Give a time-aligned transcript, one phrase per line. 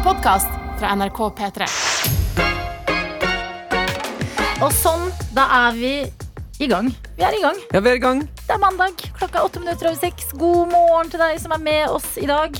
[0.00, 0.48] En podkast
[0.80, 1.66] fra NRK P3.
[4.64, 5.02] Og sånn,
[5.36, 5.90] da er vi
[6.56, 6.88] i gang.
[7.18, 7.58] Vi er i gang.
[7.68, 8.22] Ja, vi er i gang.
[8.38, 8.96] Det er mandag.
[9.18, 10.30] Klokka er åtte minutter over seks.
[10.40, 12.56] God morgen til deg som er med oss i dag.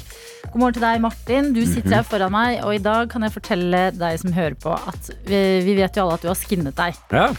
[0.50, 1.48] God morgen til deg, Martin.
[1.56, 4.76] Du sitter her foran meg, og i dag kan jeg fortelle deg som hører på,
[4.76, 7.00] at vi, vi vet jo alle at du har skinnet deg.
[7.08, 7.30] Ja.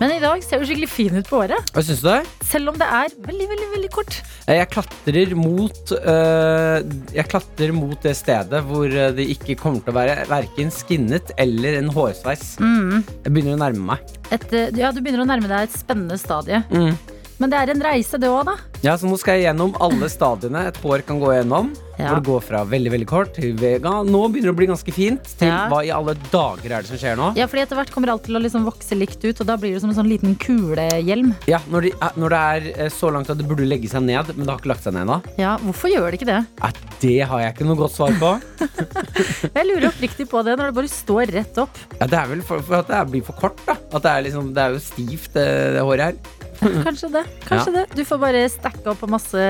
[0.00, 1.70] Men i dag ser du skikkelig fin ut på håret.
[1.74, 2.20] Hva syns du det?
[2.48, 4.18] Selv om det er veldig, veldig, veldig kort.
[4.44, 6.78] Jeg klatrer mot øh,
[7.16, 11.32] Jeg klatrer mot det stedet hvor øh, det ikke kommer til å være verken skinnet
[11.40, 12.56] eller en hårsveis.
[12.60, 14.14] Jeg begynner å nærme meg.
[14.34, 16.64] Et, eh, ja, du begynner å nærme deg et spennende stadie.
[16.74, 16.94] Mm.
[17.42, 18.54] Men det er en reise, det òg, da.
[18.84, 21.72] Ja, så Nå skal jeg gjennom alle stadiene et hår kan gå gjennom.
[21.94, 22.08] Ja.
[22.10, 23.90] Hvor det går fra veldig veldig kort til vega.
[24.06, 25.22] Nå begynner det å bli ganske fint.
[25.38, 25.68] Til Ja.
[25.70, 27.28] hva i alle dager er det som skjer nå?
[27.38, 29.72] Ja, fordi etter hvert kommer alt til å liksom vokse likt ut, og da blir
[29.74, 31.34] det som en sånn liten kulehjelm.
[31.46, 34.02] Ja, Når, de, eh, når det er eh, så langt at det burde legge seg
[34.02, 35.20] ned, men det har ikke lagt seg ned ennå.
[35.38, 36.46] Ja, hvorfor gjør det ikke det?
[36.60, 38.34] Ja, Det har jeg ikke noe godt svar på.
[39.54, 41.78] Jeg lurer oppriktig på det når det bare står rett opp.
[42.00, 43.76] Ja, Det er vel for, for at det blir for kort, da.
[43.92, 45.46] At det er, liksom, det er jo stivt, det,
[45.78, 46.42] det håret her.
[46.86, 47.24] Kanskje det.
[47.48, 49.44] kanskje det Du får bare stacke opp på masse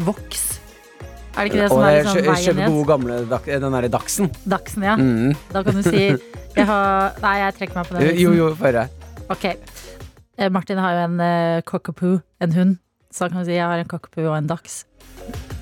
[0.00, 0.44] voks.
[1.36, 3.76] Er det ikke det som Og er jeg liksom veien kjøper Kjøpe gode gamle den
[3.76, 4.30] derre Dachsen.
[4.50, 4.96] Dachsen, ja.
[4.98, 5.34] Mm.
[5.52, 6.04] Da kan du si
[6.58, 8.18] jeg har, Nei, jeg trekker meg på den.
[8.18, 8.86] Jo, jo, få høre.
[9.30, 9.46] Ok.
[10.40, 12.78] Eh, Martin har jo en uh, cockapoo, en hund.
[13.10, 14.84] Så da kan du si jeg har en cockapoo og en dachs.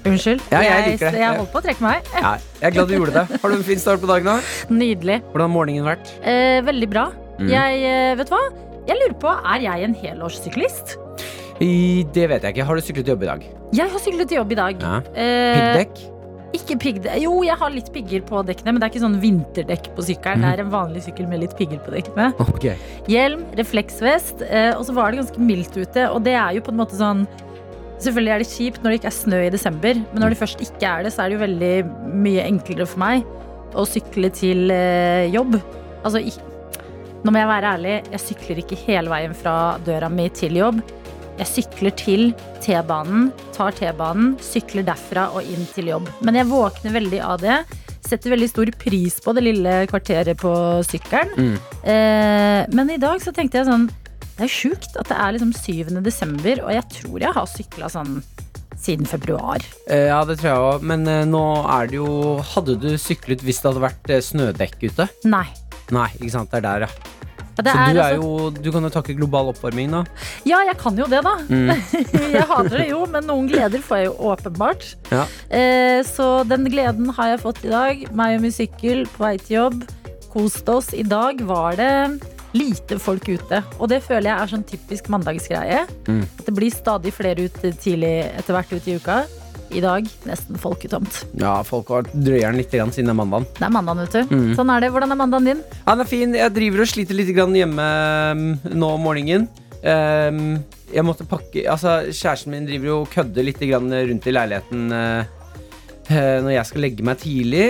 [0.08, 0.40] Unnskyld.
[0.52, 1.20] Ja, jeg liker det.
[1.20, 2.08] Jeg holdt på å trekke meg.
[2.14, 3.40] Ja, jeg er glad du gjorde det.
[3.42, 4.30] Har du en fin start på dagen?
[4.30, 4.38] da?
[4.82, 5.20] Nydelig.
[5.32, 6.14] Hvordan har morgenen vært?
[6.22, 7.08] Eh, veldig bra.
[7.38, 7.50] Mm.
[7.52, 8.42] Jeg, eh, vet du hva?
[8.88, 10.94] Jeg lurer på, er jeg en helårssyklist?
[11.60, 12.64] I, det vet jeg ikke.
[12.68, 13.42] Har du syklet til jobb i dag?
[13.76, 14.78] Jeg har syklet til jobb i dag.
[14.80, 15.00] Ja.
[15.12, 15.82] Eh,
[16.56, 17.18] Ikke piggdekk.
[17.20, 20.40] Jo, jeg har litt pigger på dekkene, men det er ikke sånn vinterdekk på sykkelen.
[20.40, 20.46] Mm.
[20.46, 22.30] Det er en vanlig sykkel med litt pigger på dekkene.
[22.48, 22.78] Okay.
[23.10, 26.08] Hjelm, refleksvest, eh, og så var det ganske mildt ute.
[26.08, 27.26] Og det er jo på en måte sånn
[27.98, 30.60] Selvfølgelig er det kjipt når det ikke er snø i desember, men når det først
[30.62, 31.70] ikke er det, så er det jo veldig
[32.22, 33.24] mye enklere for meg
[33.74, 35.56] å sykle til eh, jobb.
[36.06, 36.30] Altså, i,
[37.24, 39.54] nå må jeg være ærlig, jeg sykler ikke hele veien fra
[39.86, 40.80] døra mi til jobb.
[41.38, 42.24] Jeg sykler til
[42.64, 46.08] T-banen, tar T-banen, sykler derfra og inn til jobb.
[46.26, 47.60] Men jeg våkner veldig av det.
[48.08, 50.50] Setter veldig stor pris på det lille kvarteret på
[50.88, 51.34] sykkelen.
[51.36, 51.54] Mm.
[51.92, 53.86] Eh, men i dag så tenkte jeg sånn
[54.38, 56.02] Det er sjukt at det er liksom 7.
[56.06, 58.18] desember, og jeg tror jeg har sykla sånn
[58.78, 59.62] siden februar.
[59.90, 60.82] Eh, Ja, det tror jeg òg.
[60.90, 64.78] Men eh, nå er det jo Hadde du syklet hvis det hadde vært eh, snødekk
[64.88, 65.08] ute?
[65.28, 65.46] Nei.
[65.94, 66.50] Nei, ikke sant.
[66.52, 67.14] Det er der, ja.
[67.58, 70.04] Ja, Så du altså- jo Du kan jo takke global oppvarming, da.
[70.44, 71.36] Ja, jeg kan jo det, da.
[71.48, 71.74] Mm.
[72.36, 74.94] jeg hater det jo, men noen gleder får jeg jo åpenbart.
[75.10, 75.24] Ja.
[75.50, 78.04] Eh, så den gleden har jeg fått i dag.
[78.14, 79.82] Meg og min sykkel på vei til jobb.
[80.30, 80.92] Kost oss.
[80.94, 82.20] I dag var det
[82.54, 83.62] lite folk ute.
[83.78, 85.82] Og det føler jeg er sånn typisk mandagsgreie.
[86.06, 86.22] Mm.
[86.38, 89.18] At det blir stadig flere ute tidlig etter hvert ut i uka.
[89.74, 91.22] I dag nesten folketomt.
[91.40, 93.46] Ja, folk har drøyer den litt grann siden det er mandag.
[93.58, 94.34] Det er mandagen, vet du.
[94.34, 94.50] Mm.
[94.56, 94.90] Sånn er det.
[94.94, 95.62] Hvordan er mandagen din?
[95.86, 96.36] Han er fin.
[96.40, 97.88] Jeg driver og sliter litt grann hjemme
[98.32, 99.48] um, nå om morgenen.
[99.78, 100.58] Um,
[100.90, 104.88] jeg måtte pakke Altså, kjæresten min driver jo og kødder litt grann rundt i leiligheten
[104.90, 105.36] uh,
[106.08, 107.66] når jeg skal legge meg tidlig.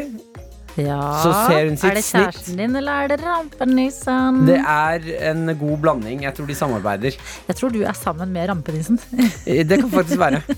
[0.78, 0.98] Ja.
[1.24, 2.22] Så ser hun sitt Er det snitt.
[2.28, 4.40] kjæresten din, eller er det rampenissen?
[4.46, 6.22] Det er en god blanding.
[6.22, 7.16] Jeg tror de samarbeider.
[7.48, 8.98] Jeg tror du er sammen med rampenissen.
[9.46, 10.42] Eh, Det kan faktisk være.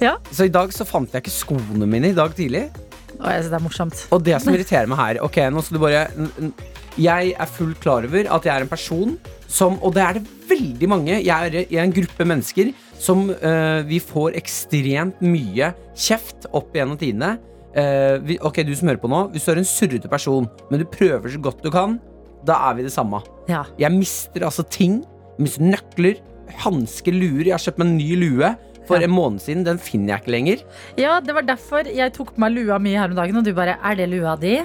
[0.00, 0.14] Ja.
[0.30, 2.68] Så i dag så fant jeg ikke skoene mine i dag tidlig.
[3.18, 4.02] Og jeg synes det er morsomt.
[4.14, 6.02] Og det som irriterer meg her Ok, nå skal du bare
[7.02, 9.16] Jeg er fullt klar over at jeg er en person
[9.50, 11.16] som Og det er det veldig mange.
[11.24, 16.72] Jeg er, jeg er en gruppe mennesker som uh, vi får ekstremt mye kjeft opp
[16.74, 17.36] gjennom tidene.
[17.78, 19.22] Eh, vi, ok, du som hører på nå.
[19.34, 21.98] Hvis du er en surrete person, men du prøver så godt du kan,
[22.46, 23.20] da er vi det samme.
[23.50, 23.64] Ja.
[23.78, 25.00] Jeg mister altså ting.
[25.38, 26.16] Jeg mister nøkler,
[26.64, 27.44] hansker, luer.
[27.46, 28.50] Jeg har kjøpt meg en ny lue
[28.88, 29.04] for Ja.
[29.04, 29.64] en måned siden.
[29.66, 30.62] Den finner jeg ikke lenger.
[30.96, 33.52] ja, det var derfor jeg tok på meg lua mi her om dagen, og du
[33.52, 34.58] bare 'Er det lua di?'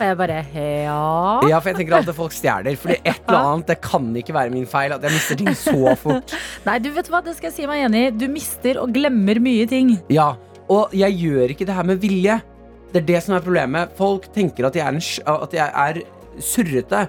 [0.00, 1.48] og jeg bare 'Ja'.
[1.48, 2.76] Ja, for jeg tenker alltid folk stjeler.
[2.76, 5.94] Fordi et eller annet, det kan ikke være min feil at jeg mister ting så
[5.96, 6.34] fort.
[6.66, 8.10] Nei, du vet hva, det skal jeg si meg enig i.
[8.10, 9.94] Du mister og glemmer mye ting.
[10.10, 10.34] Ja,
[10.68, 12.38] Og jeg gjør ikke det her med vilje.
[12.92, 13.94] Det er det som er problemet.
[13.96, 15.02] Folk tenker at jeg er, en,
[15.34, 16.00] at jeg er
[16.40, 17.06] surrete.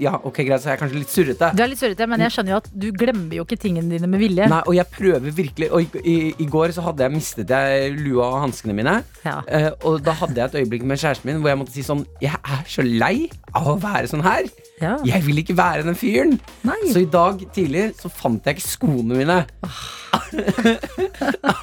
[0.00, 1.50] Ja, ok, greit, så jeg er kanskje litt surrete.
[1.56, 4.10] Du er litt surrete, men jeg skjønner jo at du glemmer jo ikke tingene dine
[4.10, 4.48] med vilje.
[4.52, 7.92] Nei, og jeg prøver virkelig Og i, i, i går så hadde jeg mistet jeg
[7.98, 8.98] lua og hanskene mine.
[9.26, 9.38] Ja.
[9.46, 12.04] Eh, og da hadde jeg et øyeblikk med kjæresten min hvor jeg måtte si sånn
[12.22, 14.48] Jeg er så lei av å være sånn her.
[14.82, 14.96] Ja.
[15.06, 16.38] Jeg vil ikke være den fyren.
[16.66, 16.80] Nei.
[16.90, 19.38] Så i dag tidlig så fant jeg ikke skoene mine.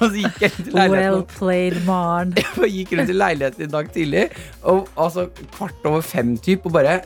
[0.00, 2.34] så gikk jeg til Well played, Maren.
[2.60, 4.26] Jeg gikk rundt i leiligheten i dag tidlig,
[4.62, 5.26] og altså
[5.56, 7.00] kvart over fem typ, og bare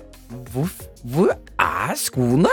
[0.52, 0.68] Hvor,
[1.04, 2.50] hvor er skoene?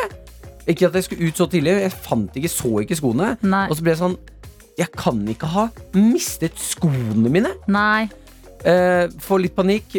[0.70, 3.34] Ikke at jeg skulle ut så tidlig, jeg fant ikke, så ikke skoene.
[3.42, 3.66] Nei.
[3.70, 4.18] Og så ble jeg sånn
[4.80, 5.68] Jeg kan ikke ha
[5.98, 7.52] mistet skoene mine.
[7.68, 8.10] Nei.
[8.62, 9.96] Eh, får litt panikk,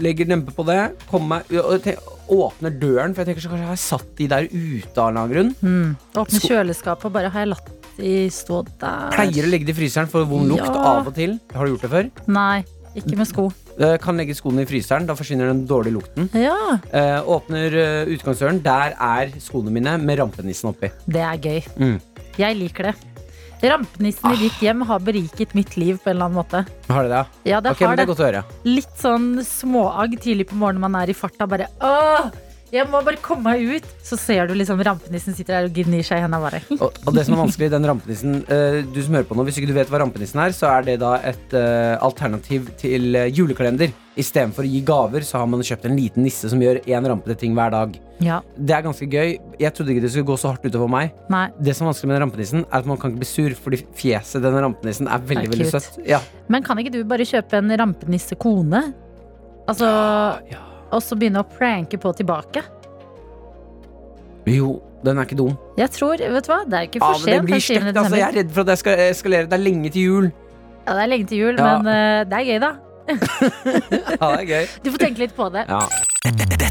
[0.00, 0.78] legger nempe på det,
[1.10, 1.90] kommer meg
[2.24, 5.18] Åpner døren, for jeg tenker så kanskje jeg har satt de der ute av en
[5.20, 5.50] annen grunn.
[5.60, 5.90] Mm.
[6.16, 7.68] Åpner Sko- kjøleskapet og bare har jeg latt
[7.98, 9.10] de stå der?
[9.12, 10.72] Pleier å legge det i fryseren for vond lukt Ja.
[10.72, 11.36] av og til.
[11.52, 12.08] Har du gjort det før?
[12.26, 12.64] Nei,
[12.96, 13.44] ikke med sko.
[13.78, 16.28] Eh, kan legge skoene i fryseren, da forsvinner den dårlige lukten.
[16.38, 20.90] Ja, Eh, åpner eh, utgangsdøren, der er skoene mine med rampenissen oppi.
[21.10, 21.60] det er gøy.
[21.78, 22.00] Mm.
[22.38, 22.94] Jeg liker det.
[23.64, 26.64] Rampenissen i ditt hjem har beriket mitt liv på en eller annen måte.
[26.90, 27.22] Har det det?
[27.50, 28.42] Ja, det okay, har det er godt å høre.
[28.68, 31.46] Litt sånn småagg tidlig på morgenen man er i farta.
[31.48, 32.28] Bare åh,
[32.74, 33.88] jeg må bare komme meg ut.
[34.04, 36.40] Så ser du liksom rampenissen sitter der og gnir seg i henda.
[36.84, 39.60] Og, og det som er vanskelig, den rampenissen uh, Du som hører på nå, hvis
[39.60, 43.28] ikke du vet hva rampenissen er, så er det da et uh, alternativ til uh,
[43.30, 43.94] julekalender.
[44.18, 47.38] Istedenfor å gi gaver, så har man kjøpt en liten nisse som gjør én rampete
[47.40, 47.96] ting hver dag.
[48.22, 49.38] Ja, Det er ganske gøy.
[49.62, 51.14] Jeg trodde ikke det skulle gå så hardt utover meg.
[51.32, 51.46] nei.
[51.58, 53.82] Det som er vanskelig med den rampenissen, er at man kan ikke bli sur, fordi
[54.02, 55.98] fjeset denne rampenissen er veldig Er veldig søtt.
[56.10, 56.20] Ja.
[56.50, 58.84] Men kan ikke du bare kjøpe en rampenissekone?
[59.70, 59.88] Altså,
[60.50, 60.62] ja.
[60.92, 62.62] Og så begynne å pranke på tilbake?
[64.46, 65.54] Jo, den er ikke dum.
[65.80, 67.68] Jeg tror, vet du hva, det er ikke Ja, for men det blir den 7.
[67.74, 67.96] stygt.
[68.02, 69.46] Altså, jeg er redd for at det skal eskalere.
[69.48, 70.32] Det er lenge til jul.
[70.86, 71.78] Ja, det er lenge til jul, Ja.
[71.78, 72.72] men uh, det er gøy, da.
[74.20, 74.66] Ja, det er gøy.
[74.84, 75.64] Du får tenke litt på det.
[75.68, 75.80] Ja.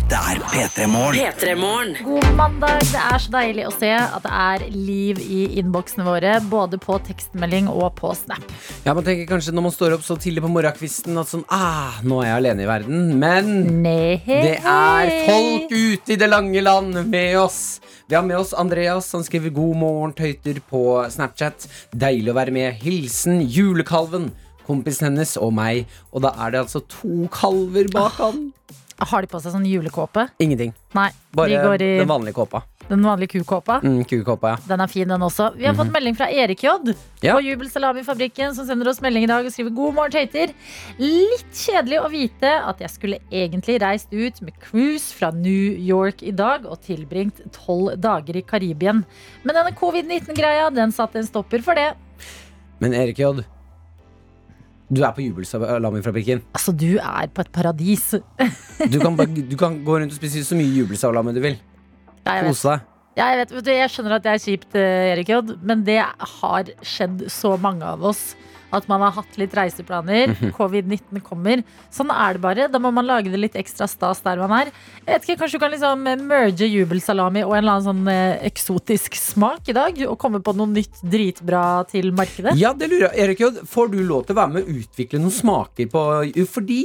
[0.03, 1.93] Dette er P3 Morgen.
[2.05, 2.81] God mandag.
[2.91, 6.33] Det er så deilig å se at det er liv i innboksene våre.
[6.51, 8.43] Både på tekstmelding og på Snap.
[8.85, 11.97] ja, man tenker kanskje når man står opp så tidlig på morgenkvisten at sånn Ah,
[12.05, 13.01] nå er jeg alene i verden.
[13.21, 13.51] Men
[13.81, 17.61] Nei, det er folk ute i det lange land med oss.
[18.05, 19.11] Vi har med oss Andreas.
[19.15, 21.67] Han skriver 'God morgen, tøyter' på Snapchat.
[21.95, 22.73] Deilig å være med.
[22.83, 24.31] Hilsen julekalven.
[24.67, 25.87] Kompisen hennes og meg.
[26.13, 28.51] Og da er det altså to kalver bak han.
[28.99, 30.27] Har de på seg sånn julekåpe?
[30.39, 30.73] Ingenting.
[30.93, 32.61] Nei, Bare de går i den vanlige kåpa.
[32.89, 33.79] den vanlige kukåpa.
[33.81, 34.57] Mm, Kukåpa, ja.
[34.67, 35.55] Den er fin, den også.
[35.55, 36.69] Vi har fått melding fra Erik J.
[36.83, 36.95] Mhm.
[37.23, 37.33] Ja.
[37.35, 40.51] på Jubelsalamifabrikken, som sender oss melding i dag og skriver God morgen, tøyter.
[40.99, 46.21] Litt kjedelig å vite at jeg skulle egentlig reist ut med cruise fra New York
[46.23, 49.03] i dag og tilbringt tolv dager i Karibien.
[49.43, 51.93] Men denne covid-19-greia, den satte en stopper for det.
[52.79, 53.43] Men Erik J,
[54.95, 56.41] du er på jubelsalamifabrikken.
[56.55, 58.13] Altså, du er på et paradis.
[58.93, 61.59] Du kan, du kan gå rundt og spise så mye jubelsalami du vil.
[62.25, 62.87] Kose deg.
[63.13, 65.99] Ja, jeg, vet, vet jeg skjønner at det er kjipt, eh, Erik J, men det
[66.01, 68.31] har skjedd så mange av oss.
[68.73, 70.33] At man har hatt litt reiseplaner.
[70.33, 70.51] Mhm.
[70.57, 71.61] Covid-19 kommer.
[71.93, 72.67] Sånn er det bare.
[72.73, 74.71] Da må man lage det litt ekstra stas der man er.
[75.05, 78.11] Jeg vet ikke, Kanskje du kan liksom eh, merge jubelsalami og en eller annen sånn
[78.11, 80.03] eh, eksotisk smak i dag?
[80.09, 82.55] Og komme på noe nytt dritbra til markedet?
[82.59, 83.19] Ja, det lurer jeg.
[83.27, 86.03] Erik J, får du lov til å være med å utvikle noen smaker på
[86.53, 86.81] Fordi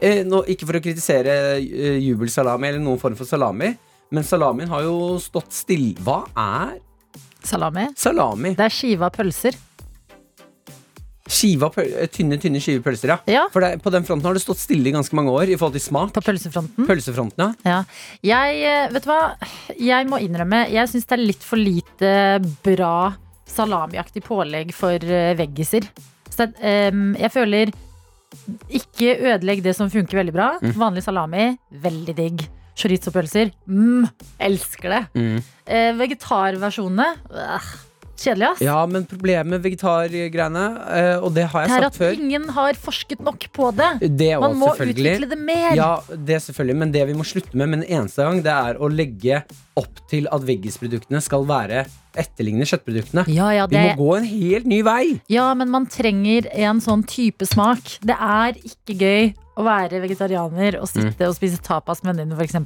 [0.00, 3.72] eh, nå, Ikke for å kritisere eh, jubelsalami eller noen form for salami,
[4.10, 5.94] men salamien har jo stått stille.
[6.02, 6.78] Hva er
[7.46, 7.86] Salami?
[7.96, 8.50] salami?
[8.58, 9.54] Det er skiva pølser.
[11.30, 13.18] Skiva eh, Tynne, tynne skivepølser, ja.
[13.30, 15.56] Ja, For det, på den fronten har det stått stille i ganske mange år i
[15.56, 16.12] forhold til smak.
[16.16, 16.88] på pølsefronten.
[16.88, 17.70] Pølsefronten, ja.
[17.70, 17.80] Ja.
[18.26, 19.20] Jeg, eh, vet du hva?
[19.78, 22.14] Jeg må innrømme, jeg syns det er litt for lite
[22.66, 22.94] bra
[23.50, 25.86] salamiaktig pålegg for eh, veggiser.
[26.30, 27.72] Så em, jeg føler
[28.70, 30.50] ikke ødelegg det som funker veldig bra.
[30.62, 30.74] Mm.
[30.78, 31.50] Vanlig salami,
[31.82, 32.46] veldig digg.
[32.80, 34.06] Chorizo-pølser, mm,
[34.46, 35.00] elsker det.
[35.18, 35.40] Mm.
[35.68, 37.66] Uh, vegetarversjonene, øh,
[38.20, 38.62] kjedelig, ass.
[38.64, 42.48] Ja, men problemet med vegetargreiene, eh, og det har jeg det er sagt at ingen
[42.56, 43.90] har forsket nok på det.
[44.20, 45.72] Det Man må utvikle det mer.
[45.78, 48.54] Ja, det er selvfølgelig, men det vi må slutte med med en eneste gang, det
[48.54, 49.42] er å legge
[49.80, 51.84] opp til at veggisproduktene skal være
[52.18, 53.24] etterligne kjøttproduktene.
[53.30, 53.78] Ja, ja, det...
[53.78, 55.04] Vi må gå en helt ny vei.
[55.30, 57.98] Ja, men man trenger en sånn type smak.
[58.02, 59.30] Det er ikke gøy
[59.60, 62.56] å være vegetarianer og sitte og spise tapas med vennene, f.eks.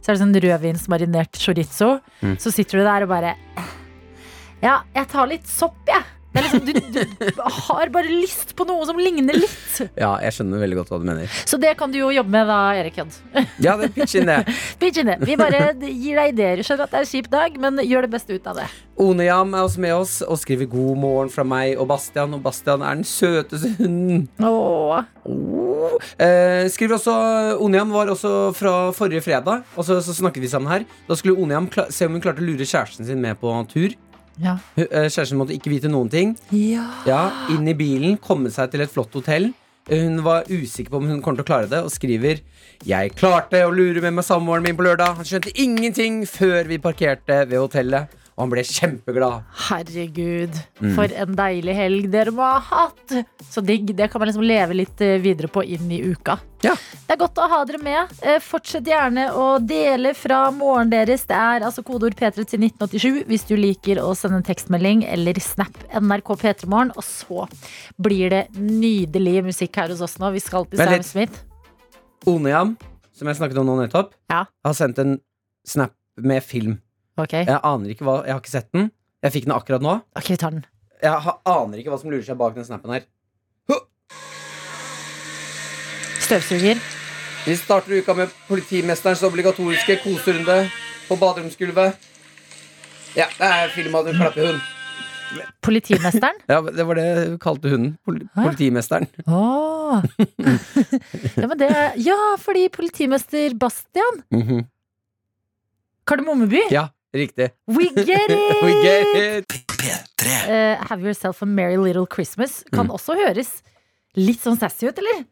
[0.00, 1.96] Så er det sånn rødvinsmarinert chorizo.
[2.20, 2.36] Mm.
[2.42, 3.34] Så sitter du der og bare
[4.64, 6.00] Ja, jeg tar litt sopp, jeg.
[6.34, 9.74] Det er liksom, du, du har bare lyst på noe som ligner litt.
[9.94, 11.34] Ja, jeg skjønner veldig godt hva du mener.
[11.46, 13.04] Så det kan du jo jobbe med da, Erik J.
[13.62, 14.40] Ja, det er pitch inn det.
[14.80, 15.18] Pitch inn det.
[15.22, 16.62] Vi bare gir deg ideer.
[16.64, 18.66] Skjønner at det er en kjip dag, men gjør det beste ut av det.
[19.04, 22.34] Onejam er også med oss og skriver 'God morgen' fra meg og Bastian.
[22.34, 24.24] Og Bastian er den søteste hunden.
[24.40, 25.04] Åh.
[25.28, 25.94] Oh.
[26.18, 27.14] Eh, skriver også
[27.62, 30.88] Onejam var også fra forrige fredag, og så, så snakket vi sammen her.
[31.06, 33.94] Da skulle Onejam se om hun klarte å lure kjæresten sin med på tur.
[34.42, 34.56] Ja.
[34.76, 36.36] Eh, Kjæresten måtte ikke vite noen ting.
[36.50, 36.86] ja.
[37.06, 37.20] Ja,
[37.54, 39.52] Inn i bilen, komme seg til et flott hotell.
[39.90, 42.40] Hun var usikker på om hun kommer til å klare det, og skriver
[42.88, 45.18] Jeg klarte å lure med meg samboeren min på lørdag.
[45.20, 48.08] Han skjønte ingenting før vi parkerte ved hotellet.
[48.34, 49.44] Og han ble kjempeglad.
[49.68, 50.94] Herregud, Mm.
[50.96, 53.12] for en deilig helg dere må ha hatt!
[53.46, 53.92] Så digg.
[53.94, 56.34] Det kan man liksom leve litt eh, videre på inn i uka.
[56.64, 56.72] Ja.
[57.06, 58.10] Det er godt å ha dere med.
[58.22, 61.22] Eh, Fortsett gjerne å dele fra morgenen deres.
[61.30, 65.38] Det er altså kodeord P3 til 1987 hvis du liker å sende en tekstmelding eller
[65.40, 66.90] snap NRK P3morgen.
[66.98, 67.46] Og så
[68.02, 70.32] blir det nydelig musikk her hos oss nå.
[70.34, 71.02] Vi skal til Sam.
[71.06, 71.38] Smith.
[72.26, 72.74] Onejam,
[73.14, 74.44] som jeg snakket om nå nettopp, Ja.
[74.64, 75.20] har sendt en
[75.64, 76.80] snap med film.
[77.16, 78.90] Ok, Jeg aner ikke hva Jeg har ikke sett den.
[79.22, 79.92] Jeg fikk den akkurat nå.
[80.16, 80.64] ok, vi tar den.
[81.02, 83.04] Jeg ha- aner ikke hva som lurer seg bak den snappen her.
[86.24, 86.78] Støvsuger.
[87.44, 90.54] Vi starter uka med politimesterens obligatoriske koserunde
[91.08, 91.98] på baderomsgulvet.
[93.14, 94.62] Ja, det er film av en klappehund.
[95.64, 96.38] Politimesteren.
[96.52, 97.92] Ja, det var det hun kalte hunden.
[98.06, 98.44] Pol Hæ?
[98.46, 99.06] politimesteren.
[99.26, 100.00] Oh.
[101.36, 101.70] ja, men det
[102.04, 104.64] ja, fordi politimester Bastian Mhm.
[106.06, 106.60] Kardemommeby.
[106.72, 107.50] Ja, riktig.
[107.66, 108.56] We get it!
[108.66, 109.46] We get it!
[109.48, 110.34] P3.
[110.48, 112.94] Eh, have yourself a merry little Christmas kan Mm.
[112.96, 113.62] også høres
[114.16, 115.24] litt sånn sassy ut, eller?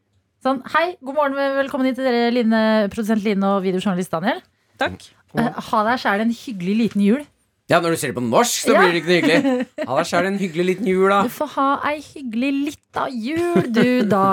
[0.43, 4.41] Sånn, hei, god morgen, velkommen hit til dere, Line, produsent Line og videojournalist Daniel.
[4.81, 5.05] Takk.
[5.39, 7.23] Uh, ha deg sjæl en hyggelig liten jul.
[7.71, 8.81] Ja, når du ser det på norsk, så Ja.
[8.83, 9.87] blir det ikke noe hyggelig.
[9.87, 11.23] Ha deg sjæl en hyggelig liten jul, da.
[11.23, 14.25] Du får ha ei hyggelig lita jul, du, da.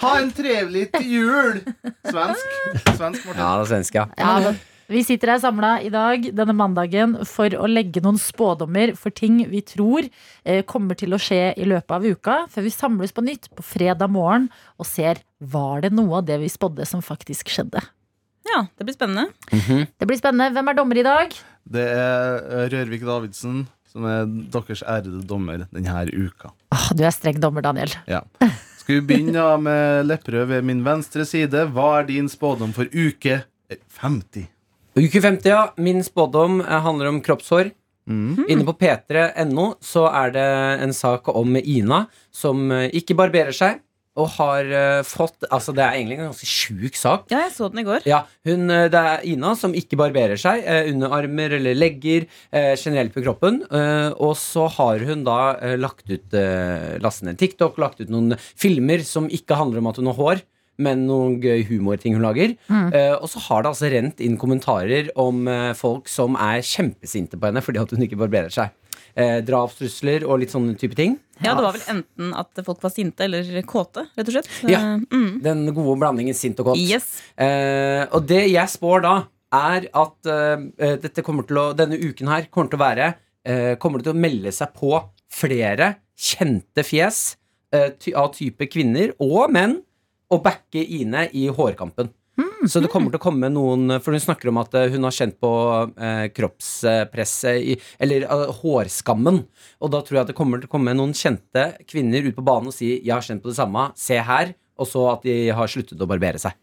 [0.00, 1.60] Ha en trevlig jul!
[2.06, 2.48] Svensk.
[2.94, 3.42] Svensk, Martin.
[3.42, 4.06] Ja, det er svensk, ja.
[4.16, 4.58] Ja, men
[4.88, 9.42] vi sitter her samla i dag denne mandagen for å legge noen spådommer for ting
[9.50, 13.24] vi tror eh, kommer til å skje i løpet av uka, før vi samles på
[13.26, 14.48] nytt på fredag morgen
[14.80, 17.84] og ser var det noe av det vi spådde som faktisk skjedde.
[18.48, 19.28] Ja, det blir spennende.
[20.00, 20.54] Det blir spennende.
[20.56, 21.36] Hvem er dommer i dag?
[21.68, 26.52] Det er eh, Rørvik Davidsen som er deres ærede dommer denne uka.
[26.72, 27.92] Åh, du er streng dommer, Daniel.
[28.08, 28.22] Ja.
[28.80, 31.68] Skal vi begynne med Lepperød ved min venstre side?
[31.76, 33.42] Hva er din spådom for uke
[34.00, 34.48] 50?
[34.96, 35.66] Uke 50, ja.
[35.76, 37.72] Min spådom eh, handler om kroppshår.
[38.08, 38.46] Mm.
[38.48, 40.48] Inne på p3.no så er det
[40.86, 43.82] en sak om Ina som eh, ikke barberer seg,
[44.18, 47.28] og har eh, fått Altså, det er egentlig en ganske sjuk sak.
[47.30, 48.08] Ja, jeg så den i går.
[48.08, 50.64] Ja, hun, Det er Ina som ikke barberer seg.
[50.90, 52.26] Underarmer eller legger.
[52.50, 53.60] Generelt på kroppen.
[53.70, 55.38] Eh, og så har hun da
[55.78, 60.00] lagt ut eh, lastet ned TikTok, lagt ut noen filmer som ikke handler om at
[60.02, 60.46] hun har hår.
[60.78, 62.52] Men noen gøy humorting hun lager.
[62.70, 67.34] Eh, og så har det altså rent inn kommentarer om uh, folk som er kjempesinte
[67.40, 68.70] på henne fordi at hun ikke barberer seg.
[69.18, 71.16] Eh, drapstrusler og litt sånne type ting.
[71.42, 74.50] Ja, Det var vel enten at folk var sinte eller kåte, rett og slett.
[74.70, 74.78] Ja.
[74.78, 75.40] Eh, Mm.
[75.42, 76.78] Den gode blandingen sint og kåt.
[76.78, 77.08] Yes.
[77.34, 79.16] Eh, og det jeg spår da,
[79.50, 83.06] er at eh, dette kommer til å, denne uken her kommer til å være
[83.48, 84.92] eh, Kommer det til å melde seg på
[85.32, 87.22] flere kjente fjes
[87.72, 89.78] eh, av type kvinner og menn
[90.30, 92.10] og backe Ine i hårkampen.
[92.70, 95.14] Så det kommer til å komme noen For hun snakker om at eh, hun har
[95.14, 95.50] kjent på
[95.94, 99.40] eh, kroppspresset i, Eller uh, hårskammen.
[99.82, 102.44] Og da tror jeg at det kommer til å komme noen kjente kvinner ut på
[102.46, 104.54] banen og si 'jeg har kjent på det samme', se her.
[104.78, 106.54] Og så at de har sluttet å barbere seg.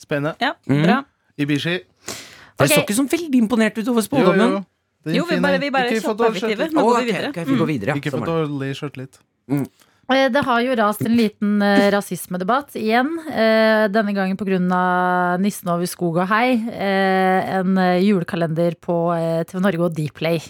[0.00, 0.36] Spennende.
[0.40, 0.82] Ja, Mm.
[0.82, 1.04] bra.
[1.38, 1.80] Ibishi.
[1.80, 2.76] Dere okay.
[2.76, 4.08] så ikke sånn veldig imponert ut over Jo, jo.
[4.08, 4.66] spådommen.
[5.04, 7.44] Jo, vi bare, vi bare Ikke av litt, Nå Å, går vi videre.
[7.44, 7.88] vi går videre.
[7.88, 7.96] ja.
[7.96, 9.18] Ikke fått å le sjøltillit.
[9.50, 9.64] Eh,
[10.04, 13.08] Det har jo rast en liten eh, rasismedebatt igjen.
[13.32, 15.38] eh, Denne gangen pga.
[15.40, 16.58] Nissen over skog og hei.
[16.68, 20.42] eh, En eh, julekalender på eh, TV Norge og Dplay.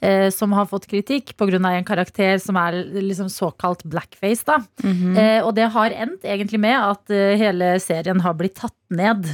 [0.00, 1.56] eh, Som har fått kritikk pga.
[1.56, 4.44] en karakter som er liksom såkalt blackface.
[4.44, 5.42] da Mm -hmm.
[5.44, 9.24] Og det har endt egentlig med at eh, hele serien har blitt tatt ned.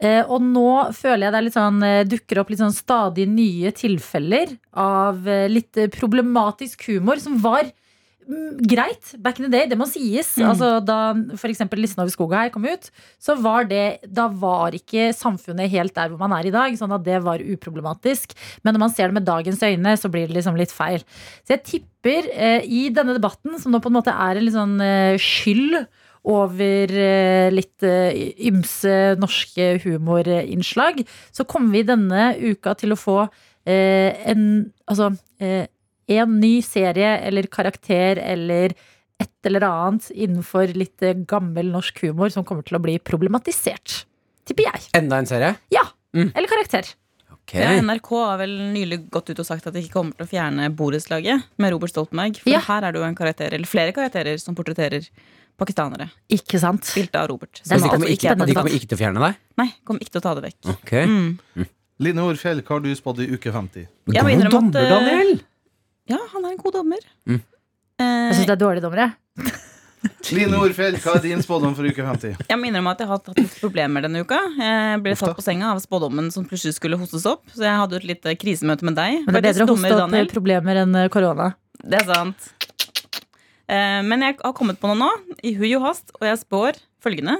[0.00, 3.72] Eh, og nå føler jeg det er sånn, eh, dukker opp litt sånn stadig nye
[3.72, 7.64] tilfeller av eh, litt eh, problematisk humor som var
[8.68, 10.34] greit back in the day, det må sies.
[10.36, 10.48] Mm.
[10.50, 10.98] Altså, da
[11.36, 11.62] f.eks.
[11.78, 12.90] Listen over skoga her kom ut,
[13.22, 16.74] så var det Da var ikke samfunnet helt der hvor man er i dag.
[16.78, 18.34] Sånn at det var uproblematisk.
[18.62, 21.04] Men når man ser det med dagens øyne, så blir det liksom litt feil.
[21.46, 24.56] Så jeg tipper eh, i denne debatten, som nå på en måte er en litt
[24.56, 25.80] sånn eh, skyld
[26.28, 31.00] over eh, litt eh, ymse norske humorinnslag,
[31.32, 34.48] så kommer vi denne uka til å få eh, en
[34.88, 35.10] Altså
[36.08, 38.74] en ny serie eller karakter eller
[39.18, 44.04] et eller annet innenfor litt eh, gammel norsk humor som kommer til å bli problematisert.
[44.48, 44.88] Tipper jeg.
[44.96, 45.56] Enda en serie?
[45.74, 45.82] Ja.
[46.16, 46.30] Mm.
[46.34, 46.86] Eller karakter.
[47.34, 47.54] Ok.
[47.58, 50.30] Ja, NRK har vel nylig gått ut og sagt at de ikke kommer til å
[50.30, 52.38] fjerne borettslaget med Robert Stoltenberg.
[52.44, 52.60] For Ja.
[52.60, 55.08] her er det jo en karakter, eller flere karakterer som portretterer
[55.58, 56.10] pakistanere.
[56.30, 56.84] Ikke sant?
[56.86, 57.60] Spilt av Robert.
[57.60, 59.34] Er Så de kommer, altså ikke, de kommer ikke til å fjerne deg?
[59.58, 60.70] Nei, kommer ikke til å ta det vekk.
[60.76, 61.66] Ok Mm.
[61.98, 63.88] Line Orfjell, hva har du spådd i uke 50?
[64.14, 65.40] Jeg må God innrømme at, dommer, Daniel!
[66.08, 67.02] Ja, han er en god dommer.
[67.28, 67.40] Mm.
[67.98, 69.10] Eh, Jeg syns det er dårlige dommere.
[70.30, 72.36] Line Orfjell, hva er din spådom for uke 50?
[72.48, 74.38] Jeg må innrømme at jeg har hatt litt problemer denne uka.
[74.54, 75.26] Jeg ble Ofte.
[75.26, 77.42] tatt på senga av spådommen som plutselig skulle hostes opp.
[77.50, 79.24] Så jeg hadde et lite krisemøte med deg.
[79.26, 80.30] Men det er bedre å hoste opp Daniel.
[80.30, 81.48] problemer enn eh, korona.
[81.82, 82.46] Det er sant.
[83.68, 85.10] Eh, Men jeg har kommet på noe nå,
[85.42, 87.34] i hui og hast, og jeg spår følgende.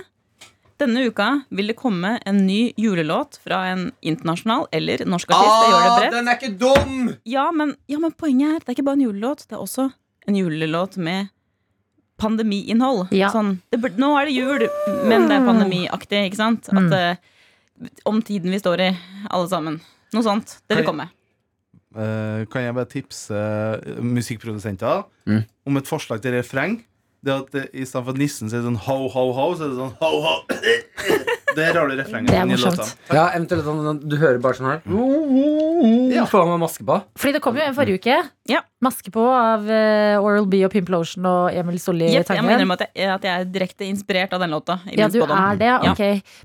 [0.79, 5.57] Denne uka vil det komme en ny julelåt fra en internasjonal eller norsk artist.
[5.65, 6.13] Jeg gjør det Ah, bredt.
[6.15, 7.15] den er ikke dum!
[7.27, 9.47] Ja men, ja, men poenget er, det er ikke bare en julelåt.
[9.49, 9.89] Det er også
[10.29, 11.29] en julelåt med
[12.19, 13.09] pandemiinnhold.
[13.15, 13.31] Ja.
[13.35, 14.65] Sånn, det, nå er det jul,
[15.09, 16.25] men det er pandemiaktig.
[16.31, 16.69] Ikke sant?
[16.73, 17.91] At mm.
[18.11, 18.89] Om tiden vi står i,
[19.31, 19.77] alle sammen.
[20.15, 20.57] Noe sånt.
[20.67, 21.05] Det vil komme.
[21.95, 25.43] Eh, kan jeg bare tipse eh, musikkprodusenter Mm.
[25.69, 26.79] om et forslag til refreng?
[27.25, 29.79] Det at det, I stedet for nissen sier sånn ho, ho, ho, så er det
[29.81, 30.11] sånn ho,
[31.57, 32.31] Der har du refrenget.
[32.31, 32.97] Det er morsomt.
[33.13, 34.83] Ja, eventuelt sånn, du hører bare sånn her.
[36.13, 36.25] Ja.
[36.29, 36.99] Får man maske på?
[37.19, 38.17] Fordi det kom jo en forrige uke.
[38.49, 38.61] Ja.
[38.85, 42.77] Maske på av eh, Oral B og Pimplotion og Emil Solli Jepp, jeg må innrømme
[42.79, 44.79] at jeg, at jeg er direkte inspirert av den låta.
[44.87, 45.35] Ja, du spådom.
[45.39, 45.95] er det, Ja.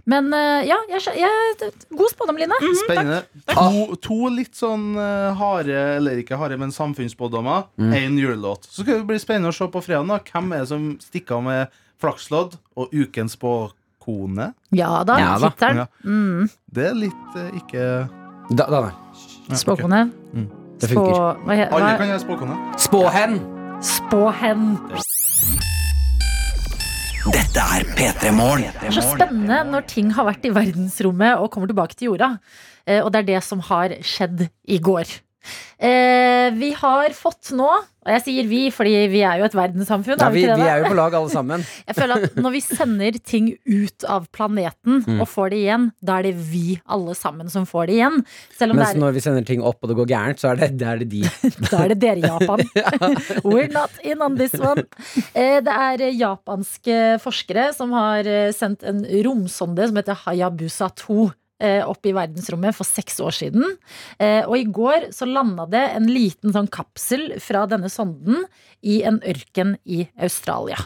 [0.09, 2.57] Men eh, ja, jeg, jeg, god spådom, Line.
[2.83, 3.21] Spennende.
[3.53, 7.69] To, to litt sånn eh, harde, eller ikke harde, men samfunnsspådommer.
[7.93, 8.65] Én julelåt.
[8.69, 10.27] Så skal det bli spennende å se på fredag.
[10.33, 13.77] Hvem er det som stikker av med flakslodd og ukens spåkone?
[14.71, 15.49] Ja da, Ja da.
[15.49, 15.77] tittelen.
[15.83, 15.85] Ja.
[16.03, 16.49] Mm.
[16.73, 17.87] Det er litt eh, ikke
[18.51, 18.91] Da, da, nei.
[18.91, 19.57] Ja, ok.
[19.63, 20.01] Spåkone.
[20.33, 20.47] Mm.
[20.79, 21.13] Det funker.
[21.13, 22.55] Spå- hva he- Alle hva- kan være spåkone.
[22.77, 23.39] Spåhen!
[23.83, 24.63] Spåhen.
[27.33, 28.65] Dette er P3 Morgen.
[28.81, 32.33] Det er så spennende når ting har vært i verdensrommet og kommer tilbake til jorda.
[32.85, 35.07] Eh, Og det er det som har skjedd i går.
[35.79, 37.67] Eh, vi har fått nå,
[38.03, 40.67] og jeg sier vi fordi vi er jo et verdenssamfunn, Ja, er vi vi, vi
[40.67, 41.61] er jo på lag alle sammen.
[41.87, 45.21] Jeg føler at når vi sender ting ut av planeten Mm.
[45.23, 48.17] og får det igjen, da er det vi alle sammen som får det igjen.
[48.57, 50.59] Selv Mens det er, når vi sender ting opp og det går gærent, så er
[50.59, 51.21] det, det, er det de.
[51.71, 52.65] da er det dere i Japan.
[53.47, 54.83] We're not in on this one.
[55.33, 60.89] Eh, Det er eh, japanske forskere som har eh, sendt en romsonde som heter Hayabusa
[60.99, 61.31] 2 eh,
[61.87, 63.63] opp i verdensrommet for seks år siden.
[64.19, 68.43] Eh, Og i går så landa det en liten sånn kapsel fra denne sonden
[68.81, 70.79] i en ørken i Australia.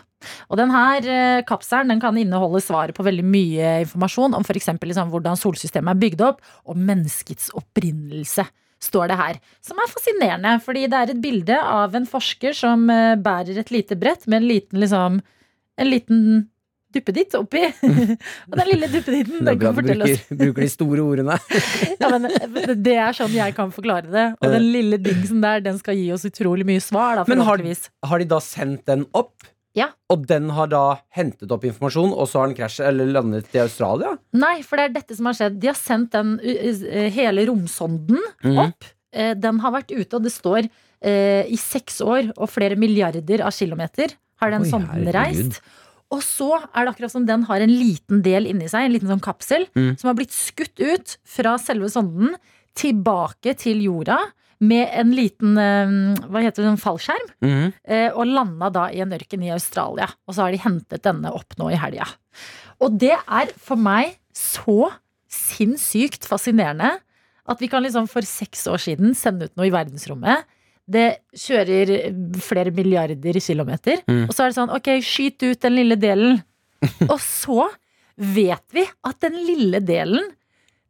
[0.50, 4.72] Og denne eh, kapselen den kan inneholde svaret på veldig mye informasjon om f.eks.
[4.82, 8.48] Liksom, hvordan solsystemet er bygd opp, og menneskets opprinnelse.
[8.78, 9.38] Står det her.
[9.66, 13.74] Som er fascinerende, fordi det er et bilde av en forsker som eh, bærer et
[13.74, 15.22] lite brett med en liten liksom
[15.78, 16.22] En liten
[16.94, 17.64] duppeditt oppi.
[18.50, 21.38] og den lille duppeditten, den kan fortelle bruker, oss bruker, de store ordene.
[22.02, 24.26] ja, men eh, Det er sånn jeg kan forklare det.
[24.40, 27.22] Og den lille dingsen der, den skal gi oss utrolig mye svar.
[27.22, 27.64] Da, Men har-
[28.12, 29.36] Har de da sendt den opp?
[29.78, 29.92] Ja.
[30.10, 33.62] Og den har da hentet opp informasjon, og så har den krasjet eller landet i
[33.62, 34.16] Australia?
[34.34, 35.60] Nei, for det er dette som har skjedd.
[35.62, 38.58] De har sendt den uh, hele romsonden mm.
[38.66, 38.88] opp.
[39.14, 43.46] Eh, Den har vært ute, og det står eh, i seks år og flere milliarder
[43.46, 45.60] av kilometer har den Oi, sonden herregud.
[46.12, 49.10] Og så er det akkurat som den har en liten del inni seg, en liten
[49.12, 49.98] sånn kapsel, Mm.
[50.00, 52.36] som har blitt skutt ut fra selve sonden
[52.76, 54.18] tilbake til jorda
[54.60, 55.92] med en liten eh,
[56.32, 57.28] hva heter det, en fallskjerm.
[57.44, 57.74] Mhm.
[57.86, 60.08] eh, Og landa da i en ørken i Australia.
[60.28, 62.08] Og så har de hentet denne opp nå i helga.
[62.82, 64.92] Og det er for meg så
[65.30, 67.00] sinnssykt fascinerende
[67.48, 70.44] at vi kan liksom for seks år siden sende ut noe i verdensrommet.
[70.88, 71.92] Det kjører
[72.40, 74.02] flere milliarder kilometer.
[74.08, 74.26] Mm.
[74.28, 76.40] Og så er det sånn, ok, skyt ut den lille delen.
[77.12, 77.68] og så
[78.18, 80.32] vet vi at den lille delen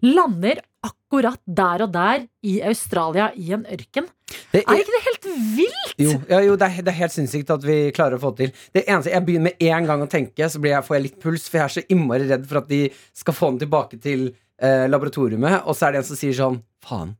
[0.06, 4.08] lander akkurat der og der i Australia i en ørken.
[4.52, 5.94] Det Er ikke det helt vilt?
[5.98, 8.48] Jo, ja, jo det, er, det er helt sinnssykt at vi klarer å få det
[8.48, 8.66] til.
[8.76, 11.20] Det eneste, Jeg begynner med en gang å tenke, så blir jeg, får jeg litt
[11.24, 12.82] puls, for jeg er så innmari redd for at de
[13.18, 16.62] skal få den tilbake til eh, laboratoriet, og så er det en som sier sånn
[16.88, 17.16] Faen,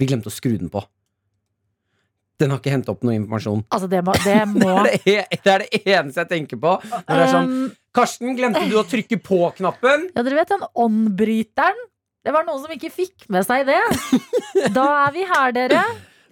[0.00, 0.82] vi glemte å skru den på.
[2.42, 3.64] Den har ikke hentet opp noe informasjon.
[3.70, 6.76] Altså, det må, det må Det er det, det er det eneste jeg tenker på.
[6.90, 10.08] Når det er sånn Um, Karsten, glemte du å trykke på-knappen?
[10.16, 11.84] Ja, dere vet den åndbryteren?
[12.24, 13.78] Det var noen som ikke fikk med seg det.
[14.74, 15.82] Da er vi her, dere.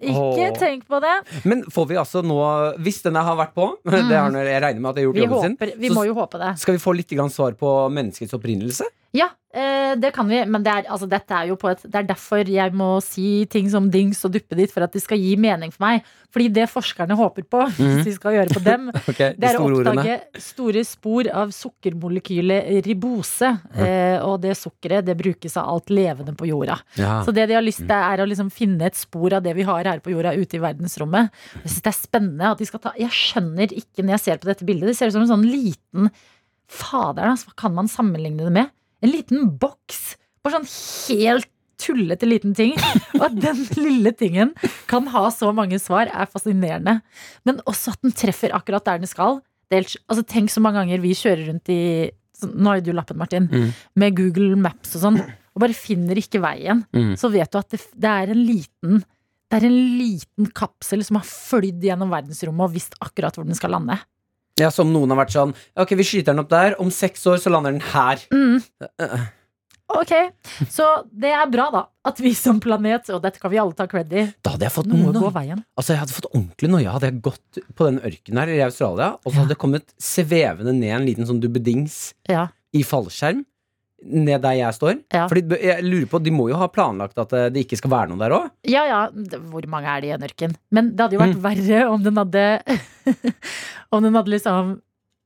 [0.03, 0.57] Ikke Åh.
[0.59, 1.13] tenk på det.
[1.47, 2.35] Men får vi altså nå
[2.83, 5.19] Hvis denne har vært på, det har når jeg regner med at jeg har gjort
[5.19, 6.51] Vi, jobben sin, vi må jo håpe det.
[6.59, 8.89] skal vi få litt svar på menneskets opprinnelse?
[9.13, 10.39] Ja, eh, det kan vi.
[10.49, 13.45] Men det er, altså, dette er jo på et, det er derfor jeg må si
[13.45, 16.09] ting som dings og duppe ditt, for at det skal gi mening for meg.
[16.33, 19.69] Fordi det forskerne håper på, hvis vi skal gjøre på dem, okay, det er å
[19.69, 23.53] oppdage store spor av sukkermolekylet ribose.
[23.77, 26.81] Eh, og det sukkeret det brukes av alt levende på jorda.
[26.97, 27.19] Ja.
[27.21, 29.69] Så det de har lyst til, er å liksom finne et spor av det vi
[29.69, 31.29] har her på jorda, ute i verdensrommet.
[31.61, 34.41] Jeg synes det er spennende at de skal ta Jeg skjønner ikke når jeg ser
[34.41, 34.89] på dette bildet.
[34.89, 36.09] Det ser ut som en sånn liten
[36.73, 38.71] Fader, altså, hva kan man sammenligne det med?
[39.03, 40.15] En liten boks.
[40.43, 40.69] Bare sånn
[41.09, 41.49] helt
[41.83, 42.73] tullete liten ting.
[43.17, 44.53] Og at den lille tingen
[44.89, 46.99] kan ha så mange svar, er fascinerende.
[47.47, 49.41] Men også at den treffer akkurat der den skal.
[49.73, 51.79] Er altså, tenk så mange ganger vi kjører rundt i
[52.33, 53.47] så, Nå har du lappen, Martin.
[53.49, 53.73] Mm.
[54.01, 55.19] Med Google Maps og sånn.
[55.53, 56.85] Og bare finner ikke veien.
[56.95, 57.13] Mm.
[57.19, 59.03] Så vet du at det, det er en liten
[59.53, 63.53] det er en liten kapsel som har flydd gjennom verdensrommet og visst akkurat hvor den
[63.53, 63.99] skal lande.
[64.61, 66.75] Ja, Som noen har vært sånn Ok, vi skyter den opp der.
[66.81, 68.21] Om seks år så lander den her.
[68.33, 68.59] Mm.
[69.93, 70.11] Ok,
[70.71, 71.81] Så det er bra, da.
[72.07, 74.73] At vi som planet, og dette kan vi alle ta cred i, Da hadde jeg
[74.73, 75.61] fått noe gå veien.
[75.77, 76.93] Altså, jeg hadde fått ordentlig noia.
[76.95, 80.73] Hadde jeg gått på den ørkenen her i Australia, og så hadde det kommet svevende
[80.73, 82.47] ned en liten sånn dubbedings Ja.
[82.73, 83.43] i fallskjerm
[84.03, 84.97] ned der jeg står.
[85.13, 85.25] Ja.
[85.31, 88.11] Fordi jeg lurer på, De må jo ha planlagt at eh, det ikke skal være
[88.11, 88.49] noe der òg?
[88.67, 89.01] Ja ja,
[89.51, 90.55] hvor mange er det i en ørken?
[90.75, 92.45] Men det hadde jo vært verre om den hadde
[93.93, 94.73] Om den hadde liksom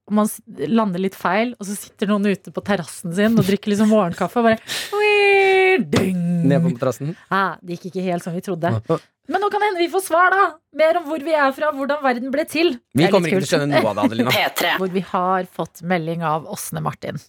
[0.08, 0.30] om man
[0.72, 4.40] lander litt feil, og så sitter noen ute på terrassen sin og drikker liksom morgenkaffe
[4.40, 6.22] og bare ding.
[6.48, 7.12] Ned på terrassen?
[7.28, 8.72] ah, Det gikk ikke helt som vi trodde.
[9.28, 10.44] Men nå kan det hende vi får svar, da!
[10.78, 12.70] Mer om hvor vi er fra, hvordan verden ble til.
[12.96, 14.36] Vi er kommer ikke til å skjønne noe av det, Adelina.
[14.80, 17.20] hvor vi har fått melding av Åsne Martin.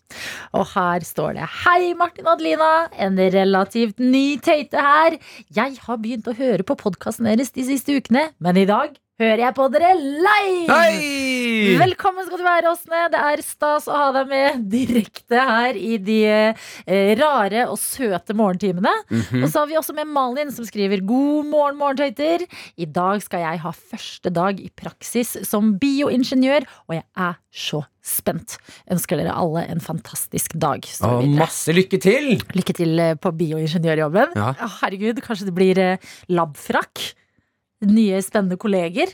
[0.54, 2.70] Og her står det Hei, Martin og Adelina.
[2.94, 5.18] En relativt ny tøyte her.
[5.58, 9.42] Jeg har begynt å høre på podkasten deres de siste ukene, men i dag hører
[9.42, 10.68] jeg på dere live!
[10.70, 11.74] Hei!
[11.80, 13.00] Velkommen skal du være, Åsne.
[13.10, 18.36] Det er stas å ha deg med direkte her i de eh, rare og søte
[18.38, 18.92] morgentimene.
[19.10, 19.42] Mhm.
[19.42, 22.46] Og så har vi også med Malin som skriver God morgen, morgentøyter.
[22.78, 27.82] I dag skal jeg ha første dag i praksis som bioingeniør, og jeg er så
[28.08, 28.56] spent.
[28.92, 30.86] Ønsker dere alle en fantastisk dag.
[31.04, 32.36] Og masse lykke til!
[32.54, 34.38] Lykke til eh, på bioingeniørjobben.
[34.38, 34.54] Ja.
[34.78, 37.10] Herregud, kanskje det blir eh, labfrakk.
[37.86, 39.12] Nye, spennende kolleger.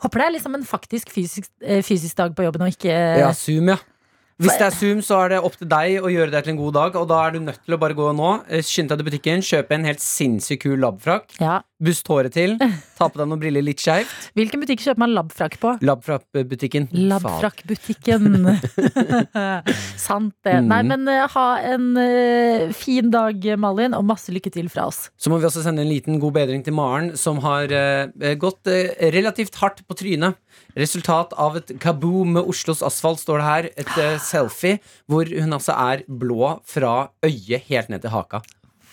[0.00, 3.32] Håper det er liksom en faktisk fysisk, eh, fysisk dag på jobben, og ikke Ja,
[3.36, 3.76] Zoom, ja.
[4.40, 6.62] Hvis det er Zoom, så er det opp til deg å gjøre det til en
[6.62, 6.94] god dag.
[6.96, 9.44] Og da er du nødt til å bare gå nå, eh, skynde deg til butikken,
[9.44, 11.60] kjøpe en helt sinnssykt kul labfrakk, Ja.
[11.80, 12.56] Bust håret til,
[12.98, 14.30] ta på deg noen briller litt skeivt.
[14.38, 15.74] Hvilken butikk kjøper man labfrakk på?
[15.86, 16.90] Labfrakkbutikken.
[17.10, 18.28] Labfrakkbutikken.
[20.06, 20.58] Sant det.
[20.60, 20.70] Mm.
[20.70, 25.08] Nei, men eh, ha en eh, fin dag, Malin, og masse lykke til fra oss.
[25.20, 28.70] Så må vi også sende en liten god bedring til Maren, som har uh, gått
[28.70, 30.38] uh, relativt hardt på trynet.
[30.78, 33.70] Resultat av et kaboom med Oslos asfalt, står det her.
[33.80, 34.78] Et uh, selfie
[35.10, 38.44] hvor hun altså er blå fra øyet helt ned til haka.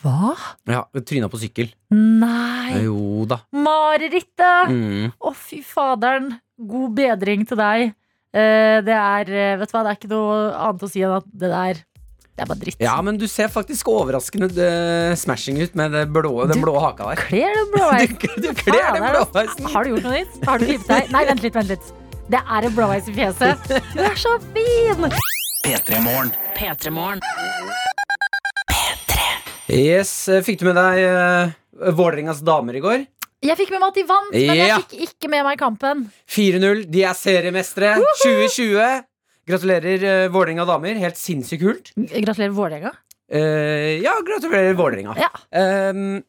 [0.08, 0.34] Hva?
[0.72, 1.72] Ja, Tryna på sykkel.
[1.92, 2.84] Nei!
[2.86, 3.42] Jo da.
[3.56, 4.72] Marerittet!
[4.72, 5.10] Mm.
[5.20, 6.38] Å, fy faderen.
[6.58, 7.92] God bedring til deg.
[8.38, 11.14] Eh, det er eh, Vet du hva, det er ikke noe annet å si enn
[11.16, 12.82] at det der Det er bare dritt.
[12.84, 17.12] Ja, men du ser faktisk overraskende eh, smashing ut med det blå, den blå haka
[17.12, 17.24] der.
[17.28, 18.18] Kler du Du, blåveis?
[18.46, 19.72] du kler den blåveisen.
[19.74, 20.40] Har du gjort noe nytt?
[20.48, 21.14] Har du klippet deg?
[21.16, 21.92] Nei, vent litt, vent litt.
[22.28, 23.70] Det er en blåveis i fjeset.
[23.96, 25.08] Du er så fin!
[25.68, 27.24] P3 Morgen.
[29.68, 29.84] P3morgen.
[29.84, 33.06] Yes, eh, Fikk du med deg uh, Vålerengas damer i går?
[33.44, 36.08] Jeg fikk med meg at de vant, men jeg fikk ikke med meg kampen.
[36.34, 36.86] 4-0.
[36.90, 39.04] De er seriemestere 2020.
[39.48, 40.98] Gratulerer, uh, Vålerenga damer.
[41.04, 41.92] Helt sinnssykt kult.
[41.96, 42.94] Gratulerer, Vålerenga.
[43.28, 45.18] Uh, ja, gratulerer, Vålerenga.
[45.20, 45.30] Ja.
[45.92, 46.24] Um,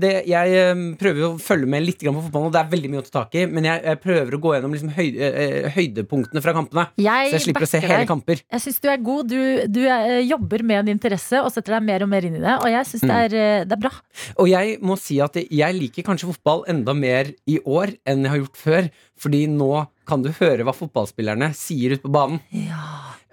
[0.00, 3.02] det, jeg eh, prøver å følge med litt på fotballen, og det er veldig mye
[3.02, 3.44] å ta tak i.
[3.50, 6.86] Men jeg, jeg prøver å gå gjennom liksom høy, eh, høydepunktene fra kampene.
[7.00, 8.10] Jeg, Så jeg slipper å se hele deg.
[8.10, 8.44] kamper.
[8.44, 9.32] Jeg syns du er god.
[9.32, 9.40] Du,
[9.76, 12.58] du er, jobber med en interesse og setter deg mer og mer inn i det.
[12.60, 13.94] Og jeg syns det, er, eh, det er bra.
[14.38, 18.34] Og jeg må si at jeg liker kanskje fotball enda mer i år enn jeg
[18.34, 18.94] har gjort før.
[19.24, 19.72] Fordi nå
[20.08, 22.40] kan du høre hva fotballspillerne sier ute på banen.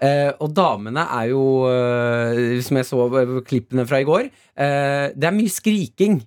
[0.02, 4.26] Eh, og damene er jo, uh, som jeg så eh, klippene fra i går,
[4.58, 6.18] uh, det er mye skriking.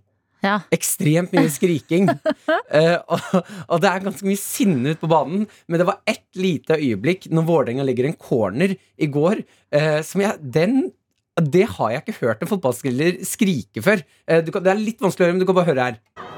[0.45, 0.60] Ja.
[0.75, 2.12] Ekstremt mye skriking.
[2.12, 5.47] uh, og, og det er ganske mye sinne ute på banen.
[5.67, 9.41] Men det var ett lite øyeblikk når Vålerenga legger en corner i går,
[9.75, 10.86] uh, som jeg Den
[11.36, 14.05] det har jeg ikke hørt en fotballspiller skrike før.
[14.23, 16.35] Uh, Du kan, det er litt vanskelig å høre, men du kan bare høre her.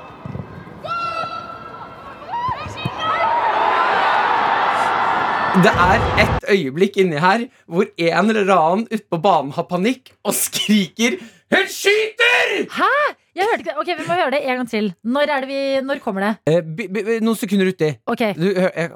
[5.63, 10.11] Det er et øyeblikk inni her hvor en eller annen ute på banen har panikk
[10.23, 11.17] og skriker
[11.51, 12.91] 'Hun skyter!' Hæ?
[13.35, 13.77] Jeg hørte ikke det.
[13.79, 14.93] Ok, Vi må høre det en gang til.
[15.03, 16.31] Når, er det vi, når kommer det?
[16.47, 17.89] Eh, b b noen sekunder uti.
[18.07, 18.89] Ok, Du, hør, jeg,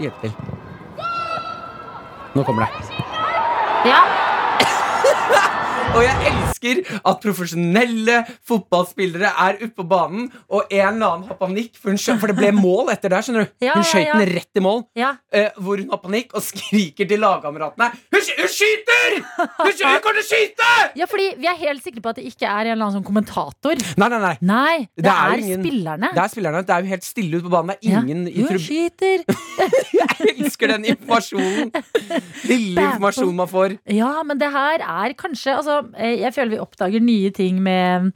[0.00, 0.32] hjelp til.
[2.34, 2.70] Nå kommer det.
[3.86, 4.00] ja
[5.96, 6.53] Og jeg elsker
[7.04, 12.00] at profesjonelle fotballspillere er ute på banen, og en eller annen har panikk, for, hun
[12.00, 13.24] skjø- for det ble mål etter der.
[13.26, 14.34] skjønner du Ja, Hun skøyt den ja.
[14.38, 18.48] rett i mål, Ja, uh, hvor hun har panikk og skriker til lagkameratene hun, hun
[18.54, 19.18] skyter!
[19.60, 20.70] Hun, sky- hun kommer til å skyte!
[21.00, 23.06] ja, fordi vi er helt sikre på at det ikke er en eller annen sånn
[23.06, 23.80] kommentator.
[24.00, 24.34] Nei, nei, nei.
[24.40, 26.10] Nei, det, Det er er, ingen- spillerne.
[26.14, 26.62] Det er spillerne.
[26.64, 27.74] Det er jo helt stille ute på banen.
[27.80, 28.46] Det er ingen ja.
[28.48, 29.24] Hun skyter.
[29.94, 31.72] Jeg elsker den informasjonen.
[32.50, 33.76] Lille informasjonen man får.
[33.94, 38.12] Ja, men det her er kanskje altså, eh, Jeg føler vi oppdager nye ting med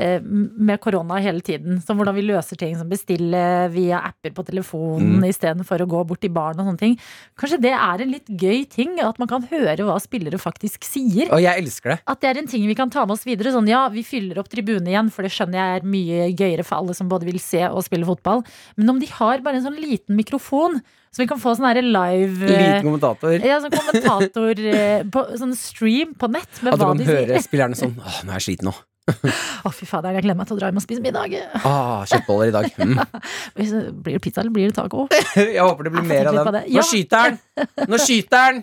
[0.00, 1.76] eh, med korona hele tiden.
[1.84, 3.42] Som hvordan vi løser ting som bestille
[3.74, 5.26] via apper på telefonen Mm.
[5.28, 6.94] istedenfor å gå bort til barn og sånne ting.
[7.38, 11.28] Kanskje det er en litt gøy ting, at man kan høre hva spillere faktisk sier.
[11.30, 11.98] Og jeg elsker det.
[12.08, 13.52] At det er en ting vi kan ta med oss videre.
[13.52, 16.80] Sånn, ja, vi fyller opp tribunen igjen, for det skjønner jeg er mye gøyere for
[16.80, 18.42] alle som både vil se og spille fotball.
[18.76, 20.80] Men om de har bare en sånn liten mikrofon,
[21.12, 23.34] så vi kan få sånn live eh, Liten kommentator.
[23.44, 27.04] ja, sånn kommentator eh, på sånn stream på nett med At du hva kan de
[27.10, 27.44] høre sier.
[27.44, 28.74] spillerne sånn Åh, nå er jeg sliten nå.
[29.10, 31.32] Å, fy fader, jeg gleder meg til å dra hjem og spise middag.
[31.66, 32.68] Ah, kjøttboller i dag.
[32.82, 32.98] Mm.
[34.02, 35.04] Blir det pizza eller blir det taco?
[35.36, 36.62] Jeg håper det blir mer av det.
[36.72, 37.36] Nå skyter han!
[37.88, 38.60] Nå skyter han!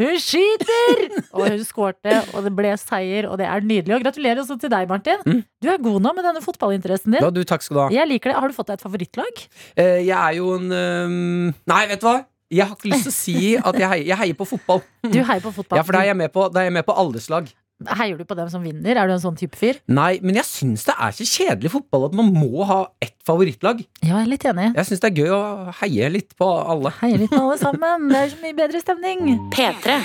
[0.00, 1.02] Hun skyter!
[1.32, 3.96] Og hun skårte, og det ble seier, og det er nydelig.
[3.96, 5.22] Og gratulerer også til deg, Martin.
[5.26, 5.42] Mm.
[5.62, 7.22] Du er god nå med denne fotballinteressen din.
[7.24, 7.88] Ja, du, takk skal du ha.
[7.96, 8.38] Jeg liker det.
[8.42, 9.44] Har du fått deg et favorittlag?
[9.76, 12.18] Eh, jeg er jo en øhm, Nei, vet du hva?
[12.52, 14.84] Jeg har ikke lyst til å si at jeg heier, jeg heier på fotball.
[15.02, 15.80] Du heier på fotball.
[15.80, 17.48] Ja, for da er jeg med på, er jeg med på alles lag.
[17.84, 18.96] Heier du på dem som vinner?
[18.96, 19.76] Er du en sånn type fyr?
[19.92, 23.82] Nei, men jeg syns det er så kjedelig fotball at man må ha ett favorittlag.
[24.00, 24.70] Ja, jeg er litt enig.
[24.78, 25.40] Jeg syns det er gøy å
[25.82, 26.94] heie litt på alle.
[27.02, 28.06] Heie litt på alle sammen.
[28.08, 29.28] Det er så mye bedre stemning.
[29.52, 29.98] P3.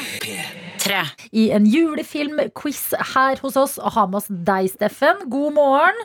[0.83, 1.05] Tre.
[1.31, 2.81] I en julefilmquiz
[3.13, 5.23] her hos oss, og har med oss deg, Steffen.
[5.31, 6.03] God morgen.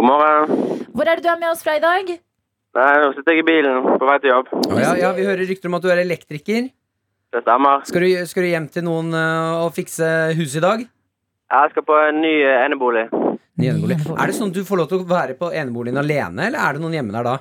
[0.00, 0.86] God morgen.
[0.96, 2.08] Hvor er det du er med oss fra i dag?
[2.72, 4.48] Nei, nå sitter jeg i bilen på vei til jobb.
[4.80, 6.72] Ja, ja, Vi hører rykter om at du er elektriker.
[7.32, 7.84] Det stemmer.
[7.88, 10.08] Skal du, skal du hjem til noen øh, og fikse
[10.40, 10.88] huset i dag?
[11.52, 13.06] Jeg skal på en ny eh, enebolig.
[13.60, 13.98] Ny enebolig.
[14.16, 16.84] Er det sånn du får lov til å være på eneboligen alene, eller er det
[16.84, 17.38] noen hjemme der da?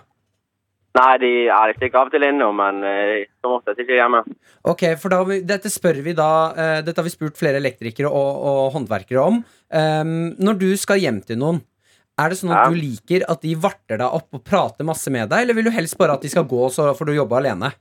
[0.92, 4.26] Nei, de, er ikke av og til innom, men eh, som oftest ikke hjemme.
[4.68, 8.42] Ok, for da, Dette spør vi da uh, Dette har vi spurt flere elektrikere og,
[8.52, 9.40] og håndverkere om.
[9.72, 11.64] Um, når du skal hjem til noen,
[12.20, 12.68] er det sånn at Ja.
[12.68, 15.74] du liker at de varter deg opp og prater masse med deg, eller vil du
[15.74, 17.72] helst bare at de skal gå, så får du jobbe alene?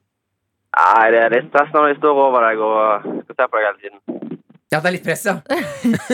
[0.79, 3.67] Nei, det er litt stress når de står over deg og skal se på deg
[3.67, 4.20] hele tiden.
[4.71, 5.41] Ja, det er litt press, ja.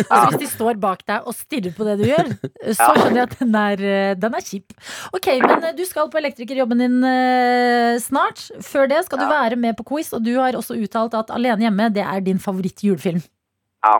[0.08, 2.30] Altså Hvis de står bak deg og stirrer på det du gjør,
[2.72, 4.72] så skjønner jeg at den er, eh, den er kjip.
[5.12, 8.46] Ok, men eh, du skal på elektrikerjobben din uh, snart.
[8.64, 11.68] Før det skal du være med på quiz, og du har også uttalt at Alene
[11.68, 13.20] hjemme det er din favoritt-julefilm.
[13.84, 13.98] Ja.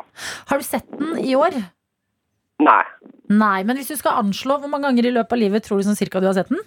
[0.49, 1.61] Har du sett den i år?
[2.65, 2.83] Nei.
[3.29, 5.91] Nei, men hvis du skal anslå hvor mange ganger i løpet av livet tror du
[5.91, 6.65] sånn cirka du har sett den?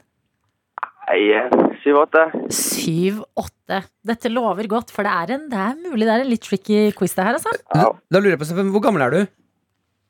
[1.09, 1.49] Eh,
[1.81, 2.23] syv-åtte.
[2.53, 3.81] Syv-åtte.
[4.05, 6.89] Dette lover godt, for det er, en, det er mulig det er en litt tricky
[6.97, 7.53] quiz det her, altså.
[7.73, 9.21] Da, Da lurer jeg på, hvor gammel er du?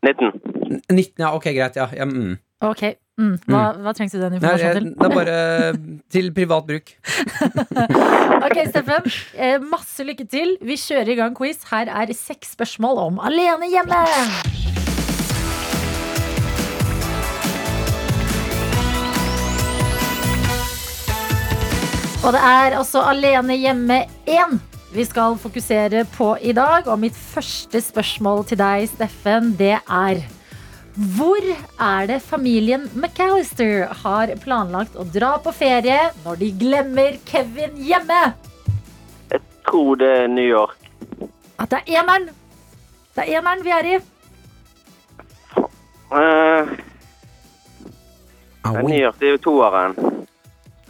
[0.04, 0.32] 19.
[0.92, 1.88] 19, ja, ok, greit, ja.
[1.96, 2.36] ja mm.
[2.68, 2.84] Ok,
[3.20, 3.36] mm.
[3.48, 4.90] hva, hva trengte du den informasjonen til?
[5.00, 5.38] det er bare
[6.12, 6.92] til privat bruk.
[8.40, 9.08] Ok, Steffen.
[9.36, 10.56] Eh, masse lykke til.
[10.64, 11.64] Vi kjører i gang quiz.
[11.72, 14.00] Her er seks spørsmål om alene hjemme.
[22.30, 24.60] Og det er altså Alene hjemme 1
[24.94, 26.86] vi skal fokusere på i dag.
[26.86, 30.22] Og mitt første spørsmål til deg, Steffen, det er
[31.18, 31.42] Hvor
[31.82, 38.22] er det familien McAllister har planlagt å dra på ferie når de glemmer Kevin hjemme?
[39.34, 40.78] Jeg tror det er New York.
[41.58, 42.30] At det er eneren!
[43.18, 43.98] Det er eneren vi er i.
[46.14, 46.78] Uh,
[48.70, 50.19] det er New York, det er jo toeren.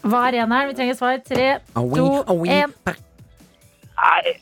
[0.03, 0.67] Hva er eneren?
[0.71, 1.13] Vi trenger svar.
[1.25, 2.07] Tre, to,
[2.47, 2.69] én.
[3.99, 4.35] Nei.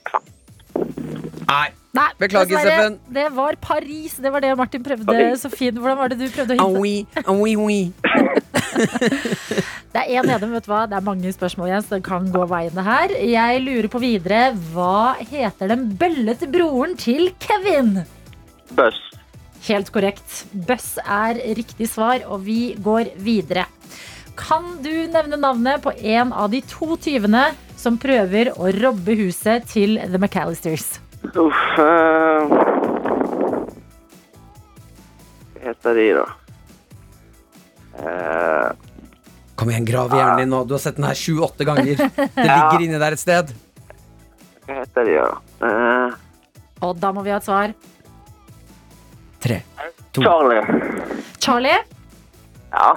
[1.98, 2.10] Nei.
[2.22, 2.60] Beklager.
[2.62, 3.00] Steffen.
[3.14, 4.14] Det var Paris.
[4.22, 5.16] Det var det Martin prøvde.
[5.42, 5.78] Så fint.
[5.82, 6.78] Hvordan var det du prøvde å hinte?
[7.26, 7.38] Aui.
[9.98, 10.84] Det er én nede, vet du hva.
[10.86, 13.10] Det er mange spørsmål igjen, så det kan gå veiene her.
[13.26, 14.52] Jeg lurer på videre.
[14.76, 18.04] Hva heter den bøllete broren til Kevin?
[18.78, 19.00] Buss.
[19.66, 20.44] Helt korrekt.
[20.68, 23.66] Buss er riktig svar, og vi går videre.
[24.38, 29.66] Kan du nevne navnet på en av de to tyvene som prøver å robbe huset
[29.72, 31.00] til The McAllisters?
[31.34, 31.64] Uff.
[31.82, 32.54] eh,
[35.58, 36.28] Hva heter de, da?
[37.98, 38.70] Uh,
[39.58, 40.60] Kom igjen, grav i hjernen din nå.
[40.70, 41.98] Du har sett den her sju-åtte ganger.
[42.38, 43.50] Det ligger inni der et sted.
[44.68, 45.34] hva heter de, da?
[45.66, 46.14] Uh,
[46.86, 47.74] Og da må vi ha et svar.
[49.42, 49.58] Tre.
[50.14, 50.22] To.
[50.22, 50.62] Charlie.
[51.42, 51.80] Charlie.
[52.74, 52.92] Ja.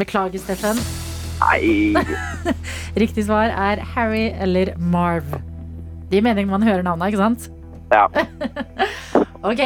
[0.00, 0.80] Beklager, Steffen.
[1.40, 1.94] Nei
[3.02, 5.30] Riktig svar er Harry eller Marv.
[6.10, 7.50] Det gir mening når man hører navnet, ikke sant?
[7.92, 8.06] Ja.
[9.40, 9.60] Ok,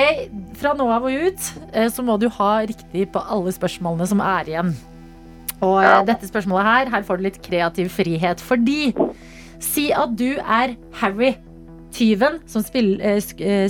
[0.61, 4.21] Fra nå av og ut eh, så må du ha riktig på alle spørsmålene som
[4.23, 4.69] er igjen.
[5.59, 5.97] Og eh, Ja.
[6.07, 8.43] dette spørsmålet her, her får du litt kreativ frihet.
[8.45, 8.93] Fordi
[9.65, 11.33] Si at du er Harry.
[11.95, 13.19] Tyven som eh,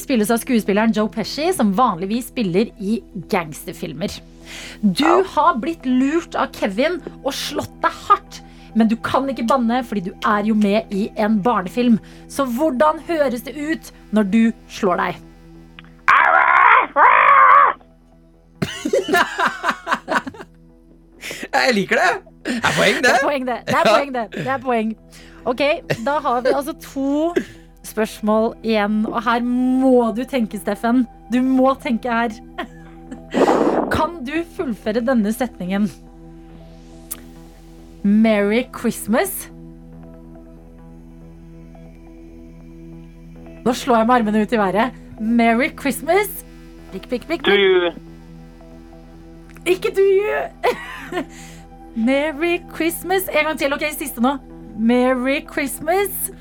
[0.00, 2.98] spilles av skuespilleren Joe Pesci, som vanligvis spiller i
[3.32, 4.12] gangsterfilmer.
[4.82, 8.40] Du har blitt lurt av Kevin og slått deg hardt.
[8.74, 12.00] Men du kan ikke banne, fordi du er jo med i en barnefilm.
[12.28, 15.20] Så hvordan høres det ut når du slår deg?
[21.54, 22.08] Jeg liker det!
[22.44, 23.12] Det er poeng, Det det.
[23.14, 23.58] er poeng, det.
[23.66, 24.24] Det er poeng, det.
[24.34, 24.90] det er poeng.
[25.48, 25.60] Ok,
[26.04, 27.34] da har vi altså to
[27.84, 28.98] spørsmål igjen.
[29.08, 31.06] Og her må du tenke, Steffen.
[31.32, 32.28] Du må tenke her.
[33.92, 35.88] Kan du fullføre denne setningen?
[38.04, 39.50] Merry Christmas.
[43.64, 44.98] Nå slår jeg med armene ut i været.
[45.20, 46.44] Merry Christmas.
[46.92, 47.46] Prikk, prikk, prikk.
[47.46, 47.92] Do you
[49.66, 51.22] Ikke do you.
[52.08, 53.28] Merry Christmas.
[53.28, 53.72] En gang til.
[53.72, 54.36] Ok, siste nå.
[54.78, 56.32] Merry Christmas.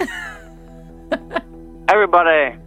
[1.92, 2.61] Everybody.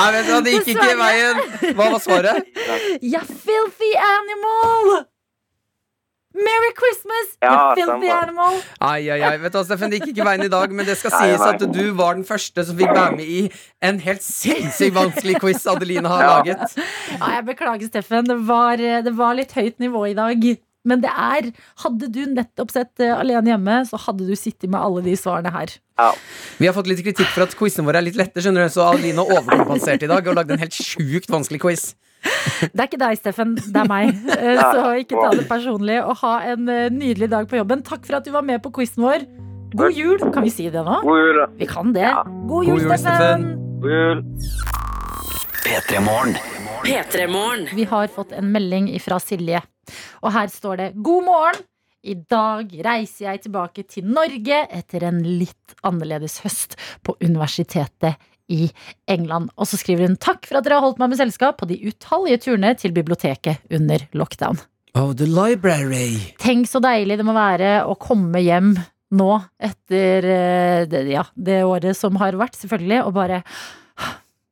[0.00, 1.40] Nei, vet du hva, det gikk ikke i veien.
[1.78, 2.50] Hva var svaret?
[3.12, 5.06] You filthy animal.
[6.32, 8.60] Merry Christmas, Ja, you filthy animal.
[8.86, 10.94] Ai, ai, ai, vet du hva, Steffen, det gikk ikke veien i dag, men det
[11.00, 11.48] skal Nei, sies nei.
[11.56, 13.40] at du var den første som fikk være med i
[13.88, 16.28] en helt sinnssykt vanskelig quiz Adeline har Ja.
[16.36, 16.76] laget.
[17.16, 18.30] Ja, jeg beklager, Steffen.
[18.30, 20.46] Det var, det var litt høyt nivå i dag.
[20.88, 21.50] Men det er
[21.82, 25.52] Hadde du nettopp sett eh, Alene hjemme, så hadde du sittet med alle de svarene
[25.52, 25.74] her.
[26.00, 26.10] Ja.
[26.60, 28.86] Vi har fått litt kritikk for at quizene våre er litt lette, skjønner du, så
[28.88, 31.84] Adeline overkompenserte overkompensert i dag og lagde en helt sjukt vanskelig quiz.
[32.60, 33.54] Det er ikke deg, Steffen.
[33.60, 34.10] Det er meg.
[34.36, 35.98] Eh, Så ikke ta det personlig.
[36.04, 37.84] Og ha en eh, nydelig dag på jobben.
[37.86, 39.24] Takk for at du var med på quizen vår.
[39.76, 40.18] God jul.
[40.34, 41.00] Kan vi si det nå?
[41.04, 41.40] God jul.
[41.60, 42.08] Vi kan det.
[42.48, 43.46] God jul, God jul, Steffen.
[43.80, 44.24] God jul.
[46.84, 47.68] P3morgen.
[47.76, 49.60] Vi har fått en melding fra Silje.
[50.24, 51.66] Og her står det God morgen.
[52.00, 58.16] I dag reiser jeg tilbake til Norge etter en litt annerledes høst på universitetet
[58.50, 58.70] i
[59.10, 59.50] England.
[59.60, 61.76] Og så skriver hun takk for at dere har holdt meg med selskap på de
[61.84, 64.58] utallige turene til biblioteket under lockdown.
[64.98, 66.32] Oh, the library.
[66.42, 68.72] Tenk så deilig det må være å komme hjem
[69.14, 69.30] nå
[69.62, 73.42] etter eh, ja, det året som har vært, selvfølgelig, og bare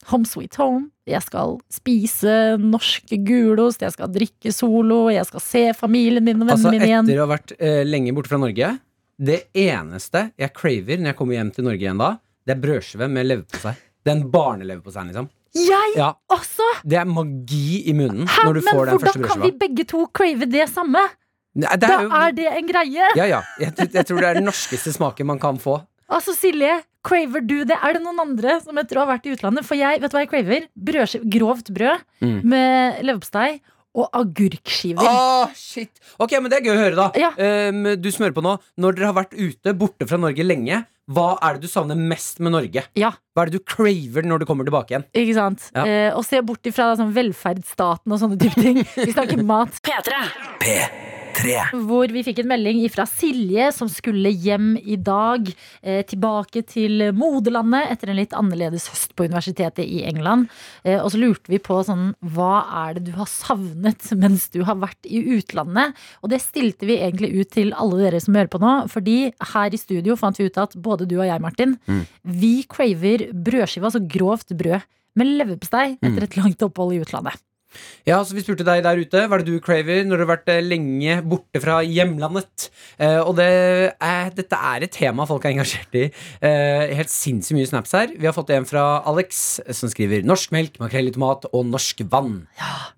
[0.09, 0.91] Home sweet home.
[1.09, 6.47] Jeg skal spise norsk gulost, jeg skal drikke solo, jeg skal se familien min og
[6.49, 7.05] vennene Altså, mine igjen.
[7.09, 8.71] etter å ha vært eh, lenge borte fra Norge,
[9.19, 12.11] det eneste jeg craver når jeg kommer hjem til Norge igjen da,
[12.47, 13.75] det er brødskive med leverpostei.
[14.09, 15.29] Den barneleverposteien, liksom.
[15.59, 16.65] Jeg Ja, også!
[16.85, 19.51] det er magi i munnen Hæ, når du men får den første hvordan kan vi
[19.59, 21.03] begge to crave det samme?
[21.59, 23.09] Nei, det Da er jo- er det en greie!
[23.17, 23.41] Ja, ja.
[23.59, 25.81] Jeg, tror- jeg tror det er den norskeste smaken man kan få.
[26.09, 27.77] Altså, Silje, craver du det?
[27.83, 29.65] Er det noen andre som jeg tror har vært i utlandet?
[29.69, 30.69] For jeg, vet du hva jeg craver?
[30.75, 32.41] Brød, grovt brød Mm.
[32.51, 33.61] med leverpostei
[33.99, 35.07] og agurkskiver.
[35.07, 37.07] Oh, shit Ok, men det er gøy å høre, da.
[37.19, 37.31] Ja.
[37.71, 38.57] Um, du smører på nå.
[38.79, 42.39] Når dere har vært ute, borte fra Norge lenge, hva er det du savner mest
[42.45, 42.83] med Norge?
[43.01, 43.13] Ja.
[43.35, 45.07] Hva er det du craver når du kommer tilbake igjen?
[45.17, 45.71] Ikke sant?
[45.75, 45.87] Ja.
[45.89, 48.83] Eh, og se bort ifra sånn velferdsstaten og sånne type ting.
[48.95, 49.79] Vi snakker mat.
[49.81, 50.19] P3.
[50.61, 51.08] P3.
[51.89, 55.49] Hvor vi fikk en melding fra Silje som skulle hjem i dag.
[55.83, 60.49] Eh, tilbake til moderlandet etter en litt annerledes høst på universitetet i England.
[60.85, 64.63] Eh, og så lurte vi på sånn Hva er det du har savnet mens du
[64.69, 65.97] har vært i utlandet?
[66.23, 68.77] Og det stilte vi egentlig ut til alle dere som hører på nå.
[68.93, 69.19] Fordi
[69.55, 71.77] her i studio fant vi ut at både du og jeg, Martin,
[72.23, 74.87] vi craver brødskive, altså grovt brød.
[75.19, 77.41] Med leverpostei etter et langt opphold i utlandet.
[78.09, 80.31] Ja, så Vi spurte deg der ute hva er det du craver når du har
[80.37, 82.69] vært eh, lenge borte fra hjemlandet.
[82.99, 83.49] Eh, og det
[84.01, 86.07] er, dette er et tema folk er engasjert i.
[86.41, 88.13] Eh, helt sinnssykt mye snaps her.
[88.17, 92.03] Vi har fått en fra Alex som skriver norsk melk, makrell i tomat og norsk
[92.13, 92.47] vann.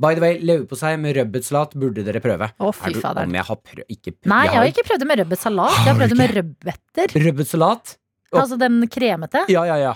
[0.00, 2.50] By the way, leverpostei med rødbetsalat burde dere prøve.
[2.59, 3.30] Å, fy du- faderen.
[3.33, 5.80] Om jeg har prøvd ikke prøvd Nei, jeg har ikke prøvd det med rødbetsalat.
[5.80, 7.16] Jeg har prøvd det med rødbeter.
[7.26, 7.96] Rødbetsalat?
[8.30, 9.40] Altså den kremete.
[9.50, 9.94] Ja, ja, ja.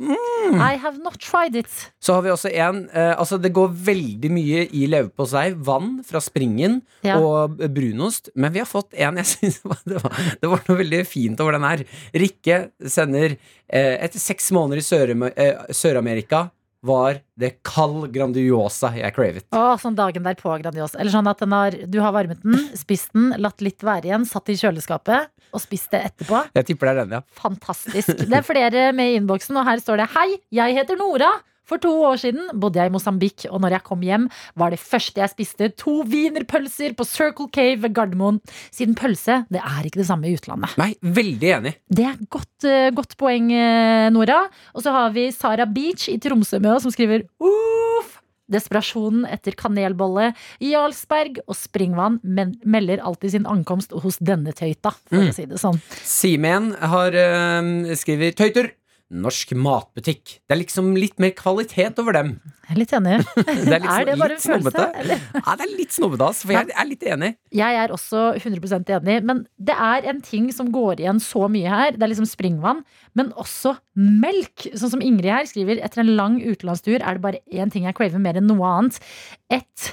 [0.00, 1.70] I have not tried it.
[2.02, 5.50] Så har vi også en eh, Altså, det går veldig mye i leverpostei.
[5.56, 7.18] Vann fra springen Ja.
[7.20, 8.30] og brunost.
[8.34, 11.56] Men vi har fått en jeg syns det, var, det var noe veldig fint over
[11.58, 11.84] den her.
[12.14, 16.48] Rikke sender eh, Etter seks måneder i eh, Sør-Amerika
[16.86, 19.46] var det kald Grandiosa jeg cravet.
[19.52, 20.98] Å, sånn dagen derpå, Grandiosa.
[21.00, 24.24] Eller sånn at den har, du har varmet den, spist den, latt litt være igjen,
[24.28, 26.44] satt i kjøleskapet og spist det etterpå.
[26.56, 27.22] Jeg tipper det er den, ja.
[27.40, 28.24] Fantastisk.
[28.24, 31.30] Det er flere med i innboksen, og her står det Hei, jeg heter Nora.
[31.70, 34.26] For to år siden bodde jeg i Mosambik, og når jeg kom hjem,
[34.58, 38.40] var det første jeg spiste to wienerpølser på Circle Cave ved Gardermoen.
[38.74, 40.74] Siden pølse, det er ikke det samme i utlandet.
[40.80, 41.76] Nei, veldig enig.
[41.86, 44.48] Det er godt, eh, godt poeng, eh, Nora.
[44.74, 48.16] Og så har vi Sara Beach i Tromsø med oss, som skriver Uff!
[48.50, 55.22] Desperasjonen etter kanelbolle, Jarlsberg og springvann men melder alltid sin ankomst hos denne tøyta, for
[55.22, 55.78] å si det sånn.
[56.02, 58.72] Simen har eh, skriver Tøyter!
[59.10, 60.36] Norsk matbutikk.
[60.46, 62.28] Det er liksom litt mer kvalitet over dem.
[62.68, 63.14] Jeg er litt enig.
[63.34, 65.22] Det er, liksom Er det bare en følelse, eller?
[65.34, 67.30] Ja, det er litt snobbete, ass, for jeg er litt enig.
[67.58, 71.72] Jeg er også 100% enig, men det er en ting som går igjen så mye
[71.74, 71.96] her.
[71.96, 72.84] Det er liksom springvann,
[73.18, 74.68] men også melk.
[74.78, 77.98] Sånn som Ingrid her skriver, etter en lang utenlandstur er det bare én ting jeg
[77.98, 79.02] craver mer enn noe annet.
[79.50, 79.90] Et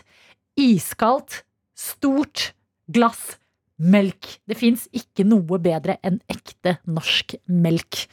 [0.61, 1.41] iskaldt,
[1.77, 2.51] stort
[2.93, 3.35] glass
[3.77, 4.29] melk.
[4.49, 8.03] Det fins ikke noe bedre enn ekte norsk melk.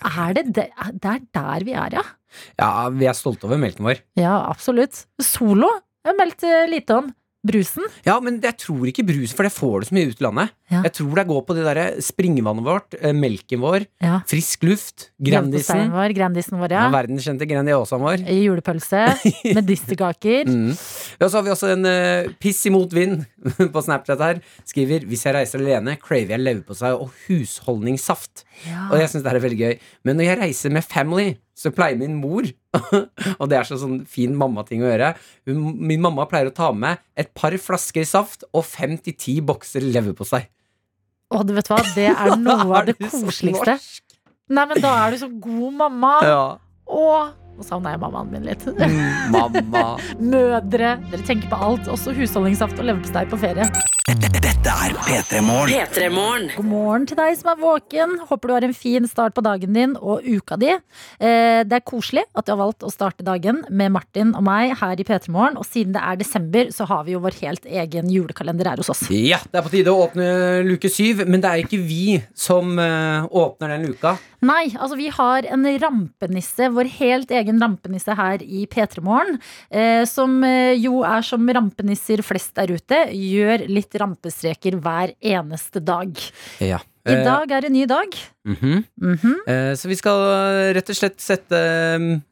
[0.00, 0.68] Er det det?
[1.00, 2.04] Det er der vi er, ja.
[2.60, 4.02] Ja, vi er stolte over melken vår.
[4.20, 5.06] Ja, absolutt.
[5.22, 5.70] Solo
[6.06, 7.08] har meldt eh, lite om.
[7.46, 7.84] Brusen.
[8.06, 10.52] Ja, men jeg tror ikke brus, for det får du så mye ut i landet.
[10.72, 10.80] Ja.
[10.82, 14.16] Jeg tror det går på det derre springvannet vårt, eh, melken vår, Ja.
[14.26, 16.86] frisk luft, Grandisen, vår, Grandisen vår, ja.
[16.88, 16.90] ja.
[16.90, 18.24] verdenskjente Grandiosaen vår.
[18.26, 19.04] Julepølse
[19.54, 20.50] med distelkaker.
[20.50, 20.74] Mm.
[21.20, 23.22] Ja, så har vi også en uh, piss imot vind
[23.74, 24.42] på Snapchat her.
[24.66, 28.42] Skriver hvis jeg reiser alene, craver jeg leverpostei og husholdningssaft.
[28.66, 28.88] Ja.
[28.90, 29.74] Og jeg syns det her er veldig gøy.
[30.08, 32.44] Men når jeg reiser med family, så pleier min mor
[33.40, 35.14] Og det er så sånn fin mammating å gjøre.
[35.48, 39.84] Min mamma pleier å ta med et par flasker saft og fem til ti bokser
[39.84, 40.42] leverpostei.
[41.32, 43.78] Og du vet hva, det er noe av det koseligste.
[44.52, 46.12] Nei, men da er du så god mamma.
[46.28, 46.44] Ja.
[46.86, 48.64] Og nå savna jeg mammaen min litt.
[48.68, 49.84] Mm, mamma.
[50.34, 50.96] Mødre.
[51.10, 51.88] Dere tenker på alt.
[51.92, 53.68] Også husholdningssaft og leverpostei på ferie.
[54.06, 56.48] Dette er P3 Morgen.
[56.56, 58.12] God morgen til deg som er våken.
[58.28, 60.72] Håper du har en fin start på dagen din og uka di.
[60.74, 64.74] Eh, Det er koselig at du har valgt å starte dagen med Martin og meg
[64.78, 65.56] her i P3 Morgen.
[65.58, 68.90] Og siden det er desember, så har vi jo vår helt egen julekalender her hos
[68.92, 69.04] oss.
[69.10, 70.28] Ja, det er på tide å åpne
[70.66, 74.16] luke syv, men det er ikke vi som eh, åpner den luka.
[74.46, 79.40] Nei, altså vi har en rampenisse, vår helt egen rampenisse her i P3 Morgen.
[79.70, 85.82] Eh, som eh, jo er som rampenisser flest der ute, gjør litt rampestreker hver eneste
[85.82, 86.12] dag.
[86.62, 86.78] Ja.
[87.06, 88.14] I dag er en ny dag.
[88.48, 88.80] Mhm.
[88.98, 89.34] Mhm.
[89.46, 91.60] Eh, Så vi skal eh, rett og slett sette,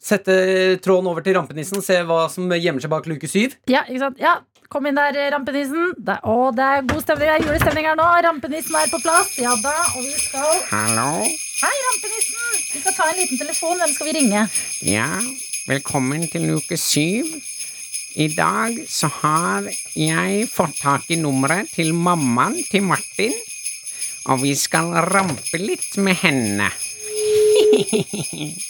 [0.03, 0.35] sette
[0.83, 3.55] tråden over til rampenissen, se hva som gjemmer seg bak luke syv.
[3.71, 4.19] Ja, ikke sant?
[4.19, 4.35] Ja,
[4.75, 5.93] kom inn der, rampenissen.
[5.95, 8.09] Det, å, det er god stemning, det er julestemning her nå.
[8.27, 9.37] Rampenissen er på plass.
[9.39, 11.11] Ja da, og vi skal Hallo?
[11.65, 12.57] Hei, rampenissen!
[12.75, 13.79] Vi skal ta en liten telefon.
[13.81, 14.41] Hvem skal vi ringe?
[14.85, 15.07] Ja,
[15.65, 17.31] velkommen til uke syv.
[18.21, 23.33] I dag så har jeg fått tak i nummeret til mammaen til Martin,
[24.29, 26.69] og vi skal rampe litt med henne.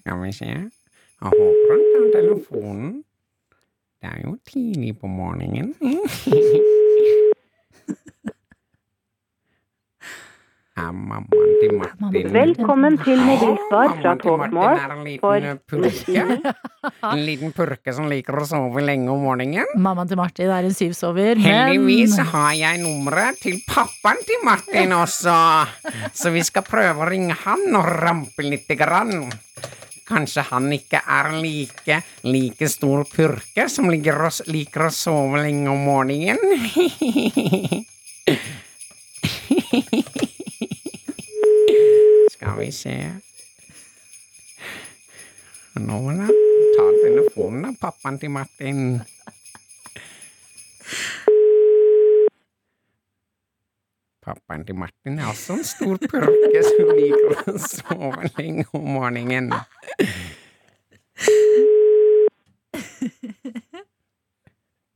[0.00, 0.52] Skal vi se.
[0.52, 3.00] Jeg håper han tar telefonen.
[4.00, 5.74] Det er jo tidlig på morgenen.
[10.80, 14.70] Er mammaen til Martin Velkommen til mobilsvar fra Talkmore.
[14.80, 16.22] er en liten for- purke.
[17.12, 19.66] En liten purke som liker å sove lenge om morgenen.
[19.76, 24.94] Mammaen til Martin er en syvsover, men Heldigvis har jeg nummeret til pappaen til Martin
[24.96, 25.36] også,
[26.16, 29.26] så vi skal prøve å ringe han og rampe lite grann.
[30.10, 33.86] Kanskje han ikke er like, like stor purke som
[34.26, 36.38] å, liker å sove lenge om morgenen.
[42.34, 42.96] Skal vi se
[45.80, 46.34] Nå må jeg
[46.74, 49.00] ta telefonen av pappaen til Martin.
[54.30, 59.50] Pappaen til Martin er også en stor purke som liker å sove lenge om morgenen.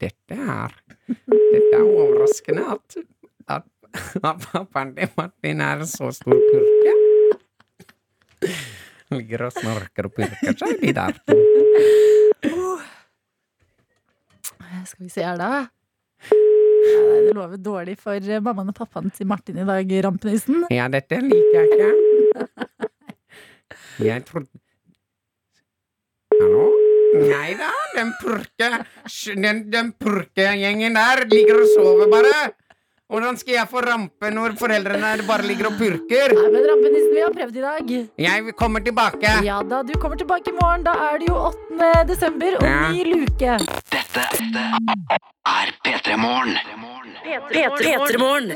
[0.05, 0.77] Dette er
[1.09, 2.99] Dette er overraskende at,
[3.57, 3.67] at,
[4.23, 6.95] at pappaen til Martin er en så stor purke.
[9.15, 11.41] Ligger og snorker og purker seg, de der to.
[14.85, 15.65] Skal vi se her, da.
[16.85, 20.65] Nei, Det lover dårlig for eh, mammaen og pappaen til Martin i dag, rampenissen.
[20.75, 21.91] Ja, dette liker jeg ikke.
[24.05, 24.51] Jeg trodde
[26.35, 26.65] Hallo?
[27.15, 28.71] Nei da, den purke
[29.39, 32.41] Den, den purkegjengen der ligger og sover bare.
[33.15, 36.35] Hvordan skal jeg få rampe når foreldrene bare ligger og purker?
[36.35, 37.93] Nei, men rampenissen, vi har prøvd i dag.
[38.27, 39.37] Jeg kommer tilbake.
[39.47, 40.83] Ja da, du kommer tilbake i morgen.
[40.89, 41.93] Da er det jo 8.
[42.11, 42.91] desember og Ja.
[42.91, 43.55] ny luke.
[43.95, 44.27] Dette
[45.47, 46.55] er P3 Morgen.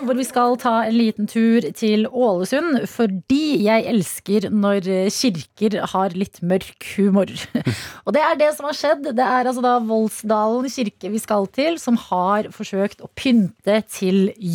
[0.05, 6.17] Hvor vi skal ta en liten tur til Ålesund, fordi jeg elsker når kirker har
[6.17, 7.29] litt mørk humor.
[8.07, 9.11] Og det er det som har skjedd.
[9.17, 14.33] Det er altså da Voldsdalen kirke vi skal til, som har forsøkt å pynte til
[14.37, 14.48] jul.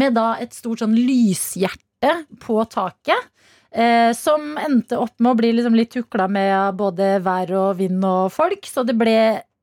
[0.00, 3.30] Med da et stort sånn lyshjerte på taket.
[3.70, 8.02] Eh, som endte opp med å bli liksom litt tukla med både vær og vind
[8.06, 8.66] og folk.
[8.66, 9.18] Så det ble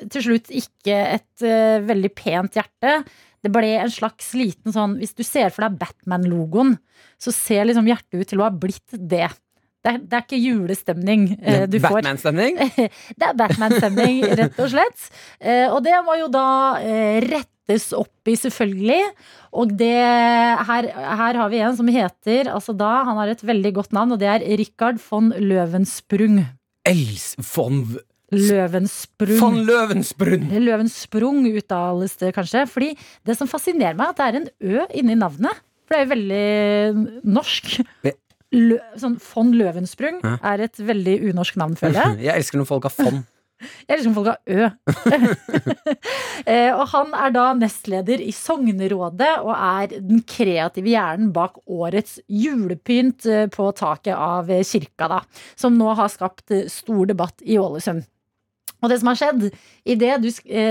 [0.06, 3.02] til slutt ikke et eh, veldig pent hjerte.
[3.44, 6.78] Det ble en slags liten sånn Hvis du ser for deg Batman-logoen,
[7.22, 9.28] så ser liksom hjertet ut til å ha blitt det.
[9.84, 12.00] Det er, det er ikke julestemning eh, du får.
[12.00, 12.58] Batman-stemning.
[13.20, 15.06] Det er Batman-stemning, rett og slett.
[15.40, 16.48] Eh, og det var jo da
[16.82, 17.22] eh,
[17.68, 19.02] rettes opp i, selvfølgelig.
[19.58, 19.94] Og det
[20.68, 24.12] her, her har vi en som heter altså da, Han har et veldig godt navn,
[24.16, 26.46] og det er Richard von Løvensprung.
[26.88, 27.82] Els von,
[28.32, 29.40] Løvensprung.
[29.40, 30.50] von Løvensbrunn.
[30.52, 32.66] Løvensprung uttales det kanskje.
[32.68, 32.94] Fordi
[33.28, 35.64] det som fascinerer meg, er at det er en ø inni navnet.
[35.88, 37.78] For det er jo veldig norsk.
[38.56, 42.20] Lø, sånn von Løvensprung er et veldig unorsk navn, føler jeg.
[42.30, 43.26] Jeg elsker når folk har fond.
[43.60, 44.68] Jeg elsker om folk har ø.
[46.48, 52.20] Eh, og han er da nestleder i Sognerådet og er den kreative hjernen bak årets
[52.32, 55.20] julepynt eh, på taket av eh, kirka, da.
[55.60, 58.06] Som nå har skapt stor debatt i Ålesund.
[58.78, 59.48] Og det som har skjedd,
[59.90, 60.22] idet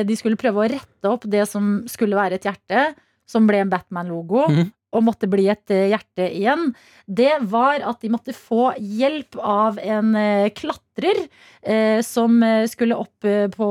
[0.06, 2.86] de skulle prøve å rette opp det som skulle være et hjerte,
[3.26, 4.72] som ble en Batman-logo, Mhm.
[4.96, 6.70] Og måtte bli et eh, hjerte igjen,
[7.06, 11.20] det var at de måtte få hjelp av en eh, klatrer
[11.62, 13.68] eh, som eh, skulle opp på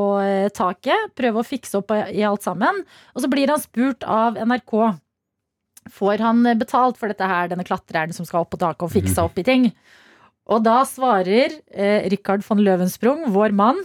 [0.55, 2.81] taket, prøve å fikse opp i alt sammen.
[3.15, 4.73] Og så blir han spurt av NRK.
[5.95, 9.23] Får han betalt for dette her, denne klatreren som skal opp på taket og fikse
[9.23, 9.69] opp i ting?
[10.51, 13.79] Og da svarer eh, Richard von Løvensprung, vår mann,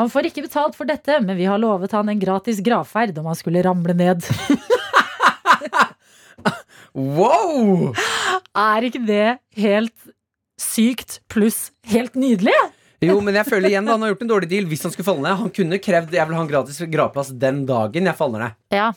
[0.00, 3.26] han får ikke betalt for dette, men vi har lovet han en gratis gravferd om
[3.28, 4.24] han skulle ramle ned.
[6.94, 7.92] Wow!
[8.58, 9.26] Er ikke det
[9.60, 10.10] helt
[10.60, 12.56] sykt pluss helt nydelig?
[13.00, 15.06] Jo, men jeg føler igjen da han har gjort en dårlig deal hvis han skulle
[15.06, 15.38] falle ned.
[15.40, 18.58] Han kunne krevd jeg vil ha en gratis gravplass den dagen jeg faller ned.
[18.74, 18.90] Ja.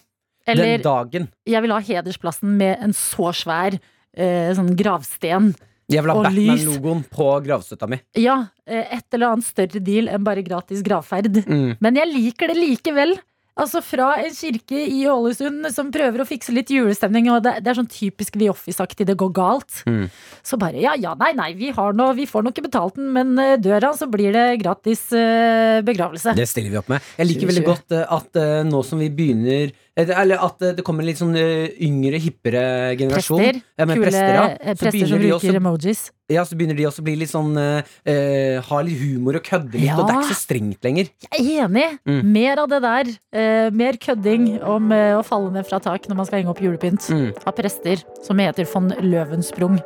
[0.44, 1.30] Den dagen.
[1.48, 5.54] jeg vil ha hedersplassen med en så svær eh, sånn gravsten.
[5.92, 8.00] Jeg vil ha Batman-logoen på gravstøtta mi.
[8.20, 11.46] Ja, eh, et eller annet større deal enn bare gratis gravferd.
[11.48, 11.78] Mm.
[11.84, 13.16] Men jeg liker det likevel.
[13.54, 17.70] Altså Fra en kirke i Ålesund som prøver å fikse litt julestemning, og det, det
[17.70, 19.84] er sånn typisk The Office-aktig, det går galt.
[19.86, 20.08] Mm.
[20.42, 23.12] Så bare ja, ja, nei, nei, vi, har nå, vi får nå ikke betalt den,
[23.14, 26.34] men døra, så blir det gratis eh, begravelse.
[26.38, 27.14] Det stiller vi opp med.
[27.20, 27.54] Jeg liker 2020.
[27.54, 31.10] veldig godt eh, at eh, nå som vi begynner eh, Eller at det kommer en
[31.12, 32.64] litt sånn eh, yngre, hippere
[32.98, 33.38] generasjon.
[33.44, 33.60] Prester.
[33.78, 34.76] Ja, men Kule prester, ja.
[34.80, 36.02] prester som bruker også emojis.
[36.34, 39.46] Ja, så begynner de også å bli litt sånn eh, eh, Ha litt humor og
[39.46, 40.00] kødde litt, Ja.
[40.00, 41.12] og det er ikke så strengt lenger.
[41.28, 41.86] Jeg er enig.
[42.10, 42.22] Mm.
[42.34, 43.12] Mer av det der.
[43.34, 46.64] Uh, mer kødding om uh, å falle ned fra tak når man skal henge opp
[46.64, 47.06] julepynt.
[47.14, 47.30] Mm.
[47.46, 49.78] Av prester som heter von Løvensprung.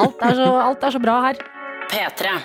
[0.00, 1.40] Alt er så, alt er så bra her.
[1.92, 2.36] P3.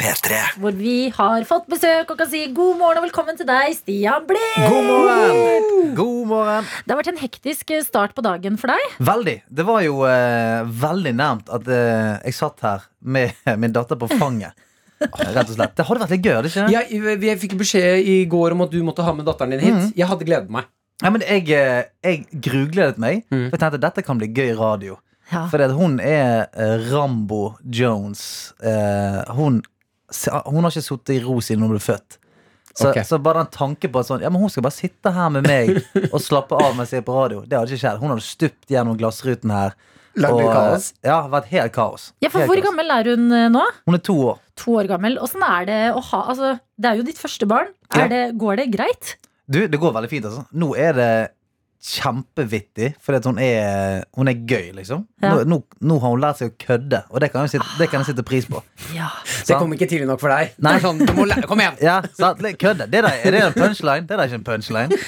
[0.00, 0.38] P3.
[0.62, 4.24] Hvor vi har fått besøk og kan si god morgen og velkommen til deg, Stian
[4.28, 4.56] Blipp.
[4.56, 5.92] God morgen!
[5.98, 6.70] God morgen.
[6.86, 8.96] Det har vært en hektisk eh, start på dagen for deg.
[9.04, 9.36] Veldig.
[9.60, 14.08] Det var jo eh, veldig nærmt at eh, jeg satt her med min datter på
[14.14, 14.56] fanget.
[15.36, 15.76] Rett og slett.
[15.76, 16.64] Det hadde vært litt gøy, ikke?
[16.64, 16.78] det?
[16.78, 19.76] Jeg, jeg fikk beskjed i går om at du måtte ha med datteren din hit.
[19.76, 19.92] Mm.
[20.00, 20.68] Jeg hadde gledet meg.
[21.00, 23.26] Ja, men jeg, eh, jeg grugledet meg.
[23.28, 23.50] Mm.
[23.50, 24.96] For jeg tenkte dette kan bli gøy radio.
[25.30, 25.44] Ja.
[25.50, 28.52] For hun er eh, Rambo Jones.
[28.64, 29.60] Eh, hun,
[30.46, 32.18] hun har ikke sittet i ro siden hun ble født.
[32.70, 33.02] Så, okay.
[33.04, 35.48] så bare den tanken på at sånn, ja, men hun skal bare sitte her med
[35.48, 35.80] meg
[36.14, 38.02] og slappe av mens jeg er på radio, det hadde ikke skjedd.
[38.02, 39.74] Hun hadde stupt gjennom glassruten her.
[40.18, 40.90] Lagde og, kaos?
[41.06, 42.08] Ja, vært helt kaos.
[42.22, 42.66] Ja, for Helt Hvor kaos.
[42.66, 43.62] gammel er hun eh, nå?
[43.86, 44.38] Hun er to år.
[44.62, 45.18] To år gammel.
[45.22, 47.70] Åssen er det å ha altså, Det er jo ditt første barn.
[47.94, 48.08] Ja.
[48.10, 49.14] Det, går det greit?
[49.50, 50.46] Du, det går veldig fint, altså.
[50.50, 51.12] Nå er det
[51.80, 55.06] kjempevittig, for hun er, hun er gøy, liksom.
[55.22, 55.32] Ja.
[55.32, 55.58] Nå, nå,
[55.88, 58.10] nå har hun lært seg å kødde, og det kan jeg, sitte, det kan jeg
[58.10, 58.60] sitte pris på.
[58.92, 59.08] Ja.
[59.48, 60.52] Det kom ikke tidlig nok for deg.
[60.60, 60.74] Nei.
[60.76, 61.78] Det Sånn, du må lære, kom igjen!
[61.84, 62.44] Ja, sant?
[62.60, 62.88] Kødde.
[62.90, 64.04] Det der, er det en punchline?
[64.04, 65.00] Det der er ikke en punchline.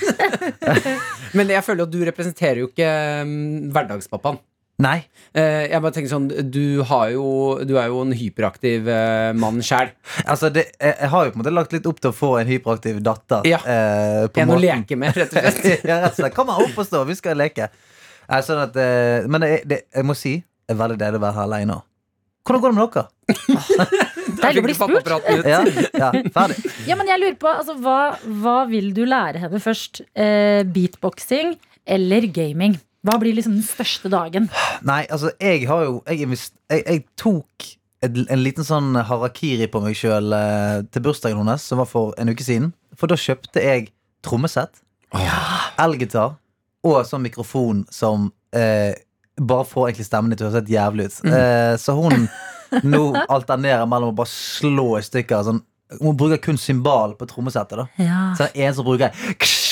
[1.37, 2.89] Men jeg føler jo at du representerer jo ikke
[3.25, 3.37] um,
[3.73, 4.41] hverdagspappaen.
[4.83, 4.99] Nei.
[5.33, 7.27] Eh, jeg bare tenker sånn Du, har jo,
[7.65, 9.93] du er jo en hyperaktiv eh, mann sjæl.
[10.27, 12.33] Altså, det, jeg, jeg har jo på en måte lagt litt opp til å få
[12.41, 13.47] en hyperaktiv datter.
[13.49, 13.63] Ja.
[13.63, 15.87] eh, på En å leke med, rett og slett.
[15.91, 16.37] ja, rett og slett.
[16.37, 17.71] Kom her opp og stå, vi skal leke.
[18.29, 21.25] Eh, sånn at, eh, men det, det, jeg må si det er veldig deilig å
[21.25, 21.81] være her alene.
[22.47, 23.99] Hvordan går det med dere?
[24.43, 25.11] Deilig å bli spurt.
[25.47, 25.59] Ja,
[25.95, 26.57] ja, ferdig.
[26.89, 27.99] Ja, men jeg lurer på, altså, hva,
[28.43, 30.03] hva vil du lære henne først?
[30.15, 31.55] Eh, beatboxing
[31.87, 32.79] eller gaming?
[33.03, 34.49] Hva blir liksom den største dagen?
[34.87, 37.71] Nei, altså, jeg har jo Jeg, jeg, jeg tok
[38.03, 42.33] en liten sånn harakiri på meg sjøl eh, til bursdagen hennes, som var for en
[42.35, 42.73] uke siden.
[42.99, 43.93] For da kjøpte jeg
[44.27, 44.81] trommesett,
[45.79, 46.35] elgitar
[46.83, 48.91] og sånn mikrofon som eh,
[49.39, 51.21] bare får egentlig stemmen din til å høres helt jævlig ut.
[51.31, 52.27] Eh, så hun
[52.95, 55.63] nå alternerer mellom å bare slå i stykker sånn,
[56.01, 57.77] Hun bruker kun symbal på trommesettet.
[57.77, 58.21] da Ja.
[58.35, 59.72] Så det er en som bruker ksh.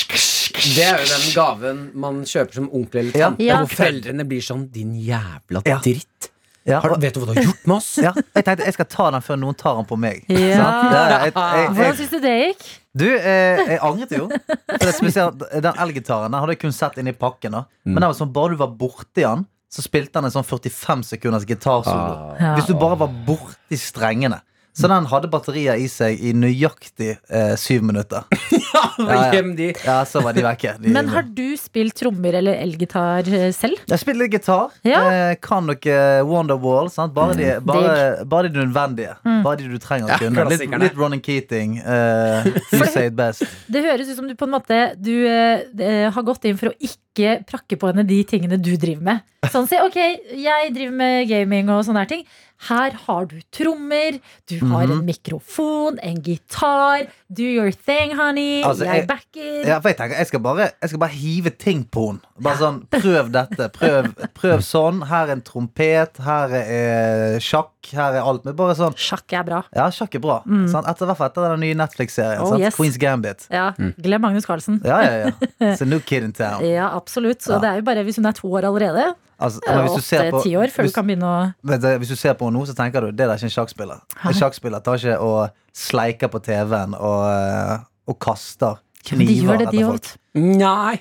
[0.60, 3.56] Det er jo den gaven man kjøper som onkel eller tante, Ja.
[3.62, 5.78] hvor foreldrene blir sånn 'din jævla Ja.
[5.78, 6.28] dritt'.
[6.66, 7.96] Ja, Har, vet du hva du har gjort med oss?
[7.96, 10.24] ja, jeg tenkte jeg skal ta den før noen tar den på meg.
[10.28, 10.36] Ja.
[10.36, 12.66] Det, jeg, jeg, jeg, Hvordan syns du det gikk?
[12.94, 14.28] du, eh, jeg angret jo.
[14.28, 17.52] For det er spesielt, Den elgitaren hadde jeg kun sett inni pakken.
[17.52, 20.44] da Men det var sånn, bare du var borti den, så spilte han en sånn
[20.44, 22.36] 45 sekunders gitarsolo.
[22.38, 22.54] Ja.
[22.56, 24.42] Hvis du bare var borti strengene.
[24.76, 28.26] Så den hadde batterier i seg i nøyaktig eh, syv minutter.
[28.70, 29.40] Ja, Ja, ja.
[29.56, 29.66] De.
[29.84, 30.76] Ja, så var de vekke.
[30.80, 33.80] De, Men har du spilt trommer eller elgitar eh, selv?
[33.90, 34.70] Jeg spiller litt gitar.
[34.86, 35.00] Ja.
[35.10, 35.96] Eh, kan noe
[36.28, 36.88] Wonderwall.
[36.92, 37.12] Sant?
[37.16, 39.16] Bare, de, bare, bare de nødvendige.
[39.26, 39.40] Mm.
[39.44, 40.46] Bare de du trenger å Ja, kunne.
[40.52, 41.78] Litt, litt Ronan Keating.
[41.82, 43.42] eh, you say it best.
[43.68, 46.70] Det høres ut som du på en måte Du eh, eh, har gått inn for
[46.72, 49.26] å ikke prakke på henne de tingene du driver med.
[49.50, 49.98] Sånn si, ok,
[50.40, 52.24] jeg driver med gaming og sånne her ting.
[52.68, 54.92] Her har du trommer, du har Mhm.
[54.98, 57.06] en mikrofon, en gitar.
[57.32, 58.62] Do your thing, honey.
[58.62, 59.66] Altså, jeg jeg- backer.
[59.66, 62.20] Ja, for jeg, tenker, jeg, skal bare, jeg skal bare hive ting på henne.
[62.42, 63.68] Bare sånn, Prøv dette.
[63.72, 65.06] Prøv, prøv sånn.
[65.06, 66.16] Her er en trompet.
[66.18, 67.70] Her er sjakk.
[67.92, 68.44] Her er alt.
[68.44, 69.62] Men bare sånn Sjakk er bra.
[69.74, 70.42] Ja, sjakk er bra.
[70.46, 70.68] Mm.
[70.68, 72.40] Sånn, Etter, hvert etter den nye Netflix-serien.
[72.42, 72.76] Oh, yes.
[72.76, 73.46] Queen's Gambit.
[73.50, 73.70] Ja,
[74.02, 74.82] Glem Magnus Carlsen.
[74.84, 75.30] Ja, ja, ja.
[75.72, 76.62] It's a new kid in town.
[76.64, 77.40] Ja, absolutt.
[77.40, 77.58] Så Ja.
[77.58, 79.14] det er jo bare hvis hun er to år allerede.
[79.40, 81.98] Altså, men hvis du ser på- Åtte-ti år før hvis- du kan begynne å du,
[81.98, 84.00] Hvis du ser på henne nå, så tenker du det der er ikke en sjakkspiller.
[84.24, 87.78] En sjakkspiller tar ikke og sleiker på TV-en og, eh,
[88.08, 90.16] og kaster kniver de gjør det, de etter folk.
[90.34, 91.00] Nei.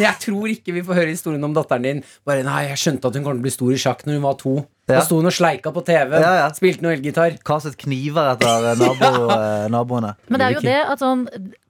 [0.00, 2.02] Jeg tror ikke vi får høre historien om datteren din.
[2.24, 4.22] Bare, nei, Jeg skjønte at hun kom til å bli stor i sjakk når hun
[4.22, 4.66] var to.
[4.84, 4.98] Ja.
[5.00, 6.18] Og sto og sleika på TV.
[6.20, 6.48] Ja, ja.
[6.52, 7.36] Spilte noe elgitar.
[7.46, 10.10] Kastet kniver etter eh, nabo, eh, naboene.
[10.28, 11.22] Men det er jo det at sånn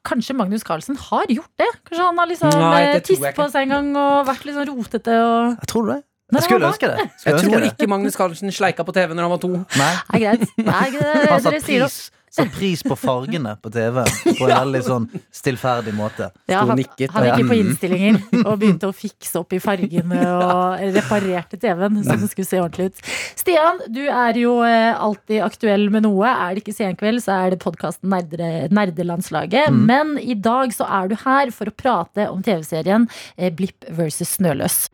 [0.04, 1.68] Kanskje Magnus Carlsen har gjort det?
[1.88, 4.68] Kanskje han har liksom Nei, eh, tisset på seg en gang og vært litt sånn
[4.68, 6.00] rotete og Jeg tror det.
[6.34, 6.98] Når Jeg skulle ønske det.
[6.98, 7.70] Jeg ønske tror det.
[7.70, 9.52] ikke Magnus Carlsen sleika på TV når han var to.
[9.54, 9.64] Nei.
[9.78, 10.44] Nei er greit.
[10.58, 11.86] Det er det det Han dere sier.
[11.86, 11.98] pris,
[12.34, 16.30] satt pris på fargene på TV på en veldig sånn stillferdig måte.
[16.50, 20.82] Ja, han, nikket, han gikk på innstillinger og begynte å fikse opp i fargene og
[20.96, 23.04] reparerte TV-en så den skulle se ordentlig ut.
[23.38, 26.30] Stian, du er jo eh, alltid aktuell med noe.
[26.30, 29.70] Er det ikke Senkveld, så er det podkasten Nerdelandslaget.
[29.70, 29.82] Mm.
[29.90, 34.36] Men i dag så er du her for å prate om TV-serien eh, Blipp versus
[34.38, 34.84] Snøløs.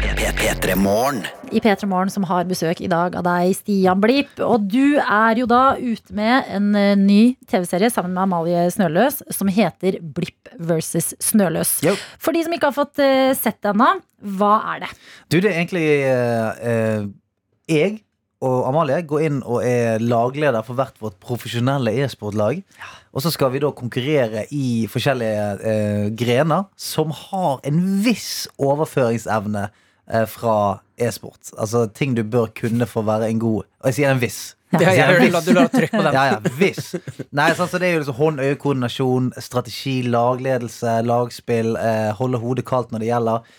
[0.00, 1.26] P3 Morgen.
[1.52, 4.30] i P3 Morgen som har besøk i dag av deg, Stian Blipp.
[4.40, 9.20] Og du er jo da ute med en eh, ny TV-serie sammen med Amalie Snøløs
[9.34, 11.80] som heter Blipp versus Snøløs.
[11.84, 11.92] Jo.
[12.22, 13.90] For de som ikke har fått eh, sett det ennå,
[14.40, 14.90] hva er det?
[15.28, 17.04] Du, det er egentlig eh, eh,
[17.68, 17.98] jeg
[18.40, 22.62] og Amalie går inn og er lagleder for hvert vårt profesjonelle e-sportlag.
[23.12, 29.68] Og så skal vi da konkurrere i forskjellige eh, grener som har en viss overføringsevne
[30.28, 30.54] fra
[31.00, 31.52] e-sport.
[31.58, 34.40] Altså ting du bør kunne for å være en god Og jeg sier en viss.
[34.72, 36.14] Ja, jeg jeg, du la- trykk på den.
[36.14, 36.92] Ja, ja, viss.
[37.34, 42.92] Nei, så altså, det er jo liksom hånd-øye-koordinasjon, strategi, lagledelse, lagspill, eh, holde hodet kaldt
[42.94, 43.50] når det gjelder.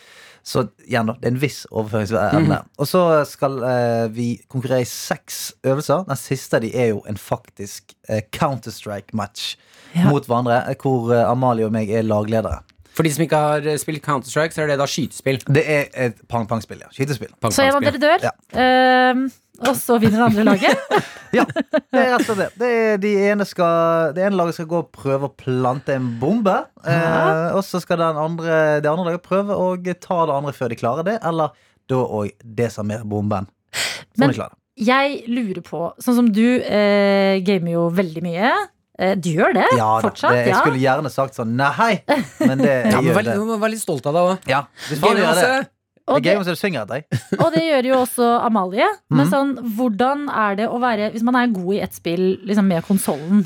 [0.48, 2.62] Så igjen, da, det er en viss overføringsevne.
[2.82, 6.08] Og så skal eh, vi konkurrere i seks øvelser.
[6.08, 9.56] Den siste av de er jo en faktisk eh, Counter-Strike-match
[9.94, 10.06] Ja.
[10.08, 12.62] mot hverandre, eh, hvor eh, Amalie og meg er lagledere.
[12.96, 15.40] For de som ikke har eh, spilt Counter-Strike, så er det da skytespill.
[15.48, 16.90] Det er et pang-pang-spill, ja.
[16.96, 17.32] Skytespill.
[17.40, 18.34] Pang, Så en av dere dør, Ja.
[18.58, 19.22] uh,
[19.62, 20.78] og så vinner det andre laget.
[21.32, 22.60] Ja, det er rett og slett det.
[22.60, 26.10] det er de ene skal, det ene laget skal gå og prøve å plante en
[26.20, 26.58] bombe.
[26.84, 30.74] Uh, og så skal den andre, det andre laget prøve å ta det andre før
[30.74, 31.14] de klarer det.
[31.24, 31.54] Eller
[31.88, 33.48] da òg desarmere bomben.
[33.72, 34.50] Så må Men- de det.
[34.82, 38.52] Jeg lurer på, sånn som du eh, gamer jo veldig mye.
[39.00, 40.32] Eh, du gjør det Ja, fortsatt?
[40.36, 40.60] det, jeg ja.
[40.62, 42.04] skulle gjerne sagt sånn nei,
[42.40, 43.36] men det Ja, men gjør det.
[43.40, 44.50] du må være litt stolt av det òg.
[44.52, 45.70] Ja, hvis faen gjør det.
[46.12, 47.20] Og Det er det, deg.
[47.46, 48.88] Og det gjør jo også Amalie.
[49.10, 49.32] Men Mhm.
[49.32, 52.84] sånn, hvordan er det å være Hvis man er god i et spill liksom med
[52.84, 53.46] konsollen,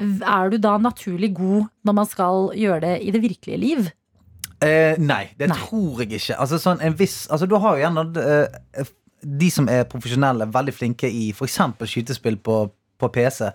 [0.00, 3.90] er du da naturlig god når man skal gjøre det i det virkelige liv?
[4.62, 5.56] Eh, nei, det Nei.
[5.58, 6.38] tror jeg ikke.
[6.38, 8.04] Altså, sånn en viss, altså, du har jo gjerne
[8.78, 8.84] eh,
[9.22, 11.58] De som er profesjonelle, veldig flinke i f.eks.
[11.84, 13.50] skytespill på, på PC,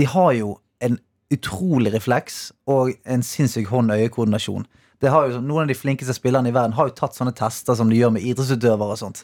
[0.00, 0.96] de har jo en
[1.30, 4.64] utrolig refleks og en sinnssyk hånd-øye-koordinasjon.
[5.00, 7.76] Det har jo, noen av de flinkeste spillerne i verden har jo tatt sånne tester
[7.76, 9.22] som de gjør med idrettsutøvere og sånt.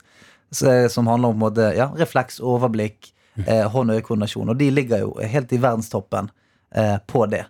[0.52, 3.10] Som handler om på en måte, ja, refleks, overblikk,
[3.44, 4.52] eh, hånd-øye-koordinasjon.
[4.52, 6.30] Og de ligger jo helt i verdenstoppen
[6.76, 7.46] eh, på det.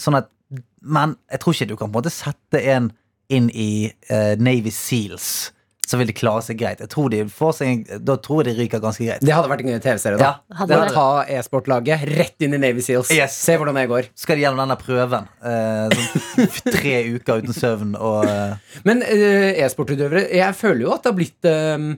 [0.00, 0.32] Sånn at,
[0.80, 2.90] men jeg tror ikke du kan på en måte sette en
[3.30, 3.70] inn i
[4.10, 5.52] eh, Navy Seals,
[5.90, 6.78] så vil de klare seg greit.
[6.84, 9.24] Jeg tror de får seg, da tror jeg de ryker ganske greit.
[9.26, 10.20] Det hadde vært en gøy TV-serie.
[10.20, 10.92] da Ja, Hadde Det å det.
[10.94, 11.06] ta
[11.38, 13.10] e-sportlaget rett inn i Navy Seals.
[13.10, 13.34] Yes.
[13.42, 14.06] Se hvordan det går.
[14.14, 15.26] Skal de gjennom denne prøven.
[15.42, 18.54] Eh, sånn tre uker uten søvn og eh,
[18.86, 21.88] Men eh, e-sportutøvere, jeg føler jo at det har blitt eh,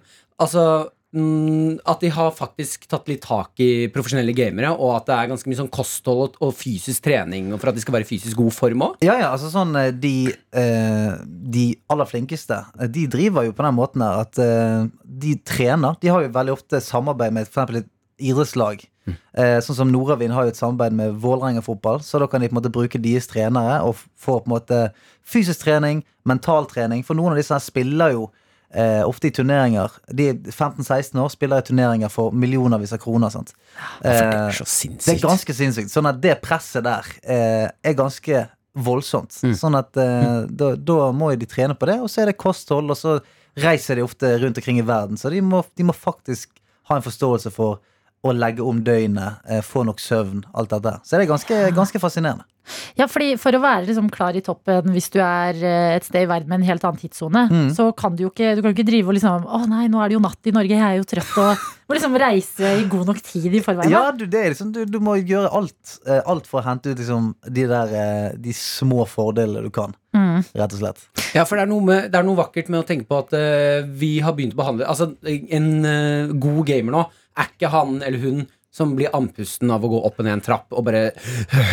[0.43, 0.65] Altså
[1.13, 5.51] At de har faktisk tatt litt tak i profesjonelle gamere, og at det er ganske
[5.51, 8.55] mye sånn kosthold og, fysisk trening og for at de skal være i fysisk god
[8.57, 9.05] form òg.
[9.05, 11.13] Ja, ja, altså sånn eh, De, eh,
[11.53, 14.41] de aller flinkeste eh, De driver jo på den måten her at
[15.03, 16.01] de trener.
[16.01, 17.93] De har jo veldig ofte samarbeid med for eksempel et
[18.23, 18.89] idrettslag.
[19.03, 19.17] Mm.
[19.67, 22.01] sånn som Nordavind har jo et samarbeid med Vålerenga fotball.
[22.07, 24.79] Så da kan de på en måte bruke deres trenere og få på en måte
[25.27, 27.03] fysisk trening, mentaltrening.
[27.05, 28.29] For noen av disse her spiller jo
[28.75, 29.93] eh, ofte i turneringer.
[30.09, 33.31] De er 15-16 år, spiller i turneringer for millionervis av kroner.
[33.35, 33.55] Sant?
[34.05, 35.93] Eh, det Eh, er så det er ganske sinnssykt.
[35.93, 39.33] Sånn at det presset der eh, er ganske voldsomt.
[39.59, 42.91] Sånn at eh, da, da må de trene på det, og så er det kosthold,
[42.91, 43.19] og så
[43.61, 45.19] reiser de ofte rundt omkring i verden.
[45.21, 46.49] Så de må, de må faktisk
[46.89, 47.83] ha en forståelse for
[48.25, 50.95] å legge om døgnet, eh, få nok søvn, alt dette.
[51.05, 52.47] Så det er ganske, ganske fascinerende.
[52.97, 56.23] Ja, fordi For å være liksom klar i toppen hvis du er eh, et sted
[56.23, 57.71] i verden med en helt annen tidssone, Mm.
[57.75, 60.09] så kan du jo ikke, du kan ikke drive og liksom Å nei, nå er
[60.13, 61.33] det jo natt i Norge, jeg er jo trøtt.
[61.43, 63.91] Og må liksom reise i god nok tid i forveien.
[63.93, 66.93] Ja, du, det er liksom, du, du må gjøre alt, eh, alt for å hente
[66.95, 70.43] ut liksom, de der eh, De små fordelene du kan, Mm.
[70.55, 70.99] rett og slett.
[71.33, 73.31] Ja, for det er, noe med, det er noe vakkert med å tenke på at
[73.33, 77.01] uh, vi har begynt å behandle Altså, en uh, god gamer nå
[77.41, 78.43] er ikke han eller hun
[78.73, 81.11] som blir andpusten av å gå opp og ned en trapp og bare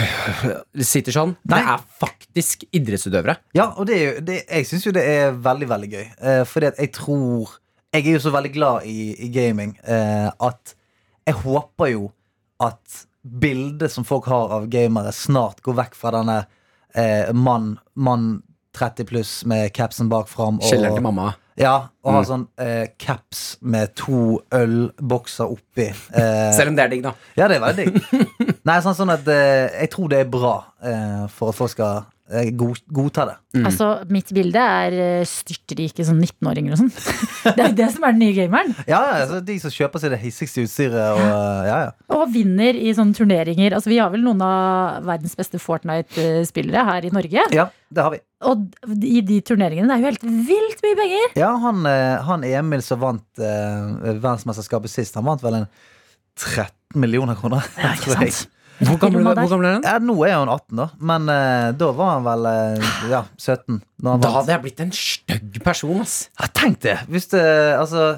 [0.92, 1.36] sitter sånn.
[1.48, 3.38] Det er faktisk idrettsutøvere.
[3.56, 6.06] Ja, og det er det, jeg syns jo det er veldig, veldig gøy.
[6.06, 7.58] Eh, fordi at jeg tror
[7.90, 10.76] Jeg er jo så veldig glad i, i gaming eh, at
[11.26, 12.04] jeg håper jo
[12.62, 16.38] at bildet som folk har av gamere, snart går vekk fra denne
[16.94, 18.44] eh, mann, mann
[18.78, 20.60] 30 pluss med capsen bak fram.
[20.62, 21.32] Kjelleren til mamma.
[21.60, 22.26] Ja, og Mm.
[22.30, 25.90] sånn eh, caps med to ølbokser oppi.
[26.16, 27.12] Eh, Selv om det er digg, da.
[27.36, 28.56] ja, det er veldig digg.
[28.70, 32.06] Nei, sånn, sånn at eh, jeg tror det er bra eh, for at folk skal
[32.30, 33.36] god, godta det.
[33.58, 33.64] Mm.
[33.66, 36.92] Altså, Mitt bilde er eh, styrtrike sånn 19-åringer og sånn.
[37.58, 38.76] Det er det som er den nye gameren.
[38.86, 40.98] Ja, ja, altså De som kjøper seg det hissigste utstyret.
[41.16, 41.92] Og, eh, ja, ja.
[42.14, 43.74] Og vinner i sånne turneringer.
[43.78, 47.48] Altså, Vi har vel noen av verdens beste Fortnite-spillere her i Norge.
[47.56, 48.22] ja, det har vi.
[48.50, 48.70] Og
[49.04, 51.34] i de turneringene det er jo helt vilt mye penger!
[51.42, 55.68] Ja, han, eh, han Emil som vant eh, verdensmesterskapet sist, han vant vel en
[56.40, 57.66] 13 millioner kroner.
[57.82, 58.48] Ja, ikke sant?
[58.80, 59.84] Hvor gammel, hvor gammel er han?
[59.84, 60.86] Ja, Nå er han 18, da.
[61.12, 63.82] Men uh, da var han vel uh, ja, 17.
[64.00, 64.38] Når han Da vant.
[64.40, 66.16] hadde jeg blitt en stygg person, ass.
[66.40, 66.98] Ja, tenk det!
[67.12, 67.44] Hvis det
[67.76, 68.10] Altså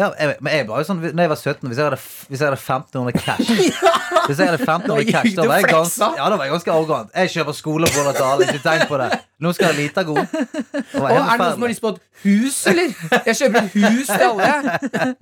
[0.00, 1.96] ja, jeg, men jeg var jo sånn, når jeg var 17, hvis jeg hadde,
[2.30, 3.50] hvis jeg hadde 1500 cash
[4.30, 7.10] Hvis jeg hadde 1500 cash, da var jeg ganske, ja, da var jeg ganske arrogant.
[7.20, 8.46] Jeg kjøper skolebrød til alle.
[8.48, 9.08] Ikke tenk på det.
[9.40, 10.18] Nå skal jeg ha lita god.
[10.20, 12.90] Og er det noen som har lyst på et hus, eller?
[13.30, 15.14] Jeg kjøper et hus til alle.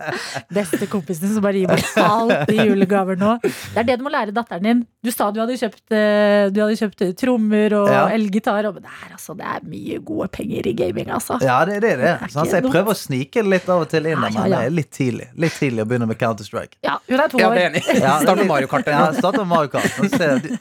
[0.59, 3.37] Beste kompisene som bare gir meg alt i julegaver nå.
[3.45, 4.81] Det er det du må lære datteren din.
[5.07, 8.03] Du sa du hadde kjøpt, eh, du hadde kjøpt trommer og Ja.
[8.17, 8.67] elgitar.
[8.75, 11.39] Men det er, altså, det er mye gode penger i gaming, altså.
[11.45, 12.11] Ja, det, det er det.
[12.17, 14.35] er Sånn, så jeg prøver å snike det litt av og til inn, ja, men
[14.35, 14.49] ja.
[14.59, 15.29] det er litt tidlig.
[15.39, 16.81] Litt tidlig å begynne med Counter-Strike.
[16.85, 17.55] Ja, hun er to år.
[17.55, 17.85] det.
[18.09, 19.87] Ja, Start med Mario Kart Ja, start med Mario Kart.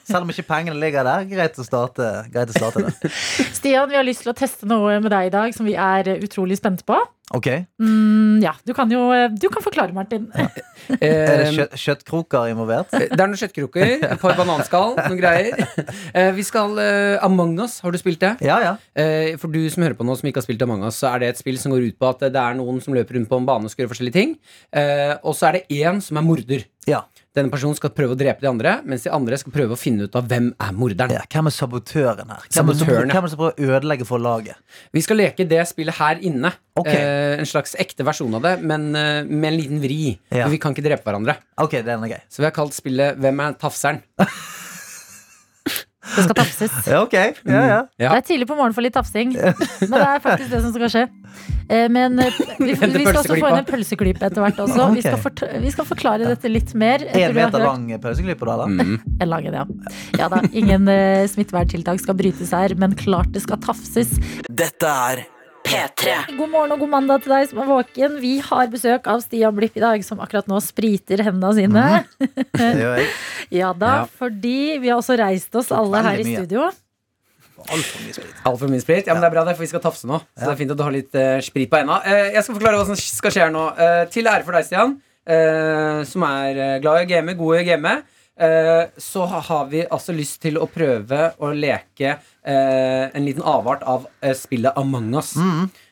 [0.06, 2.94] Selv om ikke pengene ligger der, greit å starte, greit å starte det.
[3.52, 6.06] Stian, vi har lyst til å teste noe med deg i dag som vi er
[6.12, 6.96] eh, utrolig spente på.
[7.36, 7.46] Ok,
[7.76, 10.30] Mm, ja, du kan jo eh, Du kan forklare, Martin.
[10.38, 12.88] Er det Eh, kjøtt, kjøttkroker involvert?
[12.94, 15.58] Det er noen kjøttkroker, et par bananskall, noen greier.
[16.16, 18.30] Eh, vi skal eh, Among us, har du spilt det?
[18.46, 18.72] Ja, ja.
[18.96, 21.24] Eh, for du som hører på nå, som ikke har spilt Among us, så er
[21.26, 23.42] det et spill som går ut på at det er noen som løper rundt på
[23.42, 24.36] en bane og skal gjøre forskjellige ting.
[24.72, 26.64] Eh, og så er det én som er morder.
[26.88, 27.04] ja.
[27.38, 30.08] Denne personen skal prøve å drepe de andre, mens de andre skal prøve å finne
[30.08, 31.14] ut av hvem er morderen.
[31.14, 31.24] ja.
[31.30, 32.44] Hvem er sabotøren her?
[32.48, 34.58] Hvem Sabotøren, hvem er det som prøver å ødelegge for laget?
[34.94, 36.52] Vi skal leke det spillet her inne.
[36.78, 36.98] Okay.
[36.98, 40.16] Eh, en slags ekte versjon av det, men eh, med en liten vri.
[40.30, 40.44] Ja.
[40.44, 41.38] For vi kan ikke drepe hverandre.
[41.62, 42.24] Ok, det er.
[42.30, 44.02] Så vi har kalt spillet Hvem er tafseren?
[46.16, 46.74] Det skal tafses.
[46.88, 47.14] Ja, ok.
[47.14, 47.78] Ja, ja.
[48.00, 48.10] Ja.
[48.14, 50.92] Det er tidlig på morgenen for litt tafsing, men det er faktisk det som skal
[50.92, 51.04] skje.
[51.68, 54.88] Eh, Men eh, vi, vi skal også få inn en pølseklype etter hvert også.
[54.96, 57.04] Vi, skal for, vi skal forklare dette litt mer.
[57.12, 58.56] En meter lang pølseklype, da?
[58.56, 58.76] eller?
[58.78, 59.16] Mm.
[59.20, 59.66] En lang en, ja.
[60.18, 64.16] ja da, ingen eh, smitteverntiltak skal brytes her, men klart det skal tafses.
[64.48, 65.26] Dette er
[65.68, 66.12] P3.
[66.38, 68.14] God morgen og god mandag til deg som er våken.
[68.22, 71.86] Vi har besøk av Stian Blipp i dag, som akkurat nå spriter hendene sine.
[72.58, 73.04] Mm.
[73.54, 74.06] Ja da, Ja.
[74.18, 76.64] fordi vi har også reist oss alle her i studio.
[77.68, 78.32] Altfor mye sprit.
[78.48, 79.06] Altfor mye sprit?
[79.06, 80.18] Ja, men Det er bra, det, for vi skal tafse nå.
[80.34, 82.00] Så det er fint at du har litt uh, sprit på enda.
[82.04, 83.64] Uh, jeg skal forklare hva som skal skje her nå.
[83.78, 84.96] Uh, til ære for deg, Stian,
[85.28, 87.94] eh, som er glad i å game, god i å game,
[88.38, 92.12] så har vi altså lyst til å prøve å leke
[92.46, 95.32] eh, en liten avart av eh, spillet Among us.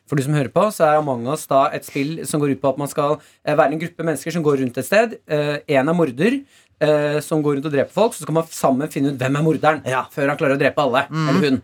[0.07, 2.61] For du som hører på, så er Among us da et spill som går ut
[2.63, 5.17] på at man skal eh, være en gruppe mennesker som går rundt et sted.
[5.27, 6.39] Én er morder.
[6.79, 9.43] eh, som går rundt og dreper folk, så skal man sammen finne ut hvem er
[9.43, 9.83] morderen.
[9.89, 10.05] Ja.
[10.13, 11.03] Før han klarer å drepe alle.
[11.11, 11.61] Eller hun.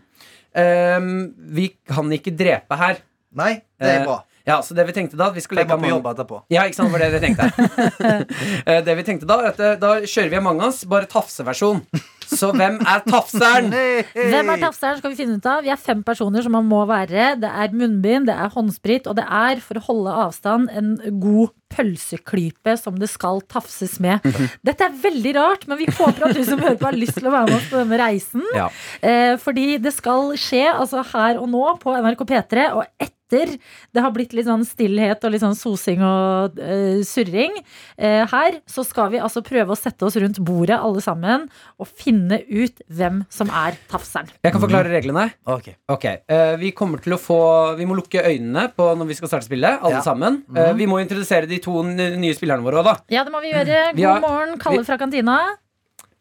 [1.54, 3.00] Vi kan ikke drepe her.
[3.34, 4.20] Nei, det er Eh, bra.
[4.44, 6.40] Ja, så det vi tenkte da Vi skal må på jobb etterpå.
[6.52, 7.50] Ja, ikke sant, det var det vi tenkte.
[8.64, 11.82] Eh, det vi tenkte da, er at eh, da kjører vi Among us, bare tafseversjon.
[12.28, 13.70] Så hvem er tafseren?
[14.32, 15.64] Hvem er tafseren, skal vi finne ut av.
[15.64, 17.34] Vi er fem personer som man må være.
[17.40, 21.52] Det er munnbind, det er håndsprit, og det er, for å holde avstand, en god
[21.74, 24.24] pølseklype som det skal tafses med.
[24.66, 27.28] Dette er veldig rart, men vi håper at du som hører på, har lyst til
[27.28, 28.46] å være med oss på denne reisen.
[28.56, 28.70] Ja.
[29.02, 33.58] Eh, fordi det skal skje altså her og nå på NRK P3, og etter
[33.94, 37.52] det har blitt litt sånn stillhet og litt sånn sosing og uh, surring
[37.94, 41.44] Uh, her, så skal vi altså prøve å sette oss rundt bordet alle sammen
[41.78, 44.28] og finne ut hvem som er tafseren.
[44.42, 45.28] Jeg kan forklare reglene.
[45.46, 45.68] Ok.
[45.90, 46.18] okay.
[46.30, 47.38] Uh, Vi kommer til å få
[47.78, 49.78] Vi må lukke øynene på når vi skal starte spillet.
[49.80, 50.02] Alle Ja.
[50.02, 52.94] sammen Eh, Vi må introdusere de to nye spillerne våre òg, da.
[53.10, 53.92] Ja, det må vi gjøre.
[53.92, 55.56] God Vi har- morgen, Kalle fra kantina.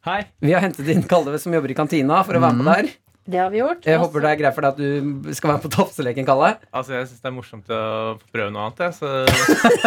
[0.06, 0.26] Hei.
[0.42, 2.90] Vi har hentet inn Kalle som jobber i kantina, for å være med der.
[3.24, 3.86] Det har vi gjort.
[3.88, 6.50] Jeg håper det er greit for deg at du skal være med på tafseleken, Kalle.
[6.76, 7.82] Altså, jeg syns det er morsomt å
[8.34, 8.98] prøve noe annet, jeg.
[8.98, 9.12] Så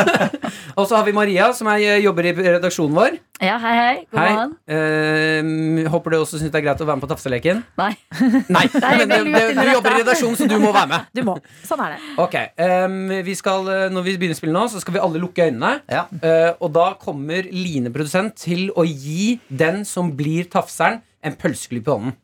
[0.78, 3.18] Og så har vi Maria, som er, jobber i redaksjonen vår.
[3.44, 3.96] Ja, hei, hei.
[4.08, 4.30] God Hei.
[4.32, 4.54] morgen.
[4.72, 7.60] Eh, håper du også syns det er greit å være med på tafseleken.
[7.76, 7.90] Nei.
[8.56, 11.12] Nei, men du, du, du jobber i redaksjonen, så du må være med.
[11.16, 11.36] Du må.
[11.68, 12.02] Sånn er det.
[12.22, 15.46] Ok, Um, vi skal, eh, Når vi begynner spillet nå, så skal vi alle lukke
[15.48, 15.80] øynene.
[15.92, 16.06] Ja.
[16.22, 21.90] Uh, og da kommer Line, produsent, til å gi den som blir tafseren, en pølseklype
[21.90, 22.16] i hånden.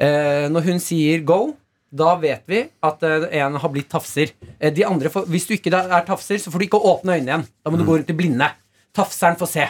[0.00, 0.06] Ja.
[0.06, 1.54] Eh, når hun sier go,
[1.96, 4.32] da vet vi at eh, en har blitt tafser.
[4.58, 7.30] Eh, de andre får, hvis du ikke er tafser, så får du ikke åpne øynene
[7.32, 7.46] igjen.
[7.64, 8.50] Da må du gå rundt i blinde.
[8.96, 9.68] Tafseren får se.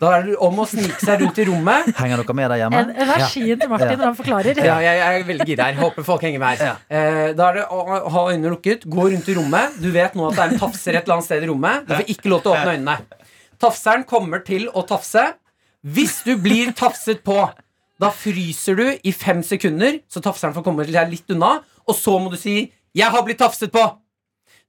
[0.00, 1.90] Da er det om å snike seg rundt i rommet.
[2.00, 2.78] Henger dere med der hjemme?
[2.86, 4.60] En, energien til Martin når han forklarer.
[4.64, 5.80] Ja, jeg, jeg er veldig gira her.
[5.82, 6.78] Håper folk henger med her.
[6.88, 9.76] Eh, da er det å ha øynene lukket, gå rundt i rommet.
[9.82, 11.84] Du vet nå at det er en tafser et eller annet sted i rommet.
[11.84, 13.26] Du får ikke lov til å åpne øynene.
[13.60, 15.26] Tafseren kommer til å tafse.
[15.84, 17.36] Hvis du blir tafset på,
[18.00, 21.58] da fryser du i fem sekunder, så tafseren får komme deg litt unna.
[21.86, 23.96] Og så må du si 'Jeg har blitt tafset på'.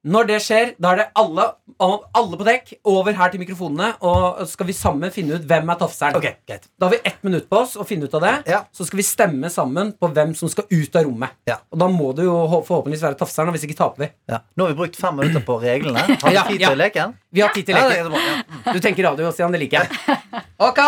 [0.02, 1.44] Når det skjer, da er det alle,
[1.78, 5.70] alle på dekk over her til mikrofonene, og så skal vi sammen finne ut hvem
[5.70, 6.18] er tafseren.
[6.18, 6.66] Ok, greit.
[6.80, 8.34] Da har vi ett minutt på oss å finne ut av det.
[8.50, 8.64] Ja.
[8.74, 11.38] Så skal vi stemme sammen på hvem som skal ut av rommet.
[11.46, 11.60] Ja.
[11.70, 12.34] Og da må du jo
[12.66, 14.12] forhåpentligvis være tafseren, og hvis ikke taper vi.
[14.34, 14.42] Ja.
[14.58, 16.02] Nå har vi brukt fem minutter på reglene.
[16.18, 17.14] Har vi tid til leken?
[17.32, 18.46] Vi har tid til leken.
[18.74, 19.54] Du tenker radio, Stian.
[19.54, 20.18] Det liker jeg.
[20.58, 20.82] Ok,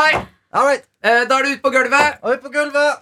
[0.54, 0.84] All right.
[1.04, 2.20] eh, da er du ute på gulvet.
[2.22, 3.02] Og ut på gulvet.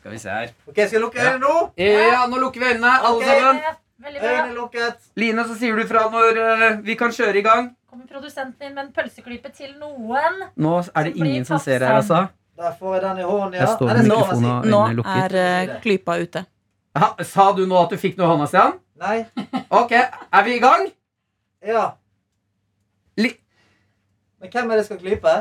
[0.00, 0.48] Skal vi se her.
[0.66, 1.56] Ok, Skal jeg lukke øynene nå?
[1.76, 3.24] Ja, nå lukker vi øynene, alle Ok.
[3.28, 3.60] sammen.
[4.00, 4.30] Veldig bra.
[4.30, 4.96] Øynene lukket.
[5.16, 7.68] Line, så sier du fra når eh, vi kan kjøre i gang.
[7.90, 10.40] Kommer produsenten inn med en pølseklype til noen?
[10.56, 12.22] Nå er det ingen som ser her, altså.
[12.60, 13.60] Der får jeg den i hånden, ja.
[13.60, 14.66] Jeg står Nei, med det skal man mikrofonen og.
[14.66, 15.34] Nå øynene lukket.
[15.34, 16.44] er eh, klypa ute.
[16.96, 18.72] Ha, sa du nå at du fikk noe i hånda, Stian?
[19.00, 19.18] Nei.
[19.70, 20.88] Ok, er vi i gang?
[21.66, 21.84] Ja.
[24.40, 25.34] Men hvem er det skal klype?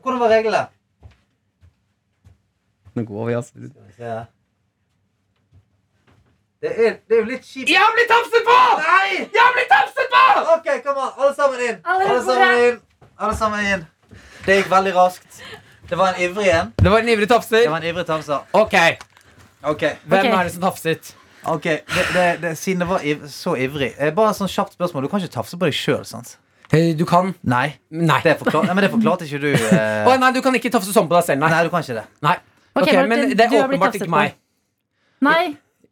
[0.00, 0.66] Hvordan var reglene?
[2.94, 3.52] Nå går vi, altså.
[3.54, 4.12] Skal vi se.
[6.60, 7.70] Det er, det er jo litt kjipt.
[7.72, 8.56] Jeg har blitt tafset på!
[8.84, 9.20] Nei!
[9.22, 10.24] Jeg har blitt tafset på!
[10.56, 11.12] Ok, kom an.
[11.16, 11.78] Alle sammen inn.
[11.84, 12.80] Alle Alle sammen inn.
[13.20, 13.86] Alle sammen inn.
[14.44, 15.40] Det gikk veldig raskt.
[15.88, 16.74] Det var en ivrig en.
[16.76, 17.64] Det var en ivrig tafser.
[17.64, 18.44] Det var en ivrig tafser.
[18.52, 18.76] Ok,
[19.62, 20.32] Ok, hvem okay.
[20.32, 21.16] er det som tafset?
[21.44, 24.76] ok, det, det, det, Siden det var iv så ivrig eh, Bare et sånn kjapt
[24.76, 25.04] spørsmål.
[25.04, 26.36] Du kan ikke tafse på deg sjøl, sant?
[26.70, 27.72] Du kan Nei.
[27.90, 28.20] Nei.
[28.22, 29.48] Det, nei, men det forklarte ikke du.
[29.80, 30.06] Eh.
[30.06, 31.50] Oh, nei, du kan ikke tafse sånn på deg selv, nei.
[31.50, 32.04] Nei, du kan ikke det.
[32.22, 32.36] nei.
[32.70, 34.36] Ok, okay, Martin, men det er åpenbart ikke meg.
[35.26, 35.40] Nei.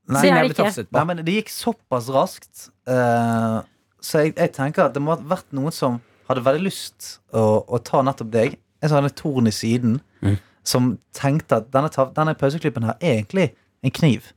[0.08, 0.84] Nei, Så jeg er ikke.
[0.94, 3.58] Nei, men det gikk såpass raskt, uh,
[4.00, 5.98] så jeg, jeg tenker at det må ha vært noen som
[6.30, 8.54] hadde veldig lyst å, å ta nettopp deg.
[8.78, 10.34] En sånn torn i siden, Mm.
[10.66, 13.44] som tenkte at denne, denne pauseklippen her er egentlig
[13.86, 14.32] en kniv.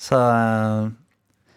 [0.00, 0.88] Så eh,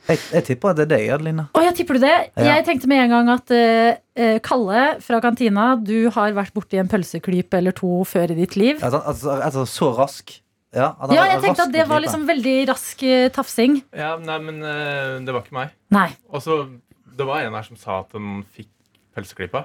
[0.07, 1.45] jeg, jeg tipper at det er deg, Adelina.
[1.51, 2.15] Å, jeg tipper du det?
[2.37, 2.47] Ja.
[2.55, 6.79] Jeg tenkte med en gang at eh, eh, Kalle fra kantina, du har vært borti
[6.81, 8.81] en pølseklype eller to før i ditt liv.
[8.81, 10.35] Altså, altså, altså så rask.
[10.75, 13.79] Ja, Ja, jeg tenkte at det var liksom veldig rask uh, tafsing.
[13.95, 15.71] Ja, nei, men uh, det var ikke meg.
[15.95, 16.09] Nei.
[16.27, 16.65] Og så
[17.17, 18.69] Det var en her som sa at hun fikk
[19.15, 19.63] pølseklypa.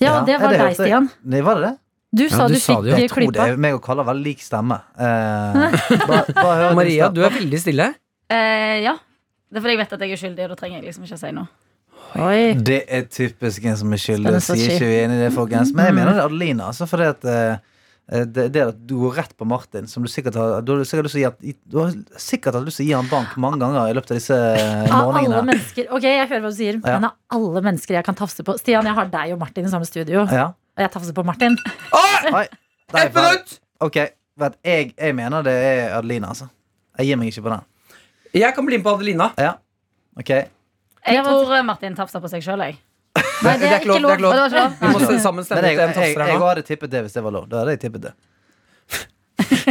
[0.00, 0.78] Ja, Ja, det var det deg.
[0.78, 1.10] Stian.
[1.26, 1.74] Nei, var det det?
[2.08, 4.00] Du sa du du sa fikk det eh, Jeg tror det er meg og Kalle
[4.00, 4.78] har veldig lik stemme.
[4.96, 7.90] Eh, bare, bare Maria, du er veldig stille.
[8.32, 8.94] Eh, ja.
[9.48, 11.16] Det er fordi jeg vet at jeg er skyldig, og da trenger jeg liksom ikke
[11.16, 11.48] å si noe.
[12.18, 12.54] Oi.
[12.64, 14.28] Det er typisk en som er skyldig.
[14.40, 15.72] Spennende Sier ikke vi enig i det, folkens.
[15.76, 17.58] Men jeg mener det er Adelina Altså, fordi at eh,
[18.24, 21.08] det, det at du går rett på Martin, som du sikkert har Du har sikkert
[21.10, 23.60] lyst til å gi, du har sikkert hatt lyst til å gi han bank mange
[23.60, 25.58] ganger i løpet av disse eh, morgenene.
[25.92, 26.96] Ok, jeg hører hva du sier, Ja.
[26.96, 29.72] men av alle mennesker jeg kan tafse på Stian, jeg har deg og Martin i
[29.74, 30.46] samme studio, Ja.
[30.78, 31.58] og jeg tafser på Martin.
[32.38, 32.46] Oi,
[32.96, 33.58] Ett minutt!
[33.84, 33.98] Ok,
[34.40, 36.48] vet, jeg, jeg mener det er Adelina, altså.
[36.96, 37.66] Jeg gir meg ikke på den.
[38.34, 39.30] Jeg kan bli med på Adelina.
[39.38, 39.54] Ja,
[40.18, 42.76] ok Jeg tror eh, Martin tafsa på seg sjøl, jeg.
[43.42, 44.02] Nei, det er ikke lov.
[44.02, 44.32] Det er ikke lov.
[44.32, 44.72] Det er ikke lov.
[44.80, 46.46] Vi må sammen Men stemme jeg, ut en jeg, tafser jeg, nå.
[46.48, 47.46] hadde tippet det hvis det var lov.
[47.48, 48.12] Da hadde jeg tippet det.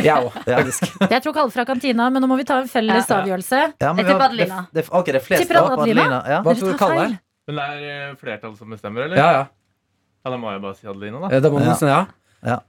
[0.08, 0.84] Jeg òg, faktisk.
[1.12, 3.18] Jeg tror alle fra kantina, men nå må vi ta en felles Ja.
[3.20, 3.58] avgjørelse.
[3.82, 4.60] Ja, men Jeg vi tipper har- Adelina.
[4.72, 6.04] Det, det, ok, det er flest Tipper på Adelina?
[6.06, 6.20] Adelina.
[6.32, 6.38] Ja.
[6.46, 7.18] Hva Dere tror du, tar kaller feil.
[7.48, 9.18] Men det er eh, flertall som bestemmer, eller?
[9.20, 9.44] Ja, ja.
[10.24, 11.34] Ja, Da må jeg bare si Adelina, da.
[11.36, 11.76] Ja, Da må du Ja.
[11.82, 12.00] si ja.
[12.48, 12.60] Ja.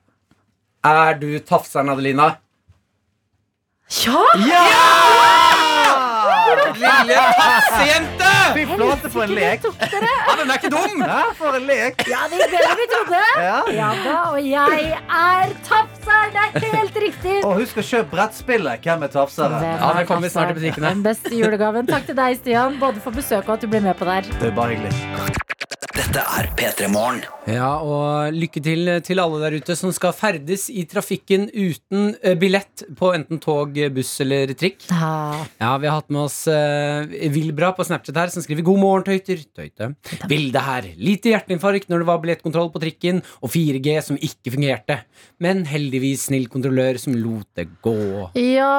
[0.91, 2.29] Er du tafseren, Adelina?
[4.03, 4.25] Ja!
[6.79, 8.33] Lille tafsejente!
[8.55, 9.65] Fy flate for en lek!
[9.69, 11.03] Ja, den er ikke dum!
[11.05, 12.05] Ja, for en lek!
[12.09, 13.23] Ja, det er det vi trodde.
[13.45, 13.59] Ja.
[13.75, 16.35] Ja da, og jeg er tafser.
[16.35, 17.37] Det er helt riktig.
[17.45, 18.85] Og husk å kjøpe brettspillet.
[18.85, 19.63] Hvem er tafsere?
[19.65, 20.93] Ja, det kommer snart i butikkene.
[20.97, 21.89] Den beste julegaven.
[21.89, 24.29] Takk til deg, Stian, både for besøket og at du ble med på der.
[24.39, 25.68] Det er bare hyggelig.
[25.99, 27.25] Dette er P3 Morgen.
[27.51, 32.37] Ja, og lykke til til alle der ute som skal ferdes i trafikken uten eh,
[32.39, 34.85] billett på enten tog, buss eller trikk.
[34.93, 35.11] Ja.
[35.59, 37.03] Ja, vi har hatt med oss uh,
[37.35, 39.43] Vilbra på Snapchat her, som skriver 'God morgen, tøyter'.
[39.59, 39.91] Tøyte.
[40.31, 40.87] Bilde her.
[41.03, 45.01] Lite hjerteinfarkt når det var billettkontroll på trikken, og 4G som ikke fungerte.
[45.43, 47.99] Men heldigvis snill kontrollør som lot det gå.
[48.39, 48.75] Ja,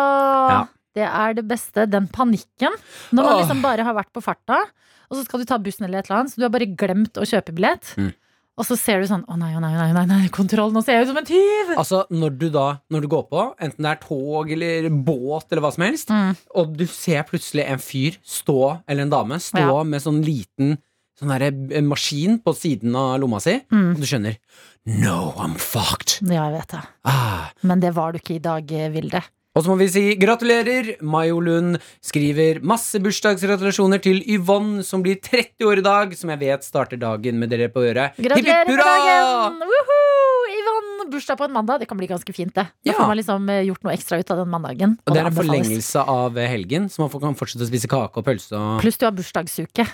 [0.55, 0.65] Ja.
[0.95, 1.83] det er det beste.
[1.89, 2.79] Den panikken.
[3.11, 4.63] Når man liksom bare har vært på farta,
[5.09, 7.17] og så skal du ta bussen eller et eller annet, så du har bare glemt
[7.17, 7.93] å kjøpe billett.
[7.97, 8.11] Mm.
[8.59, 10.81] Og så ser du sånn Å nei, å nei, å nei, nei, nei, kontroll, nå
[10.83, 11.69] ser jeg ut som en tyv!
[11.79, 15.61] Altså, når du da, når du går på, enten det er tog eller båt eller
[15.63, 16.35] hva som helst, Mm.
[16.59, 19.83] og du ser plutselig en fyr stå, eller en dame, stå Ja.
[19.83, 20.77] med sånn liten
[21.19, 23.91] sånn der, eh, maskin på siden av lomma si, Mm.
[23.95, 24.37] og du skjønner
[24.85, 26.19] No, I'm fucked.
[26.27, 26.83] Ja, jeg vet det.
[27.05, 27.51] Ah.
[27.63, 29.21] Men det var du ikke i dag, eh, Vilde.
[29.59, 30.93] Og så må vi si gratulerer.
[31.03, 36.39] Mayo Lund skriver masse bursdagsgratulasjoner til Yvonne, som blir 30 år i dag, som jeg
[36.45, 38.15] vet starter dagen med dere på øret.
[38.15, 39.59] Hipp, hipp, Gratulerer med dagen!
[39.59, 40.45] Woohoo!
[40.59, 41.81] Yvonne, bursdag på en mandag.
[41.83, 42.65] Det kan bli ganske fint, det.
[42.71, 42.95] Da Ja.
[43.01, 44.95] får man liksom eh, gjort noe ekstra ut av den mandagen.
[45.05, 48.15] Og det er en forlengelse av eh, helgen, så man kan fortsette å spise kake
[48.23, 48.55] og pølse.
[48.55, 48.79] Og...
[48.83, 49.85] Pluss du har bursdagsuke.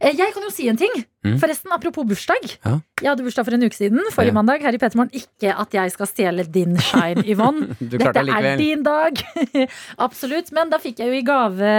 [0.00, 0.92] Eh, Jeg kan jo si en ting.
[1.24, 1.38] Mm.
[1.40, 2.42] Forresten, apropos bursdag.
[2.66, 2.74] Ja.
[3.00, 4.36] Jeg hadde bursdag for en uke siden, forrige Ja.
[4.36, 5.10] mandag, her i Petermorgen.
[5.16, 7.72] Ikke at jeg skal stjele din shine, Yvonne.
[7.80, 9.13] Dette er din dag.
[10.06, 10.50] Absolutt.
[10.56, 11.74] Men da fikk jeg jo i gave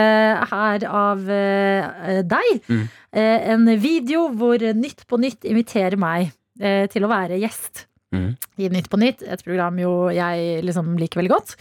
[0.51, 2.85] her av eh, deg Mm.
[3.13, 8.29] eh, en video hvor Nytt på Nytt inviterer meg eh, til å være gjest Mm.
[8.61, 9.23] i Nytt på Nytt.
[9.27, 11.55] Et program jo jeg liksom liker veldig godt.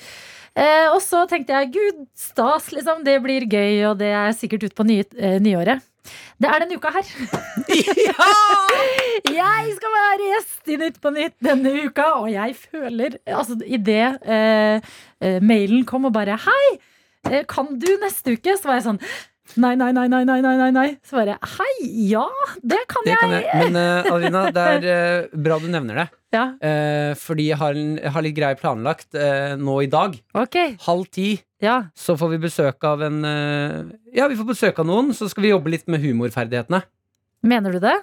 [0.94, 3.00] Og så tenkte jeg gud, stas, liksom.
[3.02, 5.00] Det blir gøy, og det er sikkert ut på ny,
[5.42, 5.82] nyåret.
[6.40, 7.10] Det er denne uka her.
[9.40, 14.18] jeg skal være gjest i Nytt på Nytt denne uka, og jeg føler Altså, idet
[14.22, 14.80] eh,
[15.20, 16.66] eh, mailen kom og bare Hei,
[17.30, 18.56] eh, kan du neste uke?
[18.58, 19.02] Så var jeg sånn
[19.60, 20.86] Nei, nei, nei, nei, nei, nei, nei, nei.
[21.04, 21.74] Så bare Hei,
[22.08, 22.24] ja,
[22.64, 23.18] det kan Det jeg.
[23.20, 23.70] kan jeg.
[23.72, 24.86] Men uh, Alina, det er
[25.28, 26.06] uh, bra du nevner det.
[26.34, 30.16] Ja, Uh, fordi jeg har, en, jeg har litt greier planlagt eh, nå i dag.
[30.34, 30.56] ok.
[30.86, 31.28] Halv ti
[31.62, 31.76] Ja.
[31.94, 33.76] så får vi besøk av en eh,
[34.16, 36.82] Ja, vi får besøk av noen, så skal vi jobbe litt med humorferdighetene.
[37.44, 37.94] Mener du det?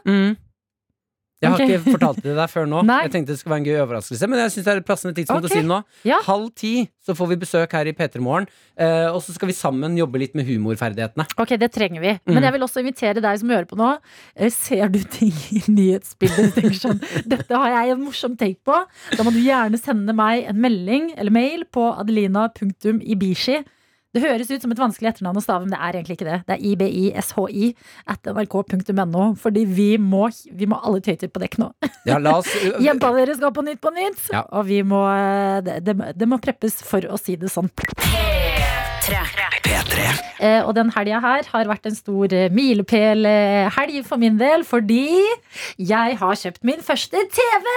[1.41, 1.73] Jeg har okay.
[1.73, 2.81] ikke fortalt det deg før nå.
[2.91, 2.99] Nei.
[3.07, 5.17] Jeg tenkte det skulle være en gøy overraskelse, men jeg syns det er et passende
[5.17, 5.49] tidspunkt okay.
[5.49, 5.79] å si det nå.
[6.05, 6.19] Ja.
[6.27, 8.45] Halv ti så får vi besøk her i P3 Morgen,
[8.77, 11.25] eh, og så skal vi sammen jobbe litt med humorferdighetene.
[11.41, 12.13] Ok, det trenger vi.
[12.21, 12.35] Mm.
[12.35, 13.89] Men jeg vil også invitere deg som hører på nå.
[14.35, 18.77] Eh, Ser du ting i nyhetsbildet sånn Dette har jeg en morsom take på.
[19.17, 23.63] Da må du gjerne sende meg en melding eller mail på adelina.ibishi.
[24.12, 26.39] Det høres ut som et vanskelig etternavn å stave, men det er egentlig ikke det.
[26.47, 27.70] Det er ibishi
[28.12, 29.28] at nrk.no.
[29.39, 31.72] Fordi vi må, vi må alle tøyter på dekk nå.
[32.09, 32.49] Ja, la oss
[32.86, 34.24] Jenta deres skal på Nytt på Nytt!
[34.34, 34.41] Ja.
[34.57, 35.03] Og vi må,
[35.64, 37.70] det, det, det må preppes, for å si det sånn.
[37.72, 39.40] P3.
[40.41, 45.22] Eh, og den helga her har vært en stor milepælhelg for min del, fordi
[45.78, 47.68] jeg har kjøpt min første TV!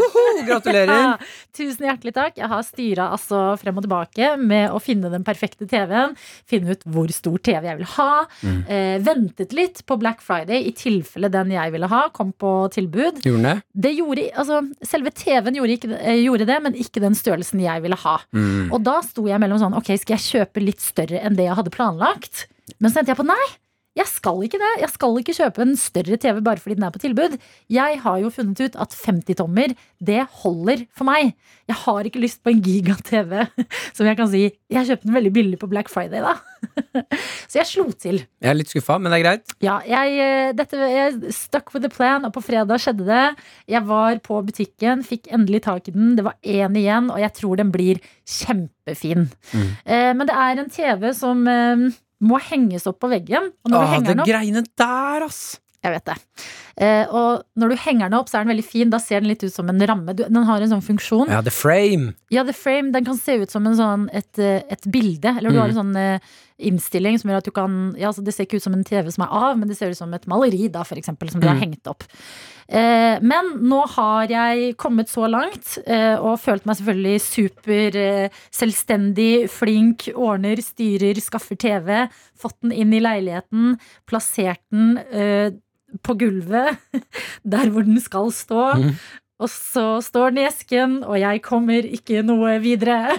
[0.00, 1.20] Uhu, gratulerer!
[1.56, 2.38] Tusen hjertelig takk.
[2.38, 6.14] Jeg har styra altså frem og tilbake med å finne den perfekte TV-en.
[6.48, 8.10] Finne ut hvor stor TV jeg vil ha.
[8.40, 8.60] Mm.
[8.70, 13.22] Eh, ventet litt på Black Friday i tilfelle den jeg ville ha, kom på tilbud.
[13.26, 13.94] Gjorde det?
[14.00, 17.98] Gjorde, altså, selve TV-en gjorde, ikke, eh, gjorde det, men ikke den størrelsen jeg ville
[18.04, 18.16] ha.
[18.36, 18.70] Mm.
[18.70, 21.56] Og da sto jeg mellom sånn Ok, skal jeg kjøpe litt større enn det jeg
[21.58, 22.46] hadde planlagt?
[22.78, 23.46] Men så tenkte jeg på nei.
[24.00, 24.70] Jeg skal ikke det.
[24.80, 27.36] Jeg skal ikke kjøpe en større TV bare fordi den er på tilbud.
[27.72, 31.34] Jeg har jo funnet ut at 50-tommer, det holder for meg.
[31.68, 33.44] Jeg har ikke lyst på en giga-TV
[33.96, 34.42] som jeg kan si
[34.72, 36.38] Jeg kjøpte den veldig billig på Black Friday, da.
[37.50, 38.22] Så jeg slo til.
[38.40, 39.54] Jeg er litt skuffa, men det er greit.
[39.64, 43.24] Ja, jeg, eh, dette, jeg stuck with the plan, og på fredag skjedde det.
[43.70, 46.14] Jeg var på butikken, fikk endelig tak i den.
[46.16, 48.00] Det var én igjen, og jeg tror den blir
[48.38, 49.28] kjempefin.
[49.52, 49.66] Mm.
[49.84, 51.90] Eh, men det er en TV som eh,
[52.22, 53.50] må henges opp på veggen.
[53.64, 55.42] Og når du Ah, henger det den opp greiene der, ass!
[55.82, 56.14] Jeg vet det.
[56.76, 58.90] Eh, og når du henger den opp, så er den veldig fin.
[58.92, 60.12] Da ser den litt ut som en ramme.
[60.14, 61.30] Du, den har en sånn funksjon.
[61.32, 62.10] Ja, The Frame.
[62.30, 65.32] Ja, The Frame den kan se ut som en sånn, et, eh, et bilde.
[65.38, 65.60] Eller du Mm.
[65.62, 66.18] har en sånn eh,
[66.60, 69.10] innstilling som gjør at du kan ja, altså Det ser ikke ut som en TV
[69.14, 71.48] som er av, men det ser ut som et maleri, da, for eksempel, som du
[71.48, 71.62] har Mm.
[71.64, 72.04] hengt opp.
[72.70, 79.48] Eh, men nå har jeg kommet så langt, eh, og følt meg selvfølgelig super eh,
[79.50, 82.08] flink, ordner, styrer, skaffer TV.
[82.38, 85.50] Fått den inn i leiligheten, plassert den eh,
[86.06, 86.78] på gulvet,
[87.44, 88.76] der hvor den skal stå.
[88.78, 88.94] Mhm.
[89.40, 92.98] Og så står den i esken, og jeg kommer ikke noe videre.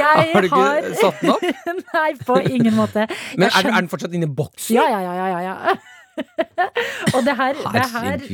[0.00, 1.44] jeg Har du ikke satt den opp?
[1.98, 3.06] Nei, på ingen måte.
[3.36, 4.74] Men er, skjønner- er den fortsatt inne i boksen?
[4.74, 5.78] Ja, ja, ja, ja, ja, ja.
[7.14, 8.24] og det her, det her.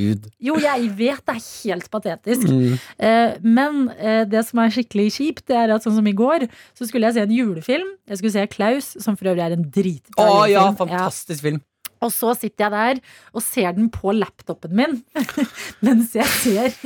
[0.41, 2.49] Jo, jeg vet det er helt patetisk.
[2.49, 2.79] Mm.
[2.97, 6.47] Eh, men eh, det som er skikkelig kjipt, det er at sånn som i går,
[6.73, 7.93] så skulle jeg se en julefilm.
[8.09, 11.61] Jeg skulle se Klaus, som for øvrig er en dritbra Å ja, fantastisk fantastisk film.
[12.05, 13.01] Og så sitter jeg der
[13.33, 14.99] og ser den på laptopen min,
[15.87, 16.77] mens jeg ser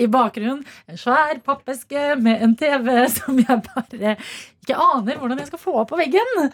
[0.00, 4.16] i bakgrunnen en svær pappeske med en TV som jeg bare
[4.60, 6.50] ikke aner hvordan jeg skal få opp på veggen.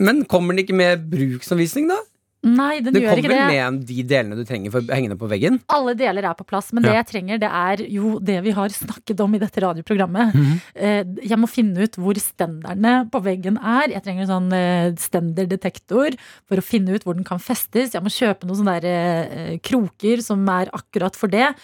[0.00, 1.98] Men kommer den ikke med bruksanvisning, da?
[2.40, 3.48] Nei, den Det gjør kommer ikke det.
[3.52, 3.64] det.
[3.70, 5.58] med de delene du trenger for å henge det på veggen?
[5.76, 8.72] Alle deler er på plass, men det jeg trenger, det er jo det vi har
[8.72, 10.34] snakket om i dette radioprogrammet.
[10.34, 11.18] Mm -hmm.
[11.28, 13.90] Jeg må finne ut hvor stenderne på veggen er.
[13.92, 16.16] Jeg trenger en sånn eh, stenderdetektor
[16.48, 17.92] for å finne ut hvor den kan festes.
[17.92, 21.54] Jeg må kjøpe noen sånne der, eh, kroker som er akkurat for det.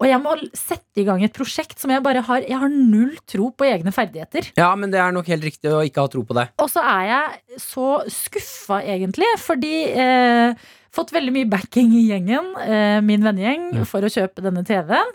[0.00, 3.16] Og jeg må sette i gang et prosjekt som jeg bare har Jeg har null
[3.28, 4.52] tro på egne ferdigheter.
[4.58, 6.48] Ja, men det er nok helt riktig å ikke ha tro på det.
[6.62, 10.62] Og så er jeg så skuffa, egentlig, fordi eh,
[10.92, 15.14] Fått veldig mye backing i gjengen, eh, min vennegjeng, for å kjøpe denne TV-en.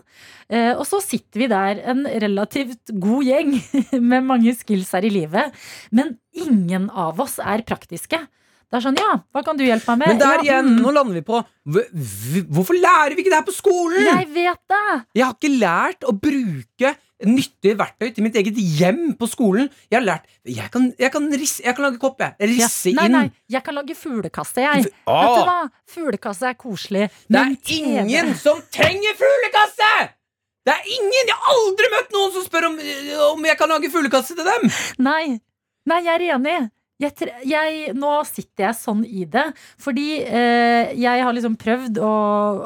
[0.50, 3.52] Eh, og så sitter vi der, en relativt god gjeng
[4.10, 5.54] med mange skills her i livet.
[5.94, 8.18] Men ingen av oss er praktiske.
[8.68, 10.08] Det er sånn, ja, hva kan du hjelpe meg med?
[10.12, 13.30] Men der ja, igjen, mm, nå lander vi på hvor- hvor- Hvorfor lærer vi ikke
[13.32, 14.04] det her på skolen?
[14.04, 15.04] Jeg vet det!
[15.16, 16.90] Jeg har ikke lært å bruke
[17.24, 19.70] nyttige verktøy til mitt eget hjem på skolen.
[19.90, 22.34] Jeg har lært Jeg kan, jeg kan, risse, jeg kan lage kopp, jeg.
[22.58, 23.12] Ja, nei, inn.
[23.12, 24.84] nei, jeg kan lage fuglekasse, jeg.
[24.84, 25.70] F- Vet du hva?
[25.88, 27.10] Fuglekasse er koselig.
[27.28, 30.12] Det er TV ingen som trenger fuglekasse!
[30.68, 31.26] Det er ingen!
[31.26, 32.78] Jeg har aldri møtt noen som spør om,
[33.32, 34.70] om jeg kan lage fuglekasse til dem!
[34.98, 35.40] Nei,
[35.86, 36.70] nei, jeg er enig.
[36.98, 39.44] Jeg, jeg, nå sitter jeg sånn i det,
[39.78, 42.14] fordi eh, jeg har liksom prøvd å,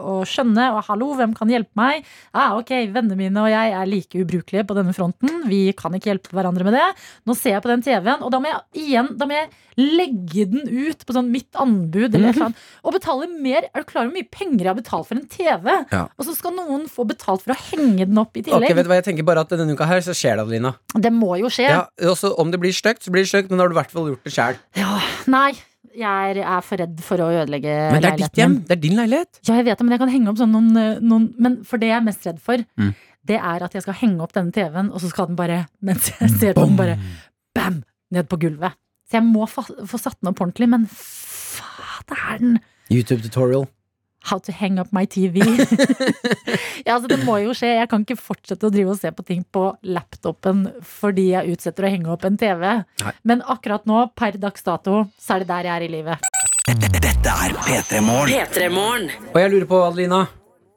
[0.08, 2.08] å skjønne og hallo, hvem kan hjelpe meg?
[2.32, 5.42] Ah, ok, Vennene mine og jeg er like ubrukelige på denne fronten.
[5.50, 6.86] Vi kan ikke hjelpe hverandre med det.
[7.28, 10.44] Nå ser jeg på den TV-en, og da må jeg igjen da må jeg legge
[10.52, 13.66] den ut på sånn mitt anbud eller eller og betale mer.
[13.72, 15.68] Er du klar over hvor mye penger jeg har betalt for en TV?
[15.92, 16.02] Ja.
[16.16, 18.90] Og så skal noen få betalt for å henge den opp i Ok, vet du
[18.90, 20.74] hva, Jeg tenker bare at denne uka her så skjer det, Adelina.
[20.92, 21.68] Det må jo skje.
[21.70, 23.80] Ja, også, om det blir stygt, så blir det stygt, men da har du i
[23.80, 24.58] hvert fall gjort det sjæl.
[24.78, 24.98] Ja,
[25.32, 25.52] nei,
[25.92, 27.92] jeg er, er for redd for å ødelegge leiligheten.
[27.92, 28.54] Men det er ditt hjem.
[28.68, 29.40] Det er din leilighet.
[29.48, 31.82] Ja, jeg vet det, men jeg kan henge opp sånn noen, eh, noen Men for
[31.82, 32.94] det jeg er mest redd for, Mm.
[33.26, 36.08] det er at jeg skal henge opp denne TV-en, og så skal den bare, mens
[36.18, 36.96] jeg ser på den, bare
[37.54, 38.72] bam, ned på gulvet.
[39.10, 42.58] Så jeg må få satt den opp ordentlig, men faderen
[42.90, 43.66] YouTube tutorial.
[44.30, 45.42] How to hang up my TV.
[46.86, 47.72] ja, altså Det må jo skje.
[47.80, 51.88] Jeg kan ikke fortsette å drive og se på ting på laptopen fordi jeg utsetter
[51.88, 52.68] å henge opp en TV.
[53.02, 53.14] Nei.
[53.26, 56.30] Men akkurat nå, per dags dato, så er det der jeg er i livet.
[57.02, 59.10] Dette er P3 Morgen.
[59.32, 60.22] Og jeg lurer på, Adelina.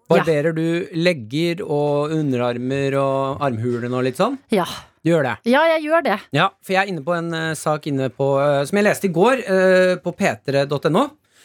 [0.10, 4.38] Barberer du legger og underarmer og armhulene og litt sånn?
[4.54, 4.68] Ja.
[5.06, 5.34] Du gjør det?
[5.54, 6.16] ja, jeg gjør det.
[6.34, 9.06] Ja, for jeg er inne på en uh, sak inne på uh, som jeg leste
[9.06, 11.04] i går, uh, på p3.no.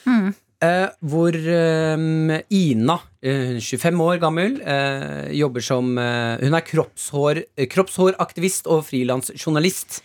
[0.09, 0.31] Mm.
[0.63, 6.67] Eh, hvor eh, Ina, eh, er 25 år gammel, eh, jobber som eh, Hun er
[6.67, 10.01] kroppshår, eh, kroppshåraktivist og frilansjournalist.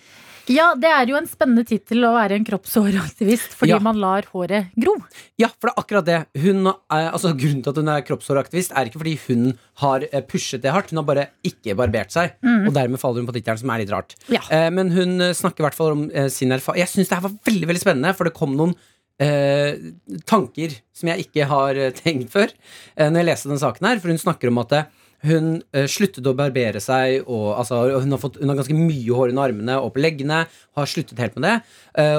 [0.45, 3.80] Ja, det er jo en spennende tittel å være en kroppshåraktivist fordi Ja.
[3.82, 4.93] man lar håret gro.
[5.41, 6.20] Ja, for det er akkurat det.
[6.43, 10.62] Hun, altså, grunnen til at hun er kroppshåraktivist, er ikke fordi hun har eh, pushet
[10.62, 10.91] det hardt.
[10.93, 12.68] Hun har bare ikke barbert seg, Mm.
[12.68, 14.14] og dermed faller hun på tittelen, som er litt rart.
[14.30, 14.41] Ja.
[14.51, 16.78] Eh, men hun eh, snakker i hvert fall om eh, sin erfaring.
[16.86, 18.76] Jeg syns det her var veldig veldig spennende, for det kom noen
[19.22, 19.91] eh,
[20.28, 24.01] tanker som jeg ikke har eh, tenkt før eh, når jeg leste den saken her.
[24.03, 24.89] For hun snakker om at eh,
[25.26, 29.16] hun eh, sluttet å barbere seg, og, altså, hun, har fått, hun har ganske mye
[29.16, 30.43] hår under armene og på leggene.
[30.78, 31.55] Har sluttet helt med det.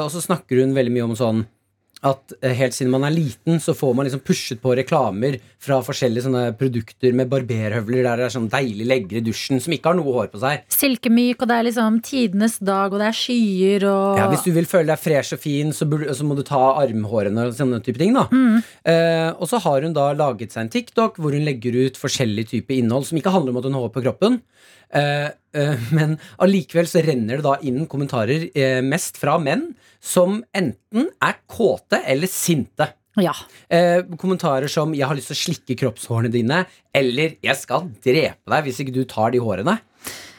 [0.01, 1.45] Og så snakker hun veldig mye om sånn
[2.07, 5.81] at eh, helt siden man er liten, så får man liksom pushet på reklamer fra
[5.85, 9.93] forskjellige sånne produkter med barberhøvler der det er sånn deilig legger i dusjen som ikke
[9.93, 10.67] har noe hår på seg.
[10.73, 14.53] Silkemyk, og det er liksom tidenes dag, og det er skyer og Ja, Hvis du
[14.57, 17.83] vil føle deg fresh og fin, så, burde, så må du ta armhårene og sånne
[17.85, 18.17] type ting.
[18.17, 22.01] da eh, Og så har hun da laget seg en TikTok hvor hun legger ut
[22.01, 24.41] forskjellig type innhold som ikke handler om at hun har hår på kroppen.
[24.95, 29.71] Eh, eh, men allikevel så renner det da inn kommentarer eh, mest fra menn
[30.03, 32.93] som enten er kåte eller sinte.
[33.17, 33.33] Ja.
[33.73, 38.45] Eh, kommentarer som 'jeg har lyst til å slikke kroppshårene dine', eller 'jeg skal drepe
[38.53, 39.81] deg hvis ikke du tar de hårene'.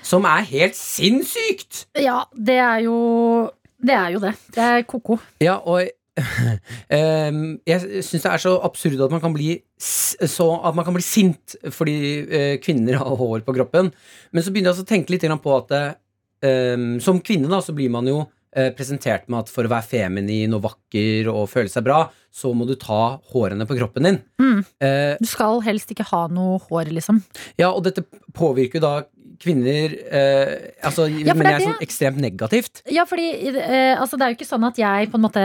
[0.04, 1.88] Som er helt sinnssykt!
[1.98, 3.52] ja, det er jo
[3.82, 3.94] det.
[3.94, 4.34] Er jo det.
[4.54, 5.20] Det er ko-ko.
[5.42, 5.90] Ja, og
[6.98, 10.96] ehm, jeg syns det er så absurd at man kan bli så At man kan
[10.96, 13.92] bli sint fordi uh, kvinner har hår på kroppen.
[14.34, 17.92] Men så begynner jeg å tenke litt på at ehm, som kvinne da, så blir
[17.94, 21.86] man jo uh, presentert med at for å være feminin og vakker og føle seg
[21.86, 24.20] bra, så må du ta hårene på kroppen din.
[24.42, 24.64] Mm.
[24.82, 27.22] Uh, Du skal helst ikke ha noe hår, liksom.
[27.62, 28.96] ja, og dette påvirker jo da
[29.42, 30.54] kvinner eh,
[30.86, 32.84] Altså, Ja, men det er jeg er sånn ekstremt negativt.
[32.94, 35.44] Ja, fordi eh, altså, det er jo ikke sånn at jeg på en måte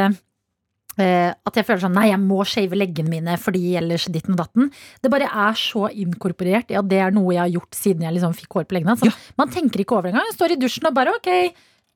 [0.99, 4.71] At jeg føler sånn Nei, jeg må shave leggene mine fordi ellers ditten og datten.
[5.03, 8.13] Det bare er så inkorporert i at det er noe jeg har gjort siden jeg
[8.19, 8.97] liksom fikk hår på leggene.
[9.09, 9.15] Ja.
[9.41, 10.29] Man tenker ikke over det engang.
[10.29, 11.31] Jeg står i dusjen og bare ok,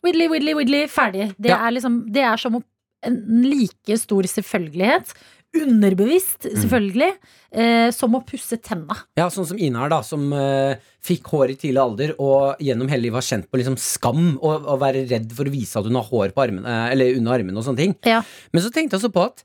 [0.07, 1.35] widdly, widdly, widdly, ferdig.
[1.37, 1.61] Det, Ja.
[1.67, 2.57] er liksom, det er som
[3.07, 5.13] en like stor selvfølgelighet.
[5.65, 6.57] Underbevisst, Mm.
[6.63, 7.11] selvfølgelig.
[7.57, 8.97] Eh, som å pusse tenna.
[9.17, 12.89] Ja, sånn som Ina her, da, som eh, fikk hår i tidlig alder og gjennom
[12.93, 15.87] hele livet har kjent på liksom skam og, og være redd for å vise at
[15.89, 17.95] hun har hår på armen, eh, eller under armene og sånne ting.
[18.05, 18.21] Ja.
[18.53, 19.45] Men så tenkte jeg også på at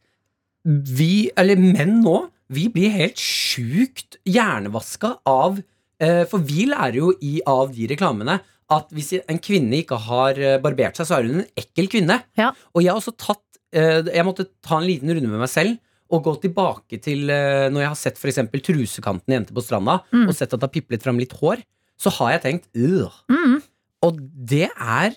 [0.66, 2.18] vi, eller menn nå,
[2.52, 5.62] vi blir helt sjukt hjernevaska av
[6.02, 8.40] eh, For vi lærer jo i, av de reklamene
[8.72, 12.20] at hvis en kvinne ikke har eh, barbert seg, så er hun en ekkel kvinne.
[12.40, 12.52] Ja.
[12.76, 13.42] Og jeg har også tatt
[13.76, 15.80] eh, Jeg måtte ta en liten runde med meg selv
[16.12, 18.40] og gå tilbake til eh, når jeg har sett f.eks.
[18.68, 20.28] trusekanten i Jente på stranda, Mm.
[20.28, 21.64] og sett at det har piplet fram litt hår,
[22.02, 22.68] så har jeg tenkt.
[22.76, 23.60] Mm.
[24.04, 24.18] Og
[24.52, 25.16] det er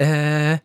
[0.00, 0.58] eh,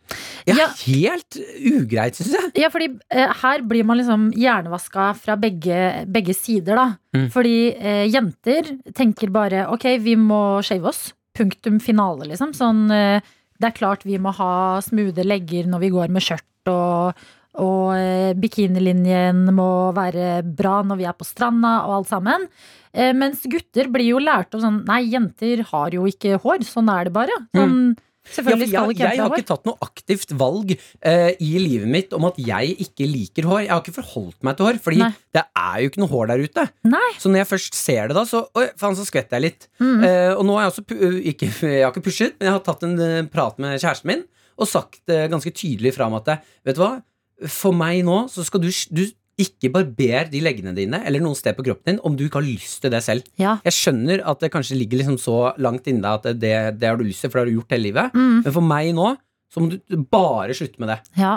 [0.48, 0.68] ja, Ja.
[0.88, 2.52] helt ugreit, syns jeg.
[2.64, 6.88] Ja, fordi eh, her blir man liksom hjernevaska fra begge, begge sider, da.
[7.14, 7.28] Mm.
[7.36, 11.14] Fordi eh, jenter tenker bare ok, vi må shave oss.
[11.38, 12.56] Punktum finale, liksom.
[12.58, 13.20] Sånn eh,
[13.60, 17.14] det er klart vi må ha smoothe legger når vi går med skjørt, og,
[17.64, 22.50] og eh, bikinilinjen må være bra når vi er på stranda, og alt sammen.
[22.94, 26.68] Eh, mens gutter blir jo lært om sånn Nei, jenter har jo ikke hår.
[26.68, 27.40] Sånn er det bare.
[27.56, 28.04] Sånn, mm.
[28.28, 31.88] Selvfølgelig skal ikke jeg jeg ha har ikke tatt noe aktivt valg eh, i livet
[31.88, 33.62] mitt om at jeg ikke liker hår.
[33.64, 35.12] Jeg har ikke forholdt meg til hår, Fordi Nei.
[35.38, 36.66] det er jo ikke noe hår der ute.
[36.92, 37.10] Nei.
[37.22, 39.70] Så når jeg først ser det, da, så Oi, faen, så skvetter jeg litt.
[39.80, 40.02] Mm.
[40.10, 42.66] Eh, og nå har jeg også uh, ikke, Jeg har ikke pushet, men jeg har
[42.68, 44.28] tatt en eh, prat med kjæresten min
[44.58, 46.98] og sagt eh, ganske tydelig fra om at eh, Vet du hva,
[47.46, 49.04] for meg nå så skal du, du
[49.38, 52.48] ikke barber de leggene dine eller noen sted på kroppen din om du ikke har
[52.48, 53.28] lyst til det selv.
[53.38, 53.60] Ja.
[53.68, 56.98] Jeg skjønner at det kanskje ligger liksom så langt inni deg at det, det har
[56.98, 58.18] du lyst til, for det har du gjort hele livet.
[58.18, 58.40] Mm.
[58.48, 59.12] Men for meg nå
[59.54, 60.98] så må du bare slutte med det.
[61.22, 61.36] Ja.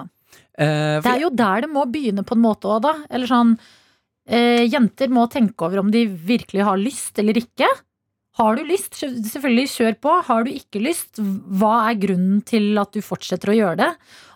[0.57, 2.95] Eh, Det er jo der det må begynne på en måte òg, da.
[3.13, 3.53] Eller sånn
[4.27, 7.69] eh, Jenter må tenke over om de virkelig har lyst eller ikke.
[8.41, 10.15] Har du lyst, selvfølgelig kjør på.
[10.25, 13.91] Har du ikke lyst, hva er grunnen til at du fortsetter å gjøre det?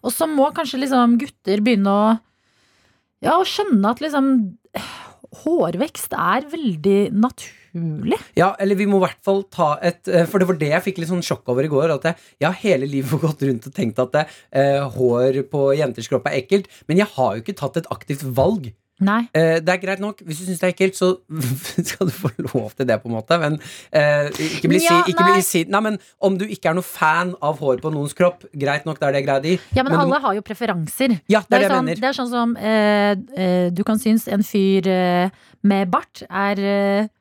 [0.04, 2.06] Og så må kanskje liksom gutter begynne å
[3.24, 4.34] Ja, skjønne at liksom
[5.34, 8.20] Hårvekst er veldig naturlig.
[8.38, 10.84] Ja, eller vi må i hvert fall ta et eh, For det var det jeg
[10.84, 11.96] fikk litt sånn sjokk over i går.
[11.96, 16.10] At jeg, jeg har hele livet gått rundt og tenkt at eh, hår på jenters
[16.12, 16.70] kropp er ekkelt.
[16.86, 18.70] Men jeg har jo ikke tatt et aktivt valg.
[19.02, 19.24] Nei.
[19.34, 20.20] Eh, det er greit nok.
[20.22, 21.08] Hvis du syns det er ekkelt, så
[21.88, 23.38] skal du få lov til det, på en måte.
[23.42, 23.56] Men
[23.90, 25.42] eh, ikke bli Ja, si, ikke bli nei.
[25.42, 28.86] si Nei, men om du ikke er noe fan av hår på noens kropp, greit
[28.86, 29.56] nok, da er det greit i.
[29.74, 31.16] Ja, men men alle har jo preferanser.
[31.30, 32.00] Ja, det er det jeg sånn, mener.
[32.04, 36.62] det er sånn som eh, eh, du kan synes en fyr eh, med bart er
[36.62, 37.12] eh,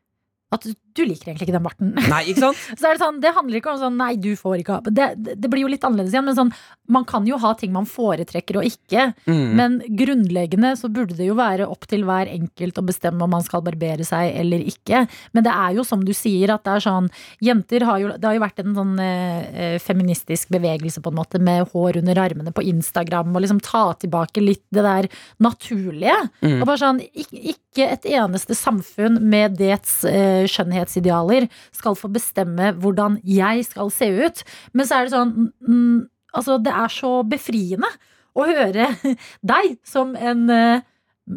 [0.54, 1.92] At du liker egentlig ikke den barten.
[2.14, 2.62] Nei, ikke sant?
[2.78, 5.08] Så er det sånn, det handler ikke om sånn Nei, du får ikke ha det,
[5.34, 6.52] det, blir jo litt annerledes igjen, men sånn
[6.94, 9.10] Man kan jo ha ting man foretrekker og ikke.
[9.26, 9.44] Mm.
[9.58, 13.46] Men grunnleggende så burde det jo være opp til hver enkelt å bestemme om man
[13.46, 15.06] skal barbere seg eller ikke.
[15.34, 17.10] Men det er jo som du sier, at det er sånn
[17.44, 21.42] Jenter har jo Det har jo vært en sånn eh, feministisk bevegelse på en måte
[21.42, 25.10] med hår under armene på Instagram, og liksom ta tilbake litt det der
[25.44, 26.20] naturlige.
[26.44, 26.60] Mm.
[26.60, 30.46] Og bare sånn ikke, et eneste samfunn med dets eh,
[30.84, 34.44] skjønnhetsidealer skal få bestemme hvordan jeg skal se ut.
[34.74, 37.86] Men så er det sånn mm, Altså, det er så befriende
[38.34, 38.88] å høre
[39.54, 40.82] deg som en eh,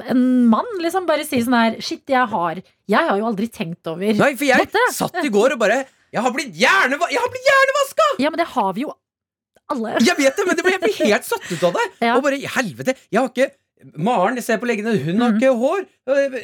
[0.09, 2.59] en mann liksom bare si sånn her Shit, jeg har
[2.90, 4.81] Jeg har jo aldri tenkt over Nei, for jeg dette.
[4.97, 5.77] satt i går og bare
[6.10, 8.09] Jeg har blitt, hjerneva jeg har blitt hjernevaska!
[8.24, 8.94] Ja, men det har vi jo
[9.70, 9.93] alle.
[10.01, 11.86] Jeg vet det, men det ble, jeg blir helt satt ut av det.
[12.16, 13.48] Og bare, i helvete, jeg har ikke
[13.96, 15.82] Maren, ser på leggene, hun har ikke hår.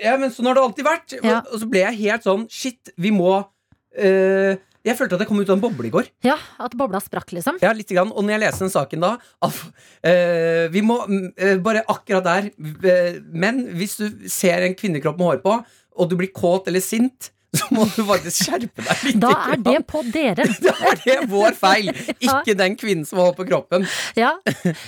[0.03, 1.15] Ja, men sånn har det alltid vært.
[1.23, 1.41] Ja.
[1.47, 4.53] Og, så ble jeg helt sånn Shit, vi må uh,
[4.85, 6.11] Jeg følte at jeg kom ut av en boble i går.
[6.27, 7.61] Ja, At bobla sprakk, liksom.
[7.63, 8.13] Ja, litt grann.
[8.13, 9.13] Og når jeg leser den saken da
[9.49, 9.61] at,
[10.05, 15.31] uh, Vi må eh, bare akkurat der uh, Men hvis du ser en kvinnekropp med
[15.31, 15.61] hår på,
[15.93, 19.19] og du blir kåt eller sint, så må du faktisk skjerpe deg litt.
[19.21, 20.47] Da er det på dere.
[20.65, 23.85] Da er det vår feil, ikke den kvinnen som holder på kroppen.
[24.23, 24.35] Ja.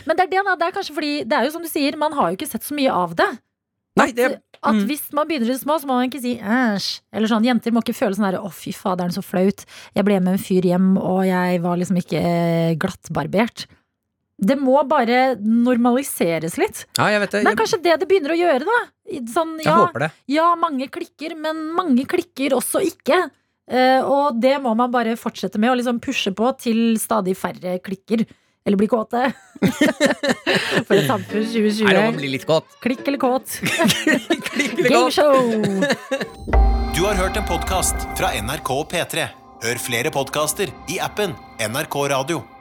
[0.08, 2.14] Men det er, det, det er kanskje fordi Det er jo som du sier, man
[2.16, 3.28] har jo ikke sett så mye av det.
[4.00, 4.32] Nei, det
[4.64, 4.86] At Mm.
[4.88, 6.86] hvis man begynner i det små, så må man ikke si æsj.
[7.12, 9.60] Eller sånn, Jenter må ikke føle sånn der å fy faderen, så flaut.
[9.94, 13.66] Jeg ble med en fyr hjem, og jeg var liksom ikke eh, glattbarbert.
[14.44, 16.84] Det må bare normaliseres litt.
[16.98, 17.44] Ja, jeg vet det.
[17.46, 18.82] Det er kanskje det det begynner å gjøre, da.
[19.32, 20.10] Sånn, ja, jeg håper det.
[20.32, 23.26] ja, mange klikker, men mange klikker også ikke.
[23.70, 27.78] Eh, og det må man bare fortsette med, og liksom pushe på til stadig færre
[27.84, 28.24] klikker.
[28.64, 29.26] Eller bli kåte.
[30.88, 32.16] For et samfunn Nei, det må 2020.
[32.16, 32.78] bli litt kåt?
[32.80, 33.58] Klikk eller kåt.
[34.48, 34.88] Klikk eller.
[34.88, 35.52] Gameshow!
[36.94, 39.28] Du har hørt en podkast fra NRK og P3.
[39.64, 42.53] Hør flere podkaster i appen NRK Radio.